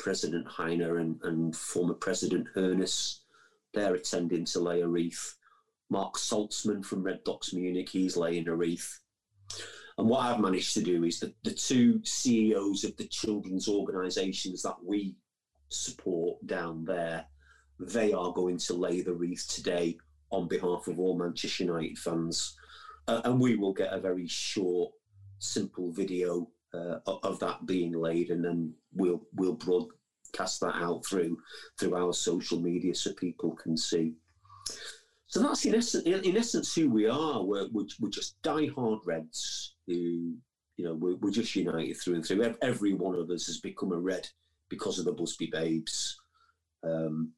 [0.05, 3.20] President Heiner, and, and former President Hoeneß,
[3.72, 5.36] they're attending to lay a wreath.
[5.89, 9.01] Mark Salzman from Red Dots Munich, he's laying a wreath.
[9.97, 14.60] And what I've managed to do is that the two CEOs of the children's organisations
[14.60, 15.16] that we
[15.70, 17.24] support down there,
[17.81, 19.97] they are going to lay the wreath today
[20.28, 22.59] on behalf of all Manchester United fans.
[23.09, 24.93] Uh, and we will get a very short,
[25.39, 31.38] simple video uh, of that being laid, and then we'll we'll broadcast that out through
[31.78, 34.14] through our social media so people can see.
[35.26, 37.42] So that's in essence, in essence who we are.
[37.42, 40.36] We're, we're, we're just die-hard Reds who,
[40.76, 42.55] you know, we're, we're just united through and through.
[42.62, 44.28] Every one of us has become a Red
[44.68, 46.16] because of the Busby Babes.
[46.84, 47.32] Um,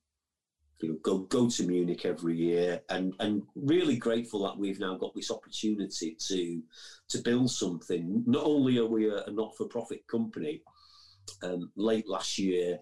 [0.80, 4.96] you know, go go to Munich every year, and and really grateful that we've now
[4.96, 6.62] got this opportunity to
[7.08, 8.22] to build something.
[8.26, 10.62] Not only are we a, a not for profit company,
[11.42, 12.78] um, late last year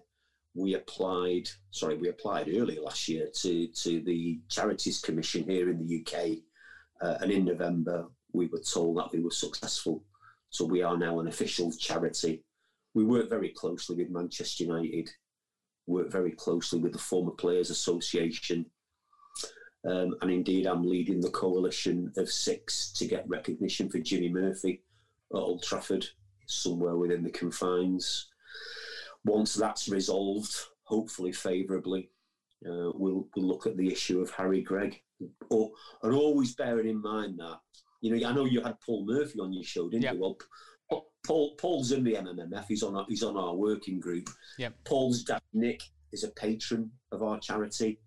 [0.55, 1.47] we applied.
[1.71, 6.37] Sorry, we applied earlier last year to to the Charities Commission here in the UK,
[7.01, 10.03] uh, and in November we were told that we were successful.
[10.49, 12.43] So we are now an official charity.
[12.93, 15.09] We work very closely with Manchester United
[15.87, 18.65] work very closely with the former Players Association.
[19.87, 24.81] Um, and indeed, I'm leading the coalition of six to get recognition for Jimmy Murphy
[25.33, 26.05] at Old Trafford,
[26.47, 28.27] somewhere within the confines.
[29.25, 32.09] Once that's resolved, hopefully favourably,
[32.65, 34.99] uh, we'll, we'll look at the issue of Harry Gregg.
[35.51, 35.71] Oh,
[36.01, 37.59] and always bearing in mind that,
[38.01, 40.15] you know, I know you had Paul Murphy on your show, didn't yep.
[40.15, 40.21] you?
[40.21, 40.37] Well,
[41.25, 42.65] Paul Paul's in the MMMF.
[42.67, 44.29] He's on our, he's on our working group.
[44.57, 44.69] Yeah.
[44.83, 45.81] Paul's dad Nick
[46.11, 47.99] is a patron of our charity.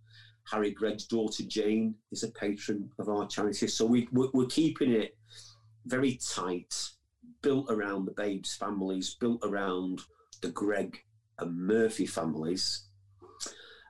[0.51, 3.67] Harry Gregg's daughter Jane is a patron of our charity.
[3.67, 5.17] So we we're, we're keeping it
[5.87, 6.75] very tight,
[7.43, 10.01] built around the Babes families, built around
[10.41, 10.99] the Gregg
[11.39, 12.87] and Murphy families.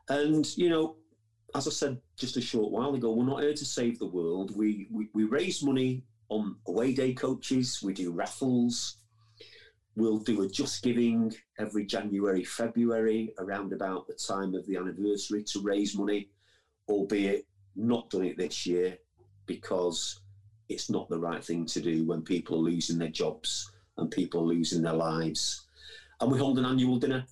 [0.09, 0.97] And you know,
[1.55, 4.56] as I said just a short while ago, we're not here to save the world.
[4.56, 7.80] We we, we raise money on away day coaches.
[7.82, 8.96] We do raffles.
[9.96, 15.42] We'll do a Just Giving every January, February, around about the time of the anniversary
[15.52, 16.30] to raise money,
[16.88, 18.96] albeit not done it this year
[19.46, 20.20] because
[20.68, 24.42] it's not the right thing to do when people are losing their jobs and people
[24.42, 25.66] are losing their lives.
[26.20, 27.24] And we hold an annual dinner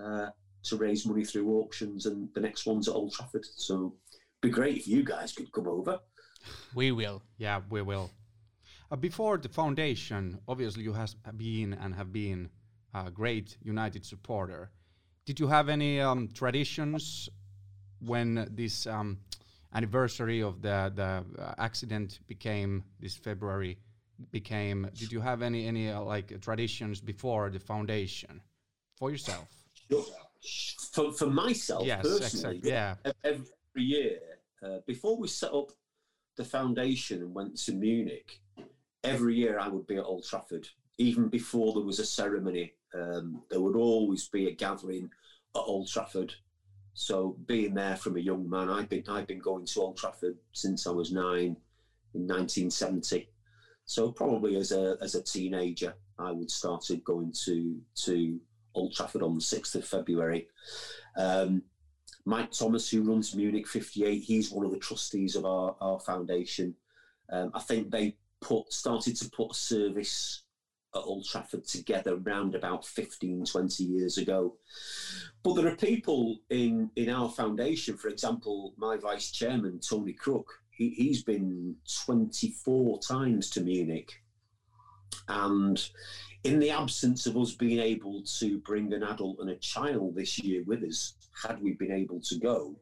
[0.00, 0.28] uh,
[0.64, 3.44] to raise money through auctions, and the next one's at Old Trafford.
[3.56, 5.98] So it'd be great if you guys could come over.
[6.74, 7.22] We will.
[7.38, 8.10] Yeah, we will.
[8.90, 12.48] Uh, before the foundation, obviously you have been and have been
[12.94, 14.70] a great United supporter.
[15.26, 17.28] Did you have any um, traditions
[18.00, 19.18] when this um,
[19.74, 23.76] anniversary of the the uh, accident became this February
[24.30, 24.88] became?
[24.94, 28.40] Did you have any any uh, like traditions before the foundation
[28.96, 29.48] for yourself?
[30.92, 32.70] For for myself yes, personally, exactly.
[32.70, 32.94] yeah.
[33.22, 34.20] Every year
[34.62, 35.72] uh, before we set up
[36.36, 38.40] the foundation and went to Munich,
[39.04, 40.68] every year I would be at Old Trafford.
[40.98, 45.10] Even before there was a ceremony, um, there would always be a gathering
[45.54, 46.34] at Old Trafford.
[46.94, 50.36] So being there from a young man, I've been I've been going to Old Trafford
[50.52, 51.56] since I was nine
[52.14, 53.28] in 1970.
[53.84, 58.40] So probably as a as a teenager, I would started going to to
[58.74, 60.48] Old Trafford on the 6th of February.
[61.16, 61.62] Um,
[62.24, 66.74] Mike Thomas, who runs Munich 58, he's one of the trustees of our, our foundation.
[67.32, 70.42] Um, I think they put started to put a service
[70.94, 74.56] at Old Trafford together around about 15, 20 years ago.
[75.42, 80.50] But there are people in, in our foundation, for example, my vice chairman, Tony Crook,
[80.70, 84.12] he, he's been 24 times to Munich.
[85.28, 85.82] And
[86.44, 90.38] in the absence of us being able to bring an adult and a child this
[90.38, 92.76] year with us, had we been able to go,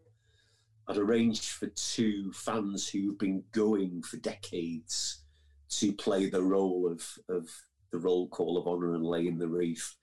[0.88, 5.25] I'd arranged for two fans who've been going for decades
[5.68, 7.48] to play the role of, of
[7.92, 9.94] the roll call of honour and laying the wreath.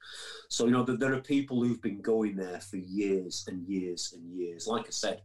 [0.49, 4.13] So, you know, that there are people who've been going there for years and years
[4.15, 4.67] and years.
[4.67, 5.21] Like I said,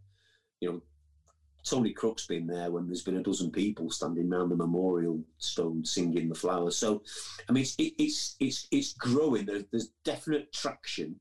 [0.61, 0.83] you know,
[1.65, 5.85] Tony Crook's been there when there's been a dozen people standing around the memorial stone
[5.85, 6.79] singing the flowers.
[6.79, 7.03] So,
[7.49, 9.47] I mean, it's it, it's it's it's growing.
[9.47, 11.17] There's, there's definite traction.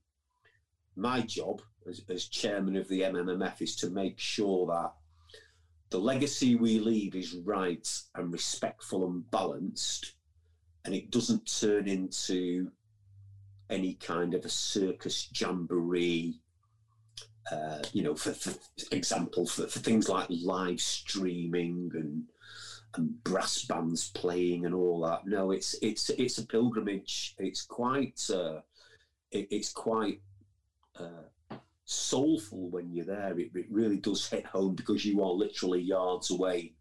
[0.95, 4.94] My job as, as chairman of the MMMF is to make sure that
[5.89, 10.14] the legacy we leave is right and respectful and balanced,
[10.85, 12.72] and it doesn't turn into
[13.69, 16.39] any kind of a circus jamboree.
[17.51, 18.53] Uh, you know, for, for
[18.91, 22.23] example, for, for things like live streaming and
[22.95, 25.26] and brass bands playing and all that.
[25.26, 27.35] No, it's it's it's a pilgrimage.
[27.38, 28.61] It's quite uh,
[29.31, 30.22] it, it's quite
[30.99, 31.27] uh,
[31.88, 33.39] soulful when you're there.
[33.39, 36.73] It, it really does hit home because you are literally yards away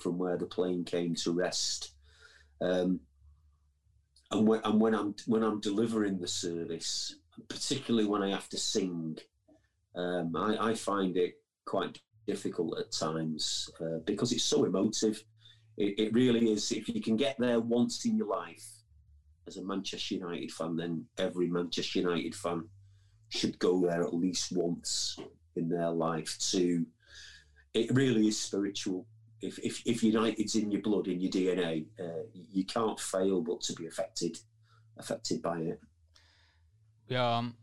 [0.00, 1.92] from where the plane came to rest.
[2.60, 3.00] Um,
[4.30, 7.16] and when, and when I'm when I'm delivering the service,
[7.48, 9.18] particularly when I have to sing,
[9.96, 11.34] um, I, I, find it
[11.66, 15.22] quite difficult at times uh, because it's so emotive.
[15.76, 16.70] It, it, really is.
[16.70, 18.66] If you can get there once in your life
[19.46, 22.68] as a Manchester United fan, then every Manchester United fan
[23.32, 25.18] should go there at least once
[25.56, 26.38] in their life.
[26.52, 26.86] To
[27.74, 29.06] it really is spiritual
[29.42, 33.60] if, if, if United's in your blood, in your DNA, uh, you can't fail but
[33.62, 34.38] to be affected
[34.98, 35.80] affected by it.
[37.08, 37.56] We are um,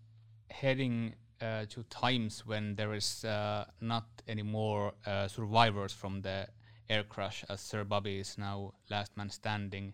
[0.50, 6.48] heading uh, to times when there is uh, not any more uh, survivors from the
[6.90, 9.94] air crash, as Sir Bobby is now last man standing.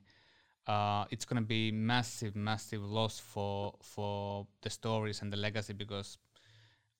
[0.67, 5.73] Uh, it's going to be massive, massive loss for for the stories and the legacy
[5.73, 6.17] because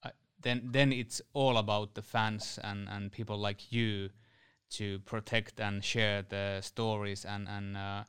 [0.04, 0.10] uh,
[0.42, 4.10] then then it's all about the fans and and people like you
[4.70, 8.04] to protect and share the stories and and uh,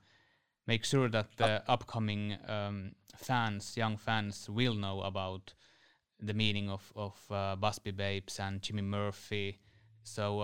[0.66, 5.54] make sure that the upcoming um, fans, young fans, will know about
[6.20, 9.58] the meaning of of uh, Busby Babes and Jimmy Murphy.
[10.02, 10.40] So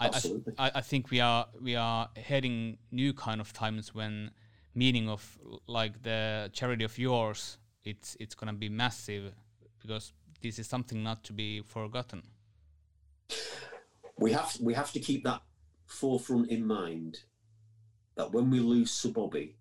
[0.00, 0.10] uh,
[0.58, 4.30] I, I, I think we are we are heading new kind of times when
[4.74, 9.32] meaning of like the charity of yours it's it's gonna be massive
[9.80, 10.12] because
[10.42, 12.22] this is something not to be forgotten
[14.18, 15.42] we have we have to keep that
[15.86, 17.20] forefront in mind
[18.16, 19.56] that when we lose Sir Bobby,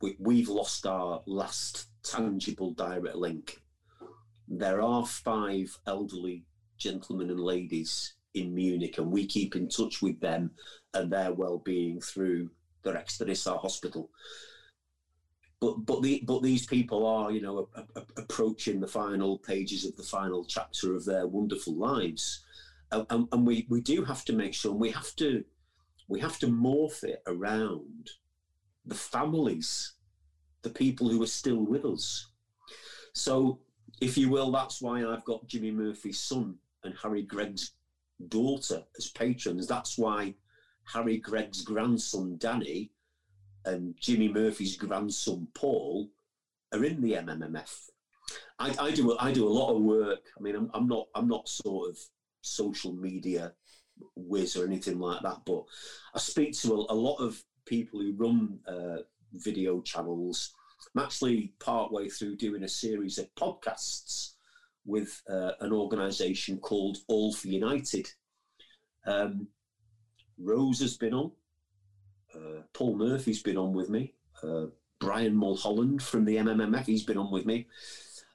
[0.00, 3.60] we, we've lost our last tangible direct link.
[4.48, 6.44] There are five elderly
[6.76, 10.50] gentlemen and ladies in Munich, and we keep in touch with them
[10.94, 12.50] and their well-being through
[12.82, 14.10] the Rexternissar Hospital.
[15.60, 19.84] But but the but these people are you know a, a, approaching the final pages
[19.84, 22.44] of the final chapter of their wonderful lives,
[22.90, 25.44] and, and we, we do have to make sure, and we have to
[26.08, 28.10] we have to morph it around
[28.86, 29.92] the families,
[30.62, 32.28] the people who are still with us.
[33.12, 33.60] So,
[34.00, 37.72] if you will, that's why I've got Jimmy Murphy's son and Harry Gregg's
[38.28, 39.66] daughter as patrons.
[39.66, 40.34] That's why
[40.84, 42.90] Harry Gregg's grandson Danny
[43.64, 46.10] and Jimmy Murphy's grandson Paul
[46.72, 47.90] are in the MMMF.
[48.58, 50.20] I, I do I do a lot of work.
[50.38, 51.98] I mean, I'm, I'm not I'm not sort of
[52.42, 53.52] social media
[54.16, 55.64] whiz or anything like that, but
[56.14, 59.02] I speak to a, a lot of people who run uh,
[59.32, 60.52] video channels.
[60.94, 64.32] I'm actually partway through doing a series of podcasts
[64.84, 68.10] with uh, an organisation called All for United.
[69.06, 69.48] Um,
[70.38, 71.32] Rose has been on.
[72.34, 74.14] Uh, Paul Murphy's been on with me.
[74.42, 74.66] Uh,
[75.00, 77.66] Brian Mulholland from the MMMF, he's been on with me.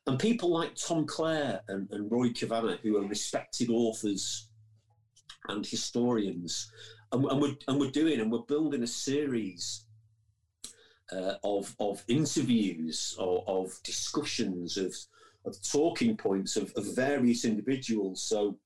[0.07, 4.49] And people like Tom Clare and, and Roy Cavanagh, who are respected authors
[5.47, 6.71] and historians,
[7.11, 9.85] and, and, we're, and we're doing, and we're building a series
[11.11, 14.95] uh, of, of interviews, or of discussions, of,
[15.45, 18.23] of talking points of, of various individuals.
[18.23, 18.57] So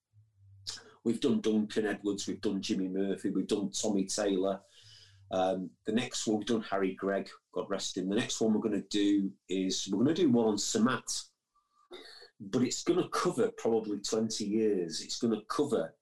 [1.04, 4.60] we've done Duncan Edwards, we've done Jimmy Murphy, we've done Tommy Taylor.
[5.32, 7.30] Um, the next one we've done Harry Gregg,
[7.68, 8.10] rest him.
[8.10, 11.24] The next one we're going to do is we're going to do one on Samat,
[12.40, 15.02] but it's going to cover probably 20 years.
[15.02, 15.94] It's going to cover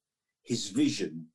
[0.44, 1.26] his vision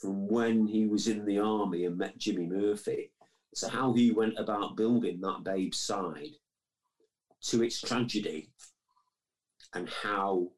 [0.00, 3.12] from when he was in the army and met Jimmy Murphy.
[3.54, 6.34] So, how he went about building that babe's side
[7.42, 8.50] to its tragedy,
[9.74, 10.50] and how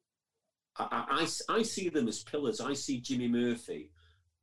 [0.77, 2.61] I, I, I see them as pillars.
[2.61, 3.91] I see Jimmy Murphy,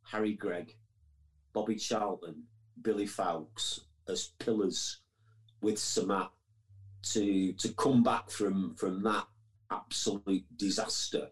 [0.03, 0.75] Harry Gregg,
[1.53, 2.43] Bobby Charlton,
[2.81, 4.99] Billy Foulkes as pillars
[5.61, 6.29] with Samat
[7.13, 9.25] to to come back from from that
[9.71, 11.29] absolute disaster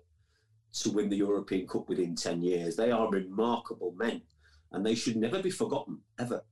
[0.74, 2.76] to win the European Cup within 10 years.
[2.76, 4.24] They are remarkable men
[4.72, 6.44] and they should never be forgotten ever,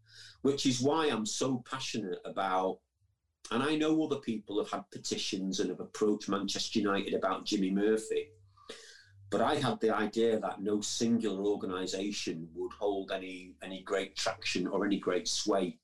[0.44, 2.80] which is why I'm so passionate about.
[3.50, 7.72] And I know other people have had petitions and have approached Manchester United about Jimmy
[7.72, 8.30] Murphy.
[9.30, 14.68] But I had the idea that no singular organisation would hold any any great traction
[14.68, 15.80] or any great sway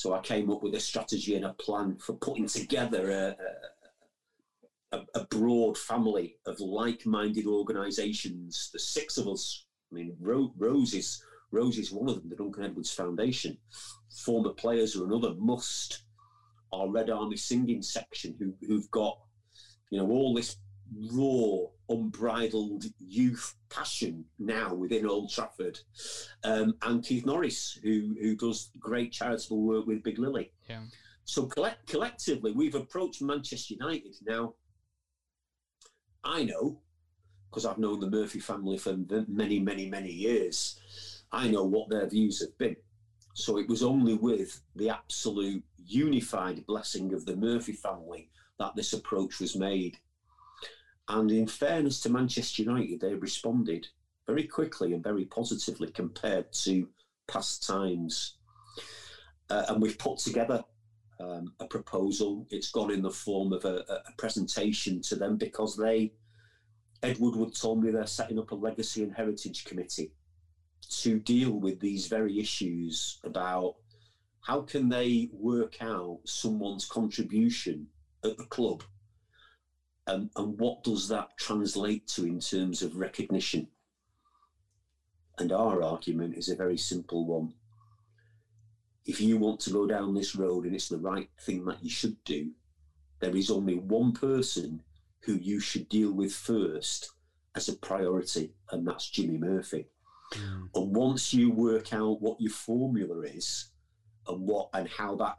[0.00, 5.02] so I came up with a strategy and a plan for putting together a, a,
[5.14, 8.70] a broad family of like-minded organisations.
[8.72, 9.66] The six of us.
[9.92, 13.58] I mean, Ro- Rose is Rose is one of them, the Duncan Edwards Foundation.
[14.24, 16.04] Former players are another must.
[16.72, 19.18] Our Red Army singing section, who, who've got,
[19.90, 20.56] you know, all this
[21.12, 25.78] raw, unbridled youth passion now within Old Trafford,
[26.44, 30.52] um, and Keith Norris, who who does great charitable work with Big Lily.
[30.68, 30.82] Yeah.
[31.24, 34.54] So collect, collectively, we've approached Manchester United now.
[36.24, 36.80] I know,
[37.48, 38.96] because I've known the Murphy family for
[39.28, 40.80] many, many, many years.
[41.32, 42.76] I know what their views have been.
[43.40, 48.92] So it was only with the absolute unified blessing of the Murphy family that this
[48.92, 49.96] approach was made.
[51.08, 53.88] And in fairness to Manchester United, they responded
[54.26, 56.88] very quickly and very positively compared to
[57.26, 58.36] past times.
[59.48, 60.62] Uh, and we've put together
[61.18, 62.46] um, a proposal.
[62.50, 66.12] It's gone in the form of a, a, presentation to them because they,
[67.02, 70.12] Ed Woodward told me they're setting up a legacy and heritage committee
[70.90, 73.76] to deal with these very issues about
[74.40, 77.86] how can they work out someone's contribution
[78.24, 78.82] at the club
[80.06, 83.68] and, and what does that translate to in terms of recognition?
[85.38, 87.54] And our argument is a very simple one.
[89.06, 91.90] If you want to go down this road and it's the right thing that you
[91.90, 92.50] should do,
[93.20, 94.82] there is only one person
[95.20, 97.12] who you should deal with first
[97.54, 99.86] as a priority, and that's Jimmy Murphy.
[100.30, 100.68] Mm.
[100.74, 103.70] And once you work out what your formula is
[104.26, 105.38] and what and how that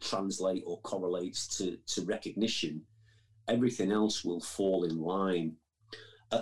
[0.00, 2.82] translate or correlates to, to recognition,
[3.48, 5.54] everything else will fall in line.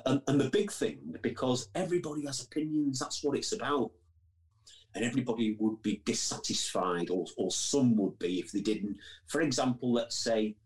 [0.06, 3.90] And, and, the big thing, because everybody has opinions, that's what it's about.
[4.94, 8.96] And everybody would be dissatisfied, or, or some would be if they didn't.
[9.26, 10.56] For example, let's say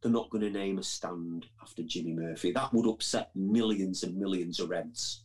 [0.00, 2.52] they're not going to name a stand after Jimmy Murphy.
[2.52, 5.24] That would upset millions and millions of Reds.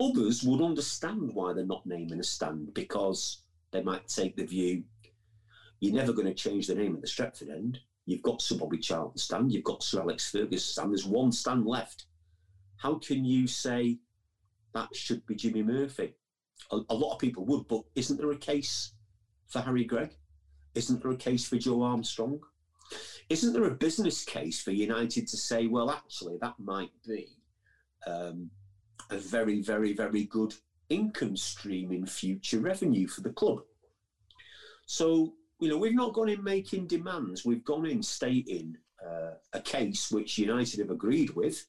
[0.00, 3.42] Others would understand why they're not naming a stand because
[3.72, 4.84] they might take the view
[5.80, 7.80] you're never going to change the name at the Stretford end.
[8.06, 11.66] You've got Sir Bobby Charlton stand, you've got Sir Alex Ferguson stand, there's one stand
[11.66, 12.06] left.
[12.76, 13.98] How can you say
[14.74, 16.14] that should be Jimmy Murphy?
[16.72, 18.94] A, a lot of people would, but isn't there a case
[19.46, 20.10] for Harry Gregg?
[20.74, 22.40] Isn't there a case for Joe Armstrong?
[23.28, 27.28] Isn't there a business case for United to say, well, actually, that might be
[28.06, 28.50] um,
[29.10, 30.54] a very, very, very good
[30.88, 33.60] income stream in future revenue for the club?
[34.86, 37.44] So you know, we've not gone in making demands.
[37.44, 41.66] We've gone in stating uh, a case which United have agreed with.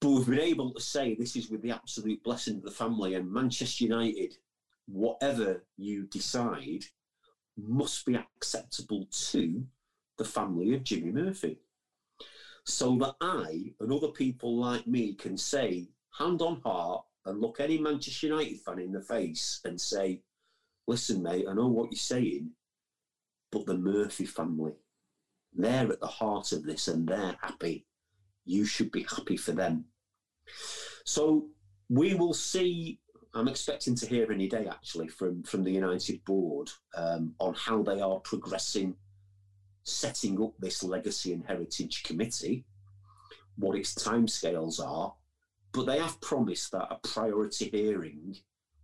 [0.00, 3.14] But we've been able to say this is with the absolute blessing of the family
[3.14, 4.34] and Manchester United,
[4.86, 6.84] whatever you decide,
[7.56, 9.64] must be acceptable to
[10.16, 11.58] the family of Jimmy Murphy.
[12.68, 15.88] So that I and other people like me can say,
[16.18, 20.22] hand on heart, and look any Manchester United fan in the face and say,
[20.86, 22.50] listen, mate, I know what you're saying,
[23.50, 24.74] but the Murphy family,
[25.54, 27.86] they're at the heart of this and they're happy.
[28.44, 29.86] You should be happy for them.
[31.04, 31.48] So
[31.88, 33.00] we will see.
[33.34, 37.82] I'm expecting to hear any day actually from, from the United board um, on how
[37.82, 38.94] they are progressing
[39.88, 42.64] setting up this legacy and heritage committee,
[43.56, 45.14] what its timescales are,
[45.72, 48.36] but they have promised that a priority hearing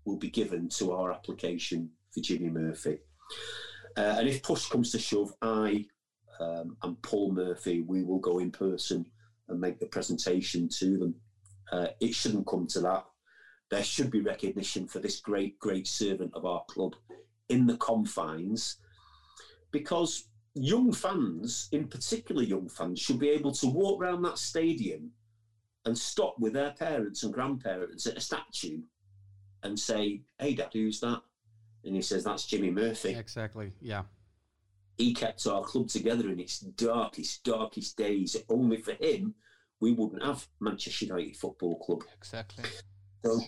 [0.04, 2.98] will be given to our application for Jimmy Murphy.
[3.96, 5.86] Uh, and if push comes to shove, I
[6.40, 9.06] um, and Paul Murphy, we will go in person
[9.48, 11.14] and make the presentation to them.
[11.70, 13.04] Uh, it shouldn't come to that.
[13.70, 16.94] There should be recognition for this great, great servant of our club
[17.48, 18.76] in the confines
[19.70, 25.10] because young fans, in particular young fans, should be able to walk around that stadium
[25.84, 28.80] and stop with their parents and grandparents at a statue
[29.62, 31.22] and say, "Hey, Dad, who's that?"
[31.84, 33.72] And he says, "That's Jimmy Murphy." Exactly.
[33.80, 34.04] Yeah.
[34.96, 38.36] He kept our club together in its darkest, darkest days.
[38.48, 39.34] Only for him,
[39.80, 42.04] we wouldn't have Manchester United Football Club.
[42.16, 42.64] Exactly.
[43.24, 43.40] So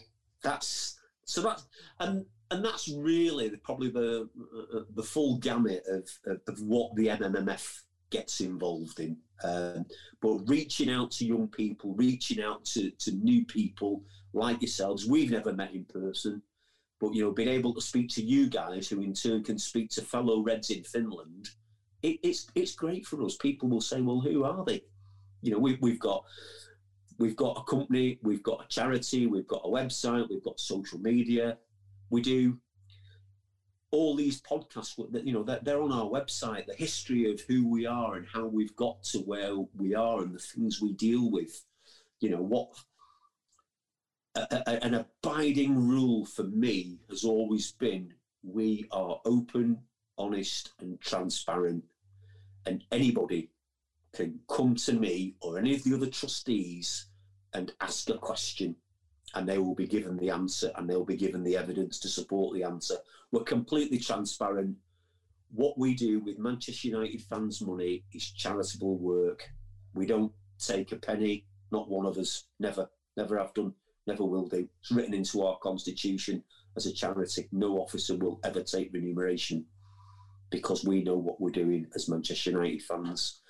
[0.43, 1.67] that's so that's
[2.01, 4.29] and and that's really the, probably the
[4.75, 9.17] uh, the full gamut of, of, of what the MMMF gets involved in.
[9.43, 9.85] Um,
[10.23, 14.03] but reaching out to young people, reaching out to, to new people,
[14.33, 15.07] like yourselves.
[15.07, 16.43] We've never met in person,
[17.01, 19.91] but you know, being able to speak to you guys, who in turn can speak
[19.91, 21.49] to fellow Reds in Finland,
[22.03, 23.37] it, it's it's great for us.
[23.37, 24.83] People will say, "Well, who are they?"
[25.43, 26.25] You know, we, we've got
[27.19, 30.99] we've got a company, we've got a charity, we've got a website, we've got social
[30.99, 31.59] media.
[32.11, 32.59] We do
[33.91, 37.87] all these podcasts you know that they're on our website the history of who we
[37.87, 41.65] are and how we've got to where we are and the things we deal with
[42.21, 42.69] you know what
[44.35, 48.13] a, a, an abiding rule for me has always been
[48.47, 49.79] we are open,
[50.17, 51.85] honest, and transparent,
[52.65, 53.51] and anybody
[54.15, 57.07] can come to me or any of the other trustees
[57.53, 58.77] and ask a question
[59.37, 62.55] and they will be given the answer and they'll be given the evidence to support
[62.55, 62.97] the answer.
[63.31, 64.75] We're completely transparent.
[65.53, 69.47] What we do with Manchester United fans' money is charitable work.
[69.95, 72.89] We don't take a penny, not one of us, never,
[73.19, 73.75] never have done,
[74.07, 74.67] never will do.
[74.81, 76.43] It's written into our constitution
[76.75, 77.47] as a charity.
[77.53, 79.67] No officer will ever take remuneration
[80.49, 83.43] because we know what we're doing as Manchester United fans.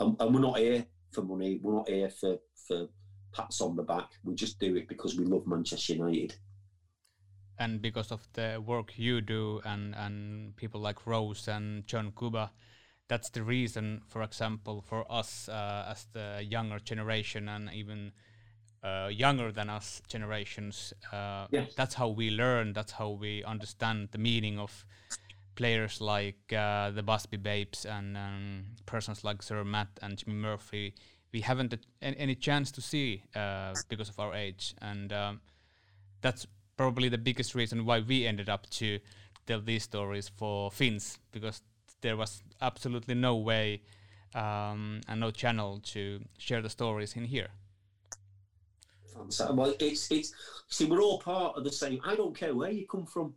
[0.00, 2.88] And, and we're not here for money, we're not here for, for
[3.32, 4.08] pats on the back.
[4.24, 6.34] We just do it because we love Manchester United.
[7.58, 12.52] And because of the work you do and, and people like Rose and John Kuba,
[13.08, 18.12] that's the reason, for example, for us uh, as the younger generation and even
[18.84, 21.74] uh, younger than us generations, uh, Yes.
[21.74, 24.84] that's how we learn, that's how we understand the meaning of
[25.56, 30.94] players like uh, the Busby Babes and um, persons like Sir Matt and Jimmy Murphy.
[31.32, 35.40] We haven't any, chance to see uh, because of our age, and um,
[36.22, 36.46] that's
[36.76, 38.98] probably the biggest reason why we ended up to
[39.46, 41.62] tell these stories for Finns because
[42.00, 43.82] there was absolutely no way
[44.34, 47.48] um, and no channel to share the stories in here.
[49.12, 49.56] Fantastic.
[49.56, 50.32] Well, it's it's
[50.68, 52.00] see, we're all part of the same.
[52.04, 53.34] I don't care where you come from.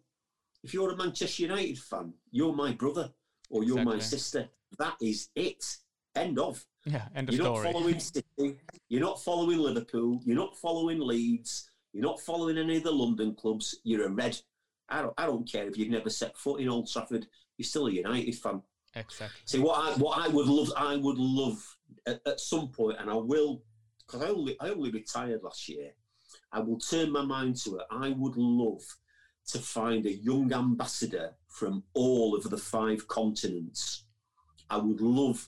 [0.64, 3.10] If you're a Manchester United fan, you're my brother
[3.50, 4.48] or you're my sister.
[4.78, 5.78] That is it.
[6.16, 6.64] End of.
[6.86, 8.58] Yeah, end of You're not following City.
[8.90, 10.22] You're not following Liverpool.
[10.26, 11.70] You're not following Leeds.
[11.94, 13.80] You're not following any of the London clubs.
[13.84, 14.38] You're a red.
[14.90, 15.14] I don't.
[15.18, 17.28] I don't care if you've never set foot in Old Trafford.
[17.58, 18.62] You're still a United fan.
[18.96, 19.42] exactly.
[19.46, 21.78] See what I what I would love I would love
[22.08, 23.64] at, at some point, and I will
[24.06, 25.92] because I only I only retired last year.
[26.52, 27.86] I will turn my mind to it.
[27.92, 28.82] I would love
[29.48, 34.06] to find a young ambassador from all of the five continents.
[34.70, 35.48] I would love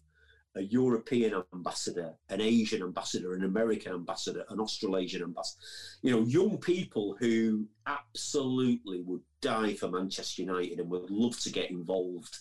[0.55, 5.61] a European ambassador, an Asian ambassador, an American ambassador, an Australasian ambassador.
[6.03, 11.51] You know, young people who absolutely would die for Manchester United and would love to
[11.51, 12.37] get involved.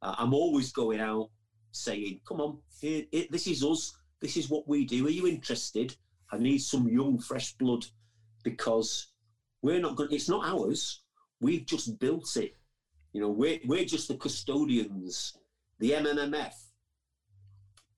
[0.00, 1.30] Uh, I'm always going out
[1.72, 3.92] saying, "Come on, this is us.
[4.20, 5.06] This is what we do.
[5.06, 5.96] Are you interested?
[6.30, 7.84] I need some young, fresh blood
[8.44, 9.08] because
[9.62, 10.12] we're not going.
[10.12, 11.02] It's not ours.
[11.40, 12.56] We've just built it.
[13.12, 15.36] You know, we're we're just the custodians.
[15.80, 16.54] The MMMF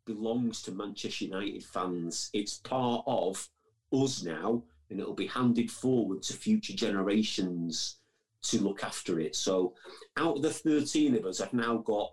[0.05, 2.31] belongs to Manchester United fans.
[2.32, 3.48] It's part of
[3.93, 7.98] us now, and it'll be handed forward to future generations
[8.43, 9.35] to look after it.
[9.35, 9.74] So,
[10.16, 12.12] out of the 13 of us, I've now got,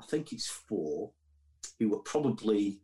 [0.00, 1.10] I think it's four,
[1.78, 2.80] who are probably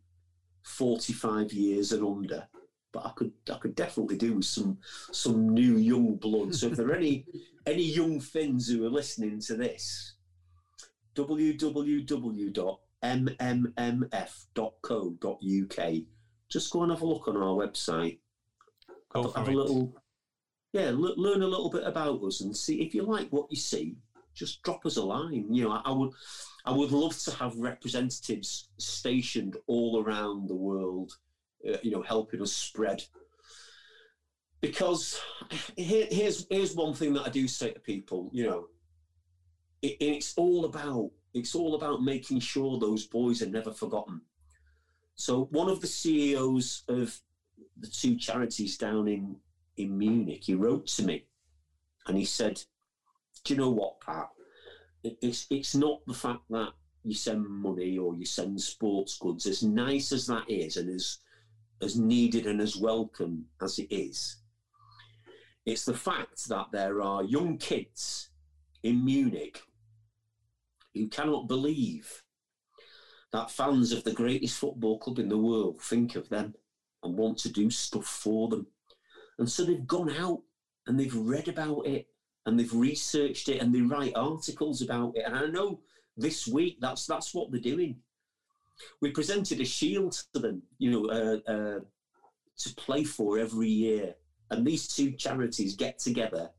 [0.63, 2.47] 45 years and under.
[2.91, 4.77] But I could, I could definitely do with some,
[5.11, 6.53] some new young blood.
[6.53, 7.25] So if there are any,
[7.65, 10.13] any young Finns who are listening to this,
[13.03, 15.93] www.mmmf.co.uk.
[16.49, 18.19] Just go and have a look on our website.
[19.09, 19.93] Go have, have a little,
[20.71, 23.57] yeah, le- learn a little bit about us and see if you like what you
[23.57, 23.95] see.
[24.33, 25.53] Just drop us a line.
[25.53, 26.11] You know, I, I would,
[26.65, 31.11] I would love to have representatives stationed all around the world.
[31.67, 33.03] Uh, you know, helping us spread.
[34.59, 35.19] Because
[35.77, 38.29] here, here's here's one thing that I do say to people.
[38.33, 38.67] You know,
[39.81, 44.21] it, it's all about it's all about making sure those boys are never forgotten.
[45.15, 47.19] So one of the CEOs of
[47.77, 49.37] the two charities down in
[49.75, 51.25] in Munich, he wrote to me,
[52.07, 52.61] and he said,
[53.43, 54.29] "Do you know what, Pat?
[55.03, 56.73] It's it's not the fact that
[57.03, 61.19] you send money or you send sports goods, as nice as that is, and as
[61.81, 64.37] as needed and as welcome as it is.
[65.65, 68.29] It's the fact that there are young kids
[68.83, 69.61] in Munich
[70.93, 72.23] who cannot believe
[73.31, 76.53] that fans of the greatest football club in the world think of them
[77.03, 78.67] and want to do stuff for them.
[79.39, 80.41] And so they've gone out
[80.87, 82.07] and they've read about it
[82.45, 85.23] and they've researched it and they write articles about it.
[85.25, 85.79] And I know
[86.15, 87.97] this week that's that's what they're doing.
[89.01, 91.79] We presented a shield to them, you know, uh, uh,
[92.57, 94.15] to play for every year.
[94.51, 96.51] And these two charities get together.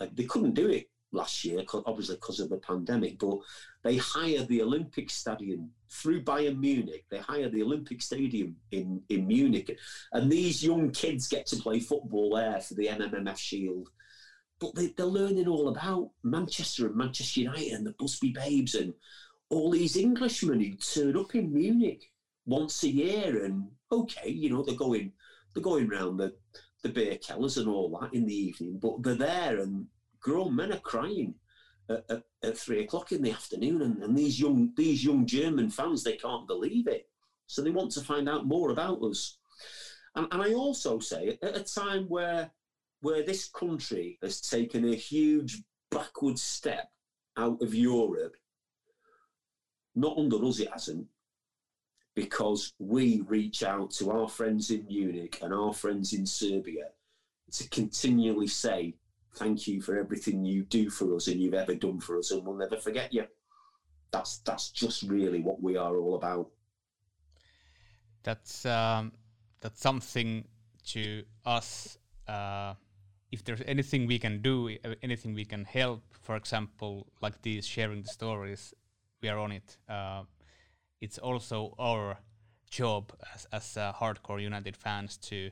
[0.00, 3.38] Uh, they couldn't do it last year, obviously because of the pandemic, but
[3.84, 7.04] they hired the Olympic Stadium through Bayern Munich.
[7.10, 9.78] They hired the Olympic Stadium in, in Munich.
[10.12, 13.88] And these young kids get to play football there for the MMMF Shield.
[14.58, 18.94] But they, they're learning all about Manchester and Manchester United and the Busby Babes and
[19.50, 22.10] all these Englishmen who turn up in Munich
[22.46, 23.44] once a year.
[23.44, 25.12] And okay, you know, they're going
[25.52, 26.32] they're going round the
[26.82, 29.86] the beer kellers and all that in the evening, but they're there and
[30.22, 31.34] grown men are crying
[31.90, 35.68] at, at, at three o'clock in the afternoon, and, and these young these young German
[35.68, 37.08] fans they can't believe it,
[37.46, 39.38] so they want to find out more about us.
[40.14, 42.50] And, and I also say at a time where
[43.00, 46.88] where this country has taken a huge backward step
[47.36, 48.36] out of Europe,
[49.94, 51.06] not under us it hasn't,
[52.14, 56.84] because we reach out to our friends in Munich and our friends in Serbia
[57.50, 58.94] to continually say
[59.34, 62.44] thank you for everything you do for us and you've ever done for us, and
[62.44, 63.26] we'll never forget you.
[64.10, 66.50] That's that's just really what we are all about.
[68.22, 69.12] That's um,
[69.60, 70.44] that's something
[70.88, 71.98] to us.
[72.28, 72.74] Uh,
[73.30, 78.02] if there's anything we can do, anything we can help, for example, like these sharing
[78.02, 78.74] the stories,
[79.22, 79.78] we are on it.
[79.88, 80.24] Uh,
[81.00, 82.18] it's also our
[82.70, 85.50] job as, as uh, hardcore United fans to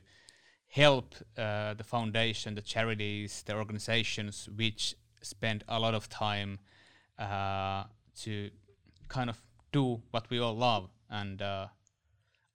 [0.71, 6.59] help uh, the foundation, the charities, the organizations which spend a lot of time
[7.19, 7.83] uh,
[8.15, 8.49] to
[9.09, 9.41] kind of
[9.73, 10.89] do what we all love.
[11.09, 11.67] And uh,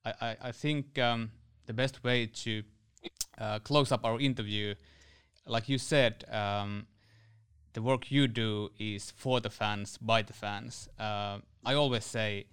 [0.05, 1.31] I, I, I, think um,
[1.67, 2.63] the best way to
[3.39, 4.75] uh, close up our interview,
[5.47, 6.87] like you said, um,
[7.75, 10.89] the work you do is for the fans, by the fans.
[10.99, 12.47] Uh, I always say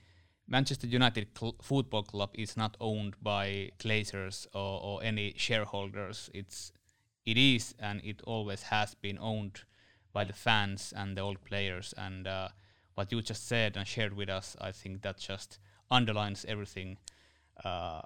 [0.48, 6.30] Manchester United cl- Football Club is not owned by Glazers or, or any shareholders.
[6.34, 6.72] It's
[7.26, 9.62] it is and it always has been owned
[10.12, 11.94] by the fans and the old players.
[11.98, 12.50] And uh,
[12.96, 15.60] what you just said and shared with us, I think that just
[15.90, 16.98] underlines everything
[17.64, 18.02] uh,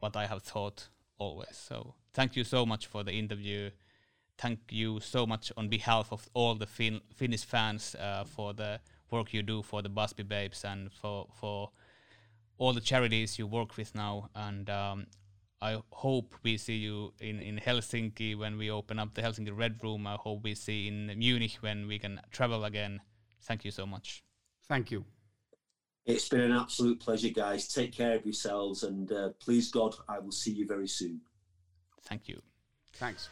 [0.00, 0.88] what I have thought
[1.18, 1.56] always.
[1.56, 3.70] So thank you so much for the interview.
[4.38, 8.80] Thank you so much on behalf of all the fin- Finnish fans uh, for the
[9.10, 11.70] work you do for the Busby Babes and for for
[12.58, 14.30] all the charities you work with now.
[14.34, 15.06] And um,
[15.60, 19.82] I hope we see you in, in Helsinki when we open up the Helsinki Red
[19.82, 20.06] Room.
[20.06, 23.00] I hope we see in Munich when we can travel again.
[23.42, 24.22] Thank you so much.
[24.68, 25.04] Thank you.
[26.06, 27.66] It's been an absolute pleasure, guys.
[27.66, 31.22] Take care of yourselves, and uh, please God, I will see you very soon.
[32.02, 32.42] Thank you.
[32.92, 33.30] Thanks.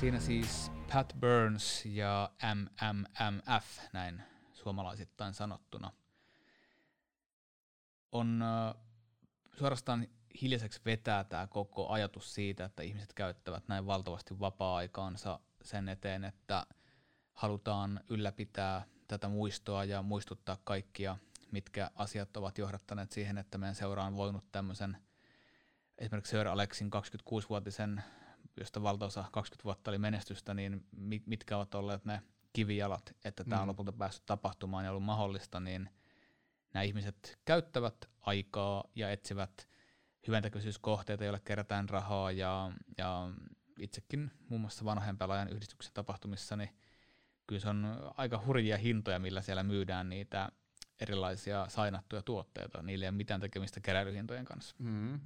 [0.00, 5.92] Siinä siis Pat Burns ja MMMF, näin suomalaisittain sanottuna.
[8.12, 8.44] On
[9.58, 10.08] suorastaan
[10.42, 16.66] hiljaiseksi vetää tämä koko ajatus siitä, että ihmiset käyttävät näin valtavasti vapaa-aikaansa sen eteen, että
[17.32, 21.16] halutaan ylläpitää tätä muistoa ja muistuttaa kaikkia,
[21.50, 24.96] mitkä asiat ovat johdattaneet siihen, että meidän seura on voinut tämmöisen
[25.98, 28.02] esimerkiksi Sir Alexin 26-vuotisen
[28.60, 30.86] josta valtaosa 20 vuotta oli menestystä, niin
[31.26, 32.22] mitkä ovat olleet ne
[32.52, 33.68] kivijalat, että tämä on mm.
[33.68, 35.90] lopulta päässyt tapahtumaan ja ollut mahdollista, niin
[36.74, 39.68] nämä ihmiset käyttävät aikaa ja etsivät
[40.26, 43.30] hyväntekeisyyskohteita, joille kerätään rahaa ja, ja
[43.78, 46.70] itsekin muun muassa vanhojen pelaajan yhdistyksen tapahtumissa, niin
[47.46, 50.48] kyllä se on aika hurjia hintoja, millä siellä myydään niitä
[51.00, 52.82] erilaisia sainattuja tuotteita.
[52.82, 54.76] Niillä ei ole mitään tekemistä keräilyhintojen kanssa.
[54.78, 55.20] Mm.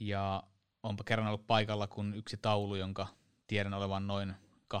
[0.00, 0.42] Ja
[0.82, 3.06] onpa kerran ollut paikalla, kun yksi taulu, jonka
[3.46, 4.34] tiedän olevan noin
[4.74, 4.78] 200-300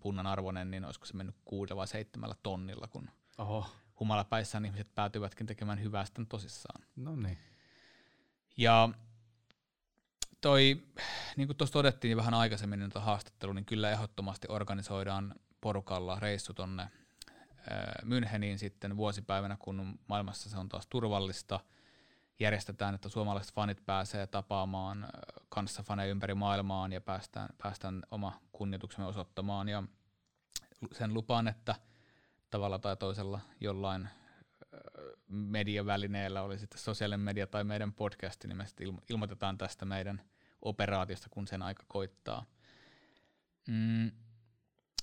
[0.00, 3.66] punnan arvoinen, niin olisiko se mennyt kuudella vai seitsemällä tonnilla, kun Oho.
[4.00, 6.84] humalapäissään ihmiset päätyvätkin tekemään hyvää sitten tosissaan.
[6.96, 7.38] No niin.
[8.56, 8.88] Ja
[10.40, 10.82] toi,
[11.36, 16.88] niin kuin tuossa todettiin vähän aikaisemmin niin haastattelu, niin kyllä ehdottomasti organisoidaan porukalla reissu tonne
[18.02, 21.60] Müncheniin sitten vuosipäivänä, kun maailmassa se on taas turvallista–
[22.42, 25.08] järjestetään, että suomalaiset fanit pääsee tapaamaan
[25.48, 29.68] kanssa faneja ympäri maailmaan ja päästään, päästään oma kunnioituksemme osoittamaan.
[29.68, 29.82] Ja
[30.92, 31.74] sen lupaan, että
[32.50, 34.08] tavalla tai toisella jollain
[35.28, 40.22] mediavälineellä, oli sitten sosiaalinen media tai meidän podcasti, niin me sitten ilmoitetaan tästä meidän
[40.62, 42.44] operaatiosta, kun sen aika koittaa.
[43.68, 44.10] Mm.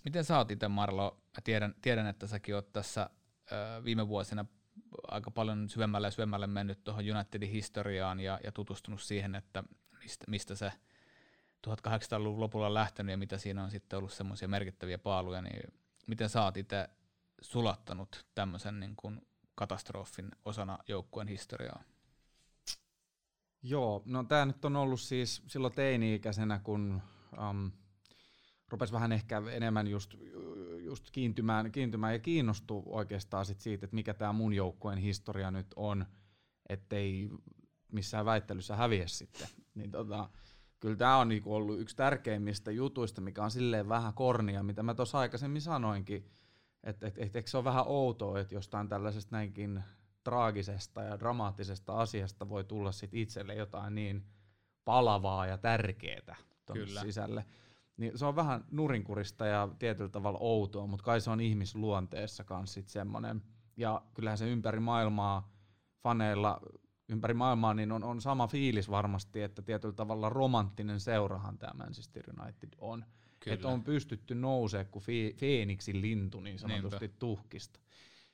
[0.05, 1.21] Miten sä oot itse, Marlo?
[1.25, 3.09] Mä tiedän, tiedän, että säkin oot tässä
[3.51, 4.45] ö, viime vuosina
[5.07, 9.63] aika paljon syvemmälle ja syvemmälle mennyt tuohon Unitedin historiaan ja, ja tutustunut siihen, että
[10.03, 10.71] mistä, mistä se
[11.67, 15.73] 1800-luvun lopulla lähtenyt ja mitä siinä on sitten ollut semmoisia merkittäviä paaluja, niin
[16.07, 16.89] miten sä oot itse
[17.41, 19.21] sulattanut tämmöisen niin kuin
[19.55, 21.83] katastrofin osana joukkueen historiaa?
[23.63, 27.01] Joo, no tämä nyt on ollut siis silloin teini-ikäisenä, kun
[27.49, 27.71] um,
[28.69, 30.15] rupesi vähän ehkä enemmän just,
[30.89, 35.67] just kiintymään, kiintymään ja kiinnostui oikeastaan sit siitä, että mikä tämä mun joukkueen historia nyt
[35.75, 36.05] on,
[36.69, 37.29] ettei
[37.91, 39.47] missään väittelyssä häviä sitten.
[39.75, 40.29] Niin tota,
[40.79, 44.93] kyllä tämä on niinku ollut yksi tärkeimmistä jutuista, mikä on silleen vähän kornia, mitä mä
[44.93, 46.29] tuossa aikaisemmin sanoinkin,
[46.83, 49.83] että et, et, et, se on vähän outoa, että jostain tällaisesta näinkin
[50.23, 54.25] traagisesta ja dramaattisesta asiasta voi tulla sit itselle jotain niin
[54.85, 56.35] palavaa ja tärkeää
[56.73, 57.01] Kyllä.
[57.01, 57.45] sisälle.
[57.99, 62.73] Niin se on vähän nurinkurista ja tietyllä tavalla outoa, mutta kai se on ihmisluonteessa kanssa
[62.73, 63.41] sit semmoinen.
[63.77, 65.51] Ja kyllähän se ympäri maailmaa
[66.03, 66.61] faneilla
[67.09, 72.23] ympäri maailmaa, niin on, on sama fiilis varmasti, että tietyllä tavalla romanttinen seurahan tämä Manchester
[72.41, 73.05] United on.
[73.45, 77.19] Että on pystytty nousee kuin fi- Feeniksin lintu niin sanotusti Niinpä.
[77.19, 77.79] tuhkista.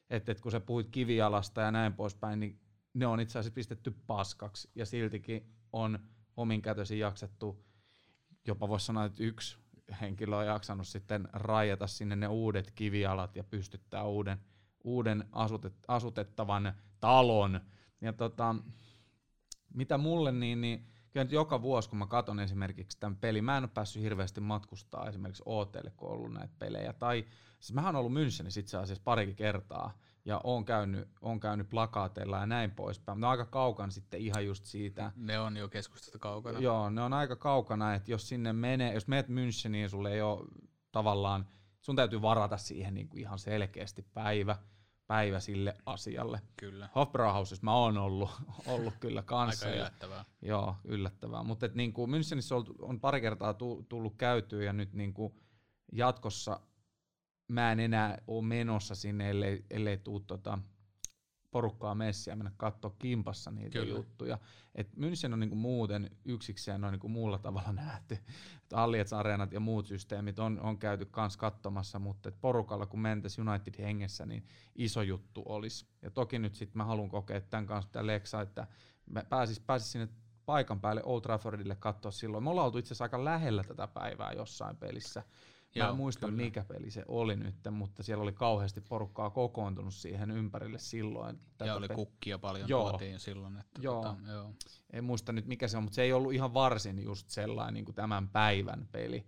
[0.10, 2.60] Että et kun sä puhuit kivialasta ja näin poispäin, niin
[2.94, 6.00] ne on itse asiassa pistetty paskaksi ja siltikin on
[6.38, 7.66] omin kätösin jaksettu,
[8.48, 9.58] jopa voisi sanoa, että yksi
[10.02, 14.40] henkilö on jaksanut sitten rajata sinne ne uudet kivialat ja pystyttää uuden,
[14.84, 17.60] uuden asutet, asutettavan talon.
[18.02, 18.56] Ja tota,
[19.74, 23.58] mitä mulle, niin, niin kyllä nyt joka vuosi, kun mä katson esimerkiksi tämän pelin, mä
[23.58, 26.94] en ole päässyt hirveästi matkustaa esimerkiksi OTlle, kun on ollut näitä pelejä.
[26.94, 27.26] Tai
[27.60, 32.38] siis mähän on ollut Münchenissä itse asiassa parikin kertaa, ja on käynyt, on käynyt plakaateilla
[32.38, 33.20] ja näin poispäin.
[33.20, 35.12] Ne on aika kaukana sitten ihan just siitä.
[35.16, 36.60] Ne on jo keskustasta kaukana.
[36.60, 40.48] Joo, ne on aika kaukana, että jos sinne menee, jos meet Müncheniin, sulle ei ole
[40.92, 41.48] tavallaan,
[41.82, 44.58] sun täytyy varata siihen niin kuin ihan selkeästi päivä
[45.08, 46.42] päivä sille asialle.
[46.58, 46.90] Kyllä.
[46.96, 48.30] Hofbrauhausissa mä oon ollut,
[48.68, 49.66] ollut kyllä kanssa.
[49.66, 50.26] Aika yllättävää.
[50.42, 51.44] Ja, joo, yllättävää.
[51.44, 53.54] Mutta niin kuin Münchenissä on, on pari kertaa
[53.90, 55.34] tullut käytyä ja nyt niin kuin
[55.92, 56.60] jatkossa
[57.48, 60.60] mä en enää ole menossa sinne, ellei, ellei tuu tota,
[61.56, 63.96] porukkaa messiä mennä katsoa kimpassa niitä Kyllä.
[63.96, 64.38] juttuja.
[64.76, 68.18] Et München on niinku muuten yksikseen on niinku muulla tavalla nähty.
[68.74, 73.50] Alliets Areenat ja muut systeemit on, on käyty kans katsomassa, mutta et porukalla kun mentäisiin
[73.50, 74.46] United hengessä, niin
[74.76, 75.86] iso juttu olisi.
[76.02, 78.68] Ja toki nyt sitten mä haluan kokea tämän kanssa tämä Lexa, että
[79.06, 80.08] mä pääsis, pääsis sinne
[80.46, 82.44] paikan päälle Old Traffordille katsoa silloin.
[82.44, 85.24] Me ollaan oltu itse asiassa aika lähellä tätä päivää jossain pelissä.
[85.76, 86.44] Mä Joo, en muista kyllä.
[86.44, 91.40] mikä peli se oli nyt, mutta siellä oli kauheasti porukkaa kokoontunut siihen ympärille silloin.
[91.58, 92.90] Tätä ja oli pe- kukkia paljon joo.
[92.90, 93.58] tuotiin silloin.
[93.58, 94.04] Että joo.
[94.04, 94.54] Tota, joo.
[94.94, 97.86] En muista nyt mikä se on, mutta se ei ollut ihan varsin just sellainen niin
[97.86, 99.26] kuin tämän päivän peli.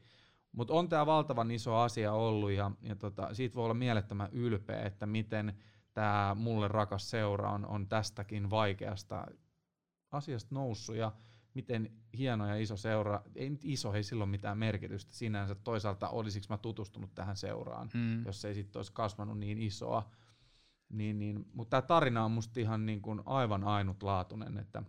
[0.51, 4.81] Mutta on tämä valtavan iso asia ollut ja, ja tota, siitä voi olla mielettömän ylpeä,
[4.81, 5.57] että miten
[5.93, 9.27] tämä mulle rakas seura on, on tästäkin vaikeasta
[10.11, 10.95] asiasta noussut.
[10.95, 11.11] Ja
[11.57, 15.55] miten hieno ja iso seura, ei nyt iso, ei silloin mitään merkitystä sinänsä.
[15.55, 18.25] Toisaalta olisiko mä tutustunut tähän seuraan, mm.
[18.25, 20.11] jos ei sitten olisi kasvanut niin isoa.
[20.89, 24.83] Niin, niin, mutta tämä tarina on musta ihan niin kuin aivan ainutlaatuinen, että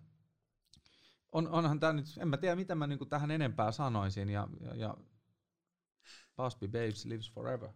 [1.32, 4.48] on, onhan tämä nyt, en mä tiedä mitä mä niin kuin tähän enempää sanoisin, ja,
[4.60, 4.96] ja, ja
[6.36, 7.68] Busby Babes lives forever.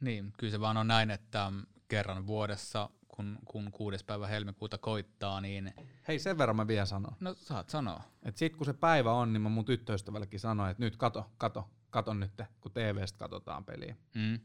[0.00, 1.52] Niin, kyllä se vaan on näin, että
[1.88, 5.74] kerran vuodessa kun, kun kuudes päivä helmikuuta koittaa, niin...
[6.08, 7.16] Hei, sen verran mä vielä sanon.
[7.20, 8.02] No, saat sanoa.
[8.22, 11.70] Et sit kun se päivä on, niin mä mun tyttöystävällekin sanoin, että nyt kato, kato,
[11.90, 13.96] kato nyt, kun TVstä katsotaan peliä.
[14.14, 14.40] Mm.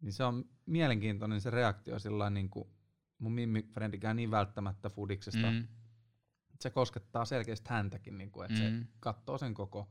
[0.00, 2.68] Niin se on mielenkiintoinen se reaktio sillä niin kuin
[3.18, 5.50] mun mimmi frendikään niin välttämättä fudiksesta.
[5.50, 5.68] Mm.
[6.60, 8.80] Se koskettaa selkeästi häntäkin, niin kuin, että mm.
[8.80, 9.88] se katsoo sen koko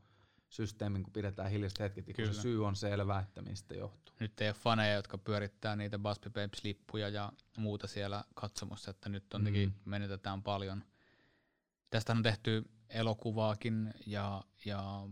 [0.53, 4.15] systeemin, kun pidetään hiljaiset hetket, kun se syy on selvä, että mistä johtuu.
[4.19, 9.33] Nyt ei ole faneja, jotka pyörittää niitä Busby Babes-lippuja ja muuta siellä katsomossa, että nyt
[9.33, 9.71] on mm.
[9.85, 10.83] menetetään paljon.
[11.89, 15.07] Tästä on tehty elokuvaakin ja, ja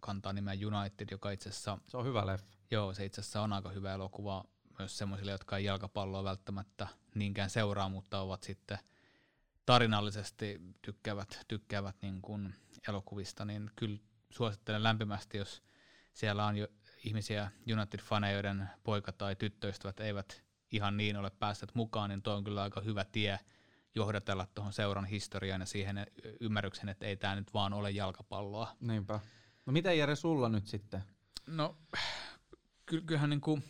[0.00, 1.78] kantaa nimeä United, joka itse asiassa...
[1.88, 2.56] Se on hyvä leffa.
[2.70, 4.44] Joo, se itse asiassa on aika hyvä elokuva
[4.78, 8.78] myös semmoisille, jotka ei jalkapalloa välttämättä niinkään seuraa, mutta ovat sitten
[9.66, 12.54] tarinallisesti tykkäävät, tykkäävät niin kuin
[12.88, 13.98] elokuvista, niin kyllä
[14.30, 15.62] suosittelen lämpimästi, jos
[16.12, 16.68] siellä on jo
[17.04, 22.44] ihmisiä United-faneja, joiden poika tai tyttöystävät eivät ihan niin ole päässeet mukaan, niin tuo on
[22.44, 23.38] kyllä aika hyvä tie
[23.94, 26.06] johdatella tuohon seuran historiaan ja siihen
[26.40, 28.76] ymmärryksen, että ei tämä nyt vaan ole jalkapalloa.
[28.80, 29.20] Niinpä.
[29.66, 31.04] No mitä Jere sulla nyt sitten?
[31.46, 31.76] No
[32.86, 33.64] ky- kyllähän niin kuin,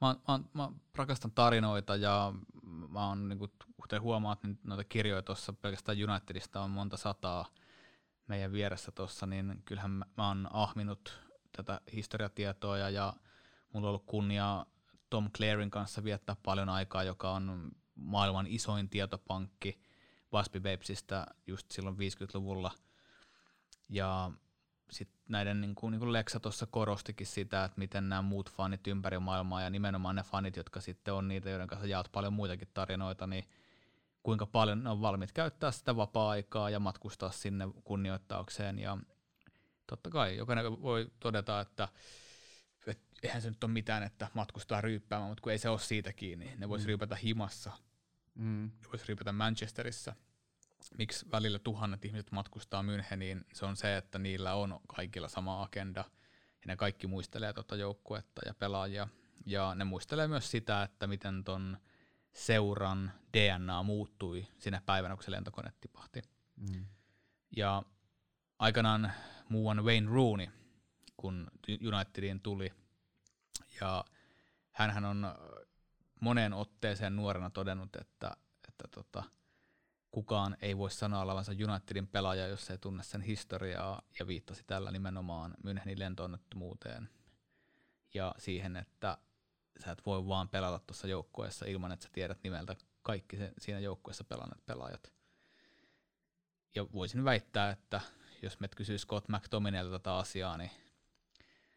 [0.00, 2.34] mä, mä, mä rakastan tarinoita ja
[2.88, 7.46] mä oon, niin kuin, kuten huomaat, niin noita kirjoja tuossa pelkästään Unitedista on monta sataa–
[8.32, 11.18] meidän vieressä tuossa, niin kyllähän mä, mä oon ahminut
[11.56, 13.12] tätä historiatietoa ja, ja
[13.72, 14.66] mulla on ollut kunnia
[15.10, 19.80] Tom Clarin kanssa viettää paljon aikaa, joka on maailman isoin tietopankki
[20.32, 22.70] Waspi Babesista just silloin 50-luvulla.
[23.88, 24.30] Ja
[24.90, 28.86] sitten näiden, niin kuin, niin kuin Lexa tuossa korostikin sitä, että miten nämä muut fanit
[28.86, 32.68] ympäri maailmaa ja nimenomaan ne fanit, jotka sitten on niitä, joiden kanssa jaat paljon muitakin
[32.74, 33.48] tarinoita, niin–
[34.22, 38.78] kuinka paljon ne on valmiit käyttää sitä vapaa-aikaa ja matkustaa sinne kunnioittaukseen.
[38.78, 38.98] Ja
[39.86, 41.88] totta kai jokainen voi todeta, että,
[42.86, 46.12] että eihän se nyt ole mitään, että matkustaa ryyppäämään, mutta kun ei se ole siitä
[46.12, 46.56] kiinni.
[46.56, 46.88] Ne voisi mm.
[46.88, 47.72] ryypätä himassa,
[48.34, 48.70] mm.
[48.82, 50.14] ne voisi ryypätä Manchesterissa.
[50.98, 53.44] Miksi välillä tuhannet ihmiset matkustaa Müncheniin?
[53.52, 56.04] Se on se, että niillä on kaikilla sama agenda
[56.50, 59.08] ja ne kaikki muistelee tuota joukkuetta ja pelaajia.
[59.46, 61.78] Ja ne muistelee myös sitä, että miten ton
[62.32, 66.22] seuran DNA muuttui sinä päivänä, kun se lentokone tipahti.
[66.56, 66.86] Mm.
[67.56, 67.82] Ja
[68.58, 69.12] aikanaan
[69.48, 70.46] muuan Wayne Rooney,
[71.16, 71.50] kun
[71.94, 72.72] Unitediin tuli,
[73.80, 74.04] ja
[74.72, 75.34] hän on
[76.20, 78.36] moneen otteeseen nuorena todennut, että,
[78.68, 79.24] että tota,
[80.10, 84.90] kukaan ei voi sanoa olevansa Unitedin pelaaja, jos ei tunne sen historiaa, ja viittasi tällä
[84.90, 87.08] nimenomaan Münchenin lentoonnettomuuteen
[88.14, 89.18] ja siihen, että
[89.84, 93.80] sä et voi vaan pelata tuossa joukkueessa ilman, että sä tiedät nimeltä kaikki se, siinä
[93.80, 95.12] joukkueessa pelanneet pelaajat.
[96.74, 98.00] Ja voisin väittää, että
[98.42, 100.70] jos me kysyy Scott McTominelta tätä asiaa, niin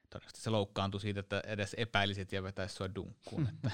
[0.09, 3.47] todennäköisesti se loukkaantui siitä, että edes epäilisit ja vetäisi sua dunkkuun.
[3.53, 3.71] että.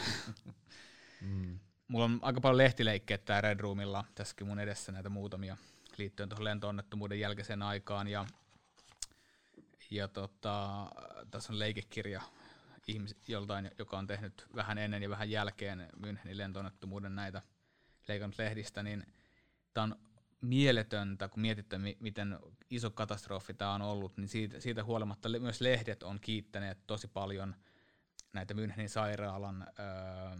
[1.22, 1.60] mm.
[1.88, 5.58] Mulla on aika paljon lehtileikkejä tää Red Roomilla, tässäkin mun edessä näitä muutamia
[5.98, 8.08] liittyen tuohon lentoonnettomuuden jälkeiseen aikaan.
[8.08, 8.26] Ja,
[9.92, 10.86] ja tota,
[11.32, 12.22] tässä on leikekirja
[12.88, 17.42] ihmis, joltain, joka on tehnyt vähän ennen ja vähän jälkeen Münchenin lentoonnettomuuden näitä
[18.08, 19.06] leikannut lehdistä, niin
[19.74, 19.96] tämä on
[20.42, 22.40] mieletöntä, kun mietitte, miten
[22.70, 27.56] iso katastrofi tämä on ollut, niin siitä, siitä huolimatta myös lehdet on kiittäneet tosi paljon
[28.34, 30.38] näitä Münchenin sairaalan, öö,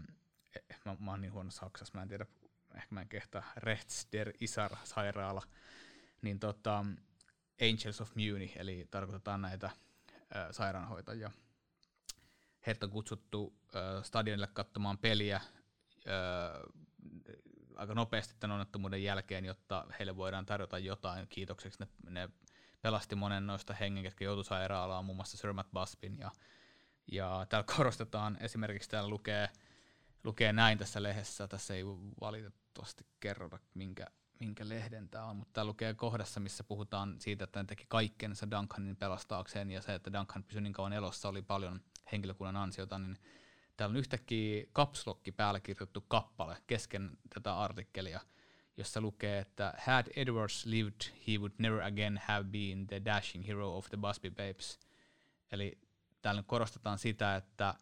[0.84, 2.26] mä, mä oon niin huono Saksassa, mä en tiedä,
[2.74, 5.42] ehkä mä en kehtaa, Rechts der Isar sairaala,
[6.22, 6.84] niin tota,
[7.62, 9.70] Angels of Muni, eli tarkoitetaan näitä
[10.14, 11.30] ö, sairaanhoitajia.
[12.66, 15.40] Heitä on kutsuttu ö, stadionille katsomaan peliä
[16.06, 16.72] ö,
[17.76, 21.78] aika nopeasti tämän onnettomuuden jälkeen, jotta heille voidaan tarjota jotain kiitokseksi.
[21.80, 22.28] Ne, ne
[22.82, 26.18] pelasti monen noista hengen, jotka joutui sairaalaan, muun muassa Sir Matt Baspin.
[26.18, 26.30] Ja,
[27.12, 29.50] ja täällä korostetaan, esimerkiksi täällä lukee,
[30.24, 31.84] lukee näin tässä lehdessä, tässä ei
[32.20, 34.06] valitettavasti kerrota, minkä,
[34.40, 38.50] minkä lehden tämä on, mutta täällä lukee kohdassa, missä puhutaan siitä, että ne teki kaikkensa
[38.50, 41.80] Duncanin pelastaakseen, ja se, että Duncan pysyi niin kauan elossa, oli paljon
[42.12, 43.18] henkilökunnan ansiota, niin
[43.76, 48.20] täällä on yhtäkkiä kapslokki päällä kirjoitettu kappale kesken tätä artikkelia,
[48.76, 53.76] jossa lukee, että had Edwards lived, he would never again have been the dashing hero
[53.76, 54.78] of the Busby Babes.
[55.52, 55.78] Eli
[56.22, 57.74] täällä korostetaan sitä, että,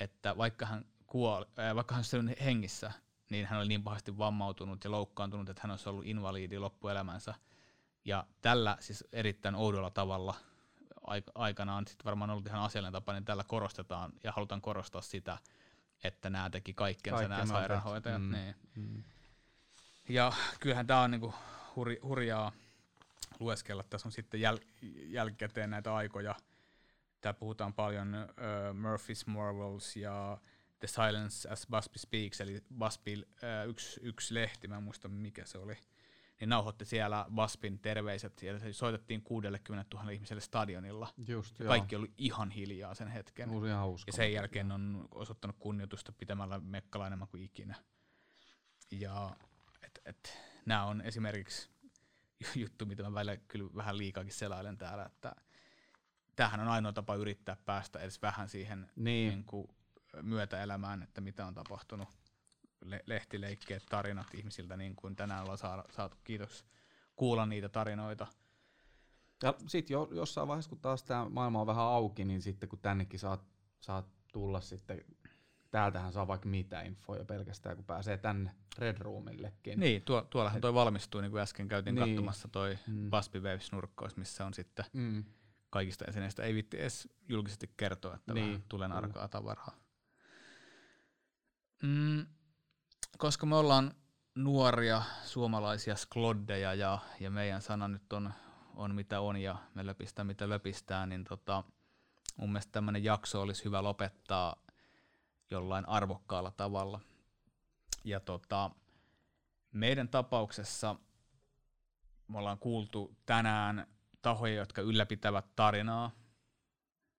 [0.00, 2.92] että vaikka hän kuoli, äh, vaikka hän on hengissä,
[3.30, 7.34] niin hän oli niin pahasti vammautunut ja loukkaantunut, että hän olisi ollut invaliidi loppuelämänsä.
[8.04, 10.34] Ja tällä siis erittäin oudolla tavalla
[11.34, 15.38] aikanaan sitten varmaan ollut ihan asiallinen tapa, niin tällä korostetaan ja halutaan korostaa sitä,
[16.04, 18.22] että nämä teki kaikkensa Kaikki nämä sairaanhoitajat.
[18.22, 18.32] Mm.
[18.32, 18.54] Niin.
[18.74, 19.02] Mm.
[20.08, 21.34] Ja kyllähän tämä on niinku
[21.76, 22.52] hur, hurjaa
[23.40, 23.82] lueskella.
[23.82, 26.34] Tässä on sitten jäl- jälkikäteen näitä aikoja.
[27.20, 30.38] Täällä puhutaan paljon uh, Murphy's Marvels ja
[30.78, 35.46] The Silence as Busby Speaks, eli Busby uh, yksi, yksi lehti, mä en muista mikä
[35.46, 35.78] se oli–
[36.40, 41.08] niin nauhoitti siellä Waspin terveiset, ja se soitettiin 60 000 ihmiselle stadionilla.
[41.28, 43.50] Just, ja kaikki oli ihan hiljaa sen hetken.
[43.50, 47.74] Uusi ihan ja sen jälkeen on osoittanut kunnioitusta pitämällä mekkala enemmän kuin ikinä.
[48.90, 49.36] Ja
[49.82, 51.70] et, et, nämä on esimerkiksi
[52.62, 55.36] juttu, mitä mä välillä kyllä vähän liikaakin selailen täällä, että
[56.36, 59.30] tämähän on ainoa tapa yrittää päästä edes vähän siihen niin.
[59.30, 59.68] Niin kuin,
[60.22, 62.08] myötäelämään, että mitä on tapahtunut
[62.84, 66.64] le- lehtileikkeet, tarinat ihmisiltä, niin kuin tänään ollaan saatu, saatu kiitos
[67.16, 68.26] kuulla niitä tarinoita.
[69.42, 72.78] Ja sitten jo, jossain vaiheessa, kun taas tämä maailma on vähän auki, niin sitten kun
[72.78, 73.40] tännekin saat,
[73.80, 75.04] saat tulla sitten,
[75.70, 79.80] täältähän saa vaikka mitä infoja pelkästään, kun pääsee tänne Red Roomillekin.
[79.80, 82.08] Niin, tuo, tuollahan toi valmistuu, niin kuin äsken käytiin niin.
[82.08, 83.10] katsomassa toi mm.
[83.10, 85.24] Busby Waves-nurkkaus, missä on sitten mm.
[85.70, 86.42] kaikista esineistä.
[86.42, 88.64] Ei vitti edes julkisesti kertoa, että niin.
[88.68, 89.76] tulen arkaa tavaraa.
[91.82, 92.26] Mm,
[93.18, 93.94] koska me ollaan
[94.34, 98.32] nuoria suomalaisia skloddeja ja, ja meidän sana nyt on,
[98.74, 101.64] on mitä on ja me löpistää mitä löpistää, niin tota,
[102.36, 104.56] mun mielestä tämmöinen jakso olisi hyvä lopettaa
[105.50, 107.00] jollain arvokkaalla tavalla.
[108.04, 108.70] Ja tota,
[109.72, 110.96] meidän tapauksessa
[112.28, 113.86] me ollaan kuultu tänään
[114.22, 116.10] tahoja, jotka ylläpitävät tarinaa.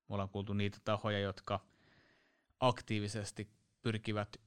[0.09, 1.59] Me ollaan kuultu niitä tahoja, jotka
[2.59, 3.51] aktiivisesti
[3.81, 4.37] pyrkivät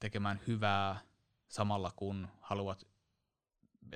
[0.00, 1.00] tekemään hyvää
[1.48, 2.86] samalla kun haluat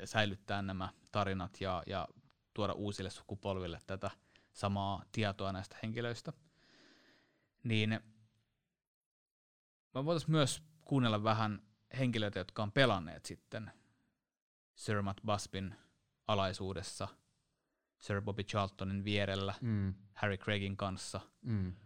[0.04, 2.08] säilyttää nämä tarinat ja, ja
[2.54, 4.10] tuoda uusille sukupolville tätä
[4.52, 6.32] samaa tietoa näistä henkilöistä.
[7.64, 8.00] Niin
[9.94, 11.62] mä voitaisiin myös kuunnella vähän
[11.98, 13.70] henkilöitä, jotka on pelanneet sitten
[14.74, 15.74] Sir Matt Busbin
[16.26, 17.08] alaisuudessa,
[17.98, 19.94] Sir Bobby Charltonin vierellä, mm.
[20.14, 21.20] Harry Craigin kanssa.
[21.42, 21.76] Mm.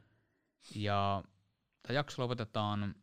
[0.74, 1.24] Ja
[1.82, 2.94] tämä jakso lopetetaan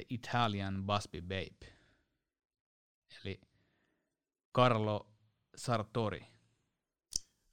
[0.00, 1.72] The Italian Busby Babe.
[3.20, 3.40] Eli
[4.54, 5.06] Carlo
[5.56, 6.26] Sartori.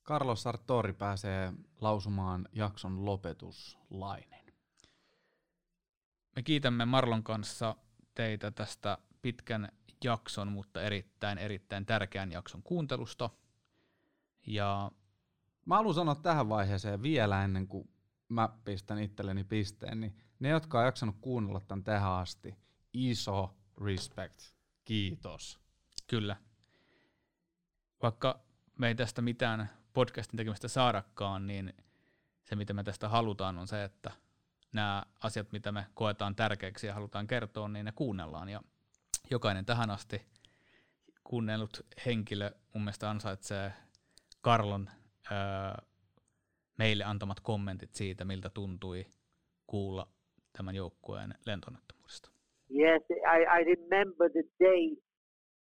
[0.03, 4.45] Carlo Sartori pääsee lausumaan jakson lopetuslainen.
[6.35, 7.75] me kiitämme Marlon kanssa
[8.15, 9.69] teitä tästä pitkän
[10.03, 13.29] jakson, mutta erittäin, erittäin tärkeän jakson kuuntelusta.
[14.45, 14.91] Ja
[15.65, 17.89] Mä haluan sanoa tähän vaiheeseen vielä ennen kuin
[18.29, 22.55] mä pistän itselleni pisteen, niin ne, jotka on jaksanut kuunnella tämän tähän asti,
[22.93, 23.55] iso
[23.85, 24.41] respect.
[24.85, 25.59] Kiitos.
[26.07, 26.35] Kyllä.
[28.01, 28.39] Vaikka
[28.77, 31.73] me ei tästä mitään podcastin tekemistä saadakaan, niin
[32.43, 34.11] se mitä me tästä halutaan on se, että
[34.73, 38.49] nämä asiat, mitä me koetaan tärkeäksi ja halutaan kertoa, niin ne kuunnellaan.
[38.49, 38.61] Ja
[39.31, 40.21] jokainen tähän asti
[41.23, 43.73] kuunnellut henkilö mun mielestä ansaitsee
[44.41, 44.89] Karlon
[45.31, 45.85] öö,
[46.77, 49.05] meille antamat kommentit siitä, miltä tuntui
[49.67, 50.07] kuulla
[50.57, 51.33] tämän joukkueen.
[52.69, 54.97] Yes, I, I remember the day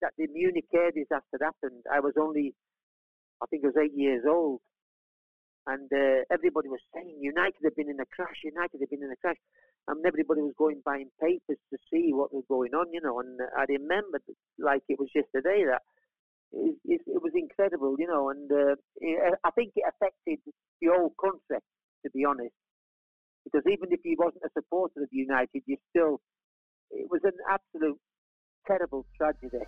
[0.02, 1.82] that the Munich air disaster happened.
[1.98, 2.56] I was only,
[3.42, 4.62] I think I was eight years old.
[5.68, 9.12] And uh, everybody was saying United have been in a crash, United have been in
[9.12, 9.42] a crash.
[9.88, 13.20] And everybody was going buying papers to see what was going on, you know.
[13.20, 14.20] And I remember,
[14.58, 15.82] like it was yesterday, that
[16.54, 18.30] it, it, it was incredible, you know.
[18.30, 18.76] And uh,
[19.44, 20.40] I think it affected
[20.82, 21.66] the whole concept,
[22.04, 22.56] to be honest.
[23.46, 26.20] Because even if you wasn't a supporter of United, you still,
[26.92, 28.00] it was an absolute
[28.68, 29.66] terrible tragedy.